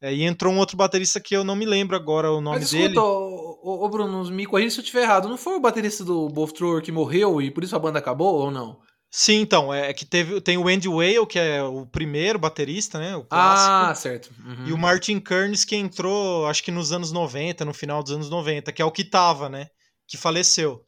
É, 0.00 0.12
e 0.12 0.22
entrou 0.22 0.52
um 0.52 0.58
outro 0.58 0.76
baterista 0.76 1.18
que 1.18 1.34
eu 1.34 1.44
não 1.44 1.56
me 1.56 1.64
lembro 1.64 1.96
agora 1.96 2.30
o 2.30 2.40
nome 2.40 2.58
Mas, 2.58 2.72
escuta, 2.72 2.88
dele. 2.88 2.98
Ô, 2.98 3.84
ô, 3.84 3.88
Bruno, 3.88 4.30
me 4.30 4.44
corrija 4.44 4.70
se 4.70 4.80
eu 4.80 4.82
estiver 4.82 5.02
errado. 5.02 5.28
Não 5.28 5.38
foi 5.38 5.54
o 5.54 5.60
baterista 5.60 6.04
do 6.04 6.28
Bolt 6.28 6.52
Thrower 6.52 6.82
que 6.82 6.92
morreu 6.92 7.40
e 7.40 7.50
por 7.50 7.64
isso 7.64 7.74
a 7.74 7.78
banda 7.78 7.98
acabou 7.98 8.34
ou 8.34 8.50
não? 8.50 8.80
Sim, 9.16 9.42
então, 9.42 9.72
é 9.72 9.94
que 9.94 10.04
teve, 10.04 10.40
tem 10.40 10.58
o 10.58 10.66
Andy 10.66 10.88
Whale, 10.88 11.24
que 11.24 11.38
é 11.38 11.62
o 11.62 11.86
primeiro 11.86 12.36
baterista, 12.36 12.98
né? 12.98 13.14
O 13.14 13.22
clássico, 13.22 13.70
ah, 13.72 13.94
certo. 13.94 14.28
Uhum. 14.44 14.66
E 14.66 14.72
o 14.72 14.76
Martin 14.76 15.20
Kearns, 15.20 15.64
que 15.64 15.76
entrou, 15.76 16.48
acho 16.48 16.64
que 16.64 16.72
nos 16.72 16.90
anos 16.90 17.12
90, 17.12 17.64
no 17.64 17.72
final 17.72 18.02
dos 18.02 18.10
anos 18.10 18.28
90, 18.28 18.72
que 18.72 18.82
é 18.82 18.84
o 18.84 18.90
que 18.90 19.04
tava, 19.04 19.48
né? 19.48 19.68
Que 20.08 20.16
faleceu. 20.16 20.84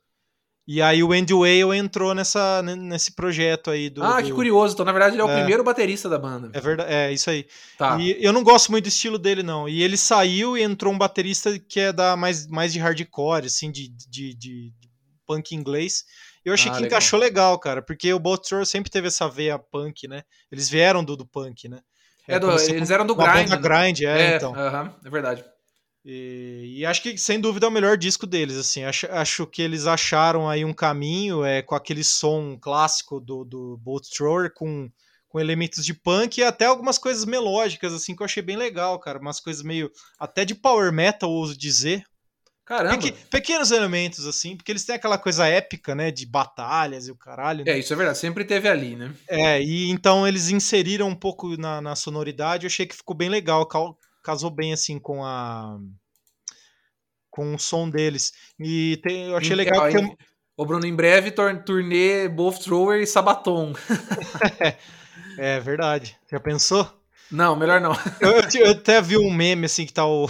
E 0.67 0.83
aí 0.83 1.05
o 1.05 1.13
Andy 1.13 1.33
Whale 1.33 1.79
entrou 1.79 2.17
nessa, 2.17 2.63
nesse 2.63 3.13
projeto 3.13 3.71
aí 3.71 3.89
do. 3.89 4.03
Ah, 4.03 4.21
do... 4.21 4.27
que 4.27 4.33
curioso. 4.33 4.75
Então, 4.75 4.85
na 4.85 4.91
verdade, 4.91 5.15
ele 5.15 5.23
é 5.23 5.25
o 5.25 5.31
é, 5.31 5.37
primeiro 5.37 5.63
baterista 5.63 6.09
da 6.09 6.19
banda. 6.19 6.51
É 6.53 6.61
verdade, 6.61 6.93
é 6.93 7.13
isso 7.13 7.31
aí. 7.31 7.47
Tá. 7.79 7.97
E 8.01 8.17
eu 8.21 8.33
não 8.33 8.43
gosto 8.43 8.73
muito 8.73 8.87
do 8.87 8.89
estilo 8.89 9.19
dele, 9.19 9.45
não. 9.45 9.69
E 9.69 9.85
ele 9.85 9.97
saiu 9.97 10.59
e 10.59 10.63
entrou 10.65 10.93
um 10.93 10.99
baterista 10.99 11.57
que 11.61 11.79
é 11.79 11.93
da 11.93 12.17
mais, 12.17 12.49
mais 12.49 12.73
de 12.73 12.81
hardcore, 12.81 13.47
assim, 13.47 13.71
de, 13.71 13.87
de, 13.89 14.35
de, 14.35 14.73
de 14.73 14.91
punk 15.25 15.55
inglês. 15.55 16.03
Eu 16.47 16.55
achei 16.55 16.71
ah, 16.71 16.75
que 16.75 16.83
legal. 16.83 16.99
encaixou 16.99 17.19
legal, 17.19 17.59
cara, 17.59 17.83
porque 17.83 18.13
o 18.13 18.21
Bolt 18.21 18.47
sempre 18.65 18.89
teve 18.89 19.09
essa 19.09 19.29
veia 19.29 19.59
punk, 19.59 20.07
né? 20.07 20.23
Eles 20.51 20.69
vieram 20.69 21.05
do, 21.05 21.17
do 21.17 21.27
punk, 21.27 21.69
né? 21.69 21.81
É, 22.29 22.39
do, 22.39 22.49
eles 22.53 22.89
eram 22.89 23.05
do 23.05 23.17
grind. 23.17 23.51
Né? 23.51 23.57
grind, 23.57 24.01
é, 24.03 24.21
é 24.21 24.37
então. 24.37 24.53
Uh 24.53 24.57
-huh, 24.57 24.95
é 25.05 25.11
verdade. 25.11 25.45
E, 26.05 26.77
e, 26.79 26.87
acho 26.87 27.03
que, 27.03 27.19
sem 27.19 27.41
dúvida, 27.41 27.67
é 27.67 27.69
o 27.69 27.73
melhor 27.73 27.97
disco 27.97 28.29
deles, 28.29 28.57
assim. 28.57 28.85
Acho, 28.85 29.09
acho 29.11 29.45
que 29.45 29.61
eles 29.61 29.89
acharam 29.89 30.49
aí 30.49 30.65
um 30.65 30.73
caminho 30.73 31.45
é, 31.45 31.63
com 31.63 31.75
aquele 31.75 32.05
som 32.05 32.57
clássico 32.57 33.19
do, 33.19 33.45
do 33.45 33.77
Bolt 33.79 34.07
Thrower, 34.17 34.53
com, 34.55 34.89
com 35.27 35.41
elementos 35.41 35.85
de 35.85 35.95
punk 35.95 36.39
e 36.39 36.45
até 36.45 36.67
algumas 36.67 36.97
coisas 36.97 37.25
melódicas, 37.25 37.93
assim, 37.93 38.15
que 38.15 38.23
eu 38.23 38.25
achei 38.25 38.41
bem 38.41 38.57
legal, 38.57 39.01
cara. 39.01 39.19
Umas 39.19 39.41
coisas 39.41 39.65
meio... 39.65 39.91
Até 40.17 40.45
de 40.45 40.55
power 40.55 40.93
metal, 40.93 41.29
ouso 41.29 41.59
dizer. 41.59 42.05
Caramba. 42.67 42.99
Peque, 42.99 43.13
pequenos 43.31 43.71
elementos, 43.71 44.27
assim, 44.27 44.57
porque 44.57 44.73
eles 44.73 44.85
têm 44.85 44.97
aquela 44.97 45.17
coisa 45.17 45.47
épica, 45.47 45.95
né? 45.95 46.11
De 46.11 46.27
batalhas 46.27 47.07
e 47.07 47.13
o 47.13 47.17
caralho. 47.17 47.65
Né? 47.65 47.71
É, 47.71 47.79
isso 47.79 47.93
é 47.93 47.97
verdade, 47.97 48.19
sempre 48.19 48.45
teve 48.45 48.69
ali, 48.69 48.97
né? 48.97 49.15
É, 49.29 49.63
e 49.63 49.89
então 49.89 50.27
eles 50.27 50.51
inseriram 50.51 51.09
um 51.09 51.15
pouco 51.15 51.57
na, 51.57 51.81
na 51.81 51.95
sonoridade, 51.95 52.67
eu 52.67 52.69
achei 52.69 52.85
que 52.85 52.97
ficou 52.97 53.17
bem 53.17 53.29
legal, 53.29 53.69
casou 54.21 54.51
bem, 54.51 54.73
assim, 54.73 54.99
com 54.99 55.25
a. 55.25 55.79
com 57.31 57.55
o 57.55 57.59
som 57.59 57.89
deles. 57.89 58.33
E 58.59 58.99
tem, 59.01 59.29
eu 59.29 59.37
achei 59.37 59.55
legal 59.55 59.89
que. 59.89 59.99
Eu... 59.99 60.17
Ô, 60.57 60.67
Bruno, 60.67 60.87
em 60.87 60.97
breve, 60.97 61.31
turnê 61.31 62.29
Both 62.29 62.65
Thrower 62.65 63.01
e 63.01 63.07
Sabaton. 63.07 63.75
é, 65.39 65.61
verdade. 65.61 66.17
Já 66.33 66.41
pensou? 66.41 66.91
Não, 67.31 67.55
melhor 67.55 67.81
não. 67.81 67.93
eu, 68.21 68.41
eu, 68.65 68.73
até 68.73 69.01
vi 69.01 69.19
um 69.19 69.33
meme, 69.33 69.67
assim, 69.67 69.87
que 69.87 69.93
tá 69.93 70.07
o 70.07 70.27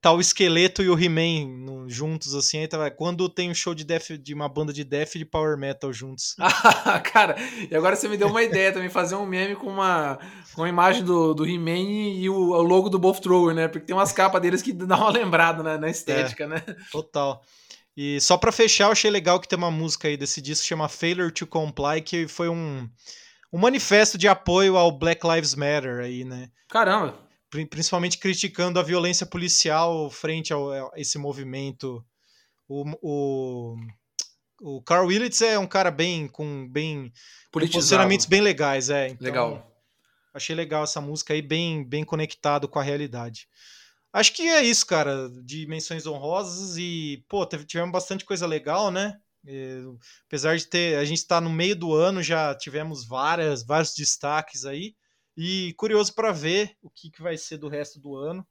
tá 0.00 0.12
o 0.12 0.20
esqueleto 0.20 0.82
e 0.82 0.88
o 0.88 0.98
He-Man 0.98 1.86
juntos, 1.86 2.34
assim, 2.34 2.58
aí 2.58 2.68
tá, 2.68 2.90
quando 2.90 3.28
tem 3.28 3.50
um 3.50 3.54
show 3.54 3.74
de 3.74 3.84
death, 3.84 4.12
de 4.12 4.32
uma 4.32 4.48
banda 4.48 4.72
de 4.72 4.84
death 4.84 5.16
e 5.16 5.18
de 5.18 5.24
power 5.24 5.58
metal 5.58 5.92
juntos. 5.92 6.34
cara, 7.12 7.36
e 7.70 7.74
agora 7.74 7.96
você 7.96 8.08
me 8.08 8.16
deu 8.16 8.28
uma 8.28 8.42
ideia 8.42 8.72
também, 8.72 8.88
fazer 8.88 9.16
um 9.16 9.26
meme 9.26 9.56
com 9.56 9.66
uma, 9.66 10.18
com 10.54 10.64
a 10.64 10.68
imagem 10.68 11.04
do, 11.04 11.34
do 11.34 11.46
He-Man 11.46 12.16
e 12.18 12.30
o, 12.30 12.34
o, 12.34 12.62
logo 12.62 12.88
do 12.88 12.98
Both 12.98 13.20
Thrower, 13.20 13.54
né? 13.54 13.68
Porque 13.68 13.86
tem 13.86 13.94
umas 13.94 14.12
capas 14.12 14.40
deles 14.40 14.62
que 14.62 14.72
dá 14.72 14.96
uma 14.96 15.10
lembrada 15.10 15.62
na, 15.62 15.76
na 15.76 15.90
estética, 15.90 16.44
é, 16.44 16.46
né? 16.46 16.64
Total. 16.90 17.42
E 17.96 18.20
só 18.20 18.38
para 18.38 18.52
fechar, 18.52 18.84
eu 18.84 18.92
achei 18.92 19.10
legal 19.10 19.38
que 19.38 19.48
tem 19.48 19.58
uma 19.58 19.70
música 19.70 20.08
aí 20.08 20.16
desse 20.16 20.40
disco 20.40 20.62
que 20.62 20.68
chama 20.68 20.88
Failure 20.88 21.32
to 21.32 21.46
Comply, 21.46 22.00
que 22.00 22.26
foi 22.26 22.48
um, 22.48 22.88
um 23.52 23.58
manifesto 23.58 24.16
de 24.16 24.28
apoio 24.28 24.76
ao 24.76 24.90
Black 24.90 25.26
Lives 25.26 25.54
Matter 25.54 25.98
aí, 25.98 26.24
né? 26.24 26.48
Caramba! 26.68 27.29
Principalmente 27.50 28.18
criticando 28.18 28.78
a 28.78 28.82
violência 28.82 29.26
policial 29.26 30.08
frente 30.10 30.52
a 30.52 30.56
esse 30.96 31.18
movimento. 31.18 32.04
O, 32.68 32.84
o, 33.02 33.76
o 34.60 34.82
Carl 34.82 35.06
Willits 35.06 35.42
é 35.42 35.58
um 35.58 35.66
cara 35.66 35.90
bem 35.90 36.28
com 36.28 36.68
bem 36.68 37.12
posicionamentos 37.50 38.26
bem 38.26 38.40
legais, 38.40 38.88
é. 38.90 39.08
Então, 39.08 39.24
legal. 39.24 39.70
Achei 40.32 40.54
legal 40.54 40.84
essa 40.84 41.00
música 41.00 41.34
aí, 41.34 41.42
bem, 41.42 41.84
bem 41.84 42.04
conectado 42.04 42.68
com 42.68 42.78
a 42.78 42.82
realidade. 42.82 43.48
Acho 44.12 44.32
que 44.32 44.42
é 44.42 44.62
isso, 44.62 44.86
cara, 44.86 45.28
de 45.44 45.66
menções 45.66 46.06
honrosas 46.06 46.76
e, 46.76 47.24
pô, 47.28 47.44
tivemos 47.46 47.92
bastante 47.92 48.24
coisa 48.24 48.46
legal, 48.46 48.90
né? 48.90 49.18
E, 49.44 49.82
apesar 50.26 50.56
de 50.56 50.66
ter, 50.66 50.98
a 50.98 51.04
gente 51.04 51.18
está 51.18 51.40
no 51.40 51.50
meio 51.50 51.74
do 51.74 51.94
ano, 51.94 52.22
já 52.22 52.54
tivemos 52.54 53.06
várias, 53.06 53.64
vários 53.64 53.94
destaques 53.94 54.64
aí. 54.64 54.94
E 55.42 55.72
curioso 55.72 56.14
para 56.14 56.32
ver 56.32 56.76
o 56.82 56.90
que, 56.90 57.10
que 57.10 57.22
vai 57.22 57.34
ser 57.38 57.56
do 57.56 57.66
resto 57.66 57.98
do 57.98 58.14
ano. 58.14 58.46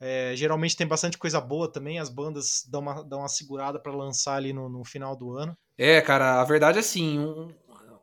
É, 0.00 0.34
geralmente 0.34 0.76
tem 0.76 0.84
bastante 0.84 1.16
coisa 1.16 1.40
boa 1.40 1.70
também, 1.70 2.00
as 2.00 2.08
bandas 2.08 2.66
dão 2.68 2.80
uma, 2.80 3.04
dão 3.04 3.20
uma 3.20 3.28
segurada 3.28 3.78
para 3.78 3.94
lançar 3.94 4.34
ali 4.34 4.52
no, 4.52 4.68
no, 4.68 4.84
final 4.84 5.14
do 5.14 5.38
ano. 5.38 5.56
É, 5.78 6.00
cara, 6.00 6.40
a 6.40 6.44
verdade 6.44 6.78
é 6.78 6.80
assim, 6.80 7.20
um, 7.20 7.54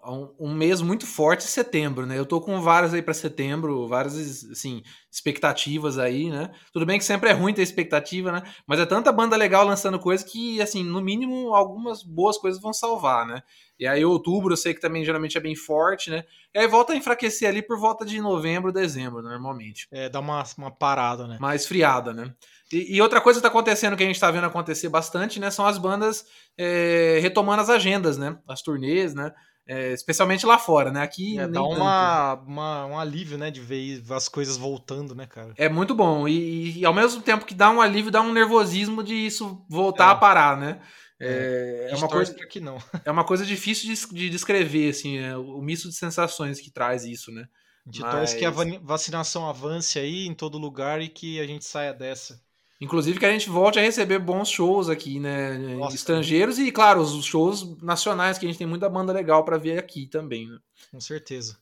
um, 0.09 0.33
um, 0.39 0.53
mês 0.53 0.81
muito 0.81 1.05
forte 1.05 1.43
setembro, 1.43 2.05
né? 2.05 2.17
Eu 2.17 2.25
tô 2.25 2.41
com 2.41 2.61
várias 2.61 2.93
aí 2.93 3.01
para 3.01 3.13
setembro, 3.13 3.87
várias 3.87 4.15
assim, 4.51 4.83
expectativas 5.11 5.97
aí, 5.97 6.29
né? 6.29 6.51
Tudo 6.73 6.85
bem 6.85 6.97
que 6.97 7.05
sempre 7.05 7.29
é 7.29 7.33
ruim 7.33 7.53
ter 7.53 7.61
expectativa, 7.61 8.31
né? 8.31 8.43
Mas 8.67 8.79
é 8.79 8.85
tanta 8.85 9.11
banda 9.11 9.35
legal 9.35 9.65
lançando 9.65 9.99
coisa 9.99 10.25
que, 10.25 10.61
assim, 10.61 10.83
no 10.83 11.01
mínimo, 11.01 11.53
algumas 11.53 12.03
boas 12.03 12.37
coisas 12.37 12.61
vão 12.61 12.73
salvar, 12.73 13.25
né? 13.25 13.41
E 13.79 13.87
aí, 13.87 14.03
outubro, 14.03 14.53
eu 14.53 14.57
sei 14.57 14.73
que 14.73 14.81
também 14.81 15.05
geralmente 15.05 15.37
é 15.37 15.41
bem 15.41 15.55
forte, 15.55 16.09
né? 16.09 16.23
E 16.53 16.59
aí 16.59 16.67
volta 16.67 16.93
a 16.93 16.95
enfraquecer 16.95 17.47
ali 17.47 17.61
por 17.61 17.79
volta 17.79 18.05
de 18.05 18.19
novembro, 18.19 18.73
dezembro, 18.73 19.21
normalmente. 19.21 19.87
É, 19.91 20.09
dá 20.09 20.19
uma, 20.19 20.43
uma 20.57 20.69
parada, 20.69 21.25
né? 21.27 21.37
Mais 21.39 21.65
friada, 21.65 22.13
né? 22.13 22.33
E, 22.71 22.97
e, 22.97 23.01
outra 23.01 23.21
coisa 23.21 23.39
que 23.39 23.43
tá 23.43 23.47
acontecendo, 23.47 23.95
que 23.95 24.03
a 24.03 24.05
gente 24.05 24.19
tá 24.19 24.29
vendo 24.29 24.45
acontecer 24.45 24.89
bastante, 24.89 25.39
né? 25.39 25.49
São 25.49 25.65
as 25.65 25.77
bandas 25.77 26.25
é, 26.57 27.19
retomando 27.21 27.61
as 27.61 27.69
agendas, 27.69 28.17
né? 28.17 28.37
As 28.47 28.61
turnês, 28.61 29.13
né? 29.13 29.33
É, 29.71 29.93
especialmente 29.93 30.47
lá 30.47 30.57
fora, 30.57 30.91
né? 30.91 31.03
Aqui 31.03 31.37
é, 31.37 31.47
dá 31.47 31.61
uma, 31.61 32.33
uma, 32.47 32.85
um 32.87 32.97
alívio, 32.97 33.37
né? 33.37 33.51
De 33.51 33.61
ver 33.61 34.01
as 34.09 34.27
coisas 34.27 34.57
voltando, 34.57 35.13
né, 35.13 35.27
cara? 35.27 35.53
É 35.55 35.69
muito 35.69 35.93
bom. 35.93 36.27
E, 36.27 36.79
e, 36.79 36.85
ao 36.85 36.93
mesmo 36.93 37.21
tempo 37.21 37.45
que 37.45 37.53
dá 37.53 37.69
um 37.69 37.79
alívio, 37.79 38.09
dá 38.09 38.19
um 38.19 38.33
nervosismo 38.33 39.03
de 39.03 39.13
isso 39.13 39.63
voltar 39.69 40.07
é. 40.07 40.11
a 40.13 40.15
parar, 40.15 40.57
né? 40.57 40.81
É, 41.19 41.89
é, 41.91 41.93
é 41.93 41.95
uma 41.95 42.07
coisa 42.07 42.33
que 42.47 42.59
não. 42.59 42.79
É 43.05 43.11
uma 43.11 43.23
coisa 43.23 43.45
difícil 43.45 43.93
de, 43.93 44.15
de 44.15 44.29
descrever, 44.31 44.89
assim, 44.89 45.19
é, 45.19 45.37
o 45.37 45.61
misto 45.61 45.87
de 45.87 45.93
sensações 45.93 46.59
que 46.59 46.71
traz 46.71 47.05
isso, 47.05 47.31
né? 47.31 47.45
Gente 47.85 48.01
Mas... 48.01 48.33
que 48.33 48.45
a 48.45 48.51
vacinação 48.81 49.47
avance 49.47 49.99
aí 49.99 50.25
em 50.25 50.33
todo 50.33 50.57
lugar 50.57 50.99
e 50.99 51.09
que 51.09 51.39
a 51.39 51.45
gente 51.45 51.63
saia 51.63 51.93
dessa. 51.93 52.41
Inclusive 52.81 53.19
que 53.19 53.25
a 53.25 53.31
gente 53.31 53.49
volte 53.49 53.77
a 53.77 53.81
receber 53.81 54.19
bons 54.19 54.49
shows 54.49 54.87
aqui, 54.87 55.19
né? 55.19 55.57
Nossa, 55.75 55.95
Estrangeiros 55.95 56.57
e, 56.57 56.71
claro, 56.71 57.01
os 57.01 57.25
shows 57.25 57.77
nacionais, 57.81 58.37
que 58.37 58.45
a 58.45 58.49
gente 58.49 58.57
tem 58.57 58.67
muita 58.67 58.87
banda 58.87 59.11
legal 59.11 59.43
para 59.43 59.57
ver 59.57 59.77
aqui 59.77 60.07
também, 60.07 60.47
né? 60.47 60.57
Com 60.89 61.01
certeza. 61.01 61.57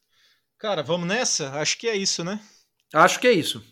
Cara, 0.60 0.84
vamos 0.84 1.08
nessa? 1.08 1.52
Acho 1.54 1.78
que 1.78 1.88
é 1.88 1.96
isso, 1.96 2.24
né? 2.24 2.40
Acho 2.94 3.20
que 3.20 3.28
é 3.28 3.32
isso. 3.32 3.64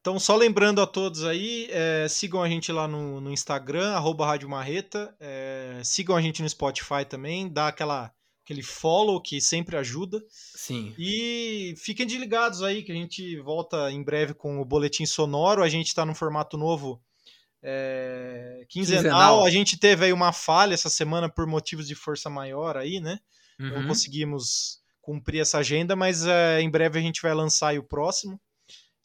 Então, 0.00 0.18
só 0.18 0.36
lembrando 0.36 0.80
a 0.80 0.86
todos 0.86 1.24
aí, 1.24 1.68
é, 1.70 2.06
sigam 2.08 2.42
a 2.42 2.48
gente 2.48 2.72
lá 2.72 2.88
no, 2.88 3.20
no 3.20 3.30
Instagram, 3.30 3.92
arroba 3.92 4.24
Rádio 4.24 4.48
Marreta. 4.48 5.14
É, 5.20 5.80
sigam 5.84 6.16
a 6.16 6.22
gente 6.22 6.40
no 6.40 6.48
Spotify 6.48 7.04
também, 7.06 7.48
dá 7.48 7.68
aquela 7.68 8.10
aquele 8.48 8.62
follow 8.62 9.20
que 9.20 9.42
sempre 9.42 9.76
ajuda. 9.76 10.24
Sim. 10.30 10.94
E 10.98 11.74
fiquem 11.76 12.06
ligados 12.06 12.62
aí 12.62 12.82
que 12.82 12.90
a 12.90 12.94
gente 12.94 13.38
volta 13.40 13.92
em 13.92 14.02
breve 14.02 14.32
com 14.32 14.58
o 14.58 14.64
boletim 14.64 15.04
sonoro. 15.04 15.62
A 15.62 15.68
gente 15.68 15.88
está 15.88 16.06
num 16.06 16.14
formato 16.14 16.56
novo 16.56 16.98
é, 17.62 18.64
quinzenal. 18.66 19.02
quinzenal. 19.02 19.44
A 19.44 19.50
gente 19.50 19.78
teve 19.78 20.06
aí 20.06 20.12
uma 20.14 20.32
falha 20.32 20.72
essa 20.72 20.88
semana 20.88 21.28
por 21.28 21.46
motivos 21.46 21.86
de 21.86 21.94
força 21.94 22.30
maior 22.30 22.78
aí, 22.78 23.00
né? 23.00 23.20
Uhum. 23.60 23.82
Não 23.82 23.88
conseguimos 23.88 24.80
cumprir 25.02 25.40
essa 25.40 25.58
agenda, 25.58 25.94
mas 25.94 26.24
é, 26.24 26.62
em 26.62 26.70
breve 26.70 26.98
a 26.98 27.02
gente 27.02 27.20
vai 27.20 27.34
lançar 27.34 27.78
o 27.78 27.84
próximo. 27.84 28.40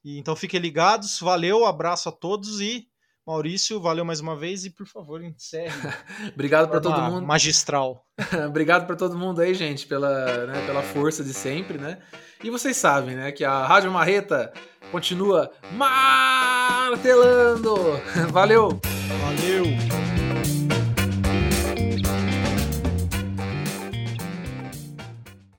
E, 0.05 0.19
então 0.19 0.37
fiquem 0.37 0.59
ligados. 0.59 1.19
Valeu, 1.19 1.65
abraço 1.65 2.07
a 2.07 2.13
todos 2.13 2.61
e 2.61 2.87
Maurício, 3.25 3.79
valeu 3.79 4.03
mais 4.03 4.19
uma 4.19 4.35
vez 4.35 4.65
e 4.65 4.69
por 4.69 4.85
favor, 4.85 5.23
encerre. 5.23 5.71
Obrigado 6.33 6.69
para 6.69 6.81
todo 6.81 7.01
mundo. 7.01 7.25
Magistral. 7.25 8.05
Obrigado 8.47 8.85
para 8.85 8.97
todo 8.97 9.17
mundo 9.17 9.39
aí, 9.41 9.53
gente, 9.53 9.87
pela, 9.87 10.45
né, 10.45 10.65
pela 10.65 10.81
força 10.81 11.23
de 11.23 11.33
sempre, 11.33 11.77
né? 11.77 11.99
E 12.43 12.49
vocês 12.49 12.75
sabem, 12.75 13.15
né, 13.15 13.31
que 13.31 13.45
a 13.45 13.65
Rádio 13.65 13.89
Marreta 13.91 14.51
continua 14.91 15.49
martelando. 15.71 17.75
Valeu. 18.31 18.81
Valeu. 19.21 20.12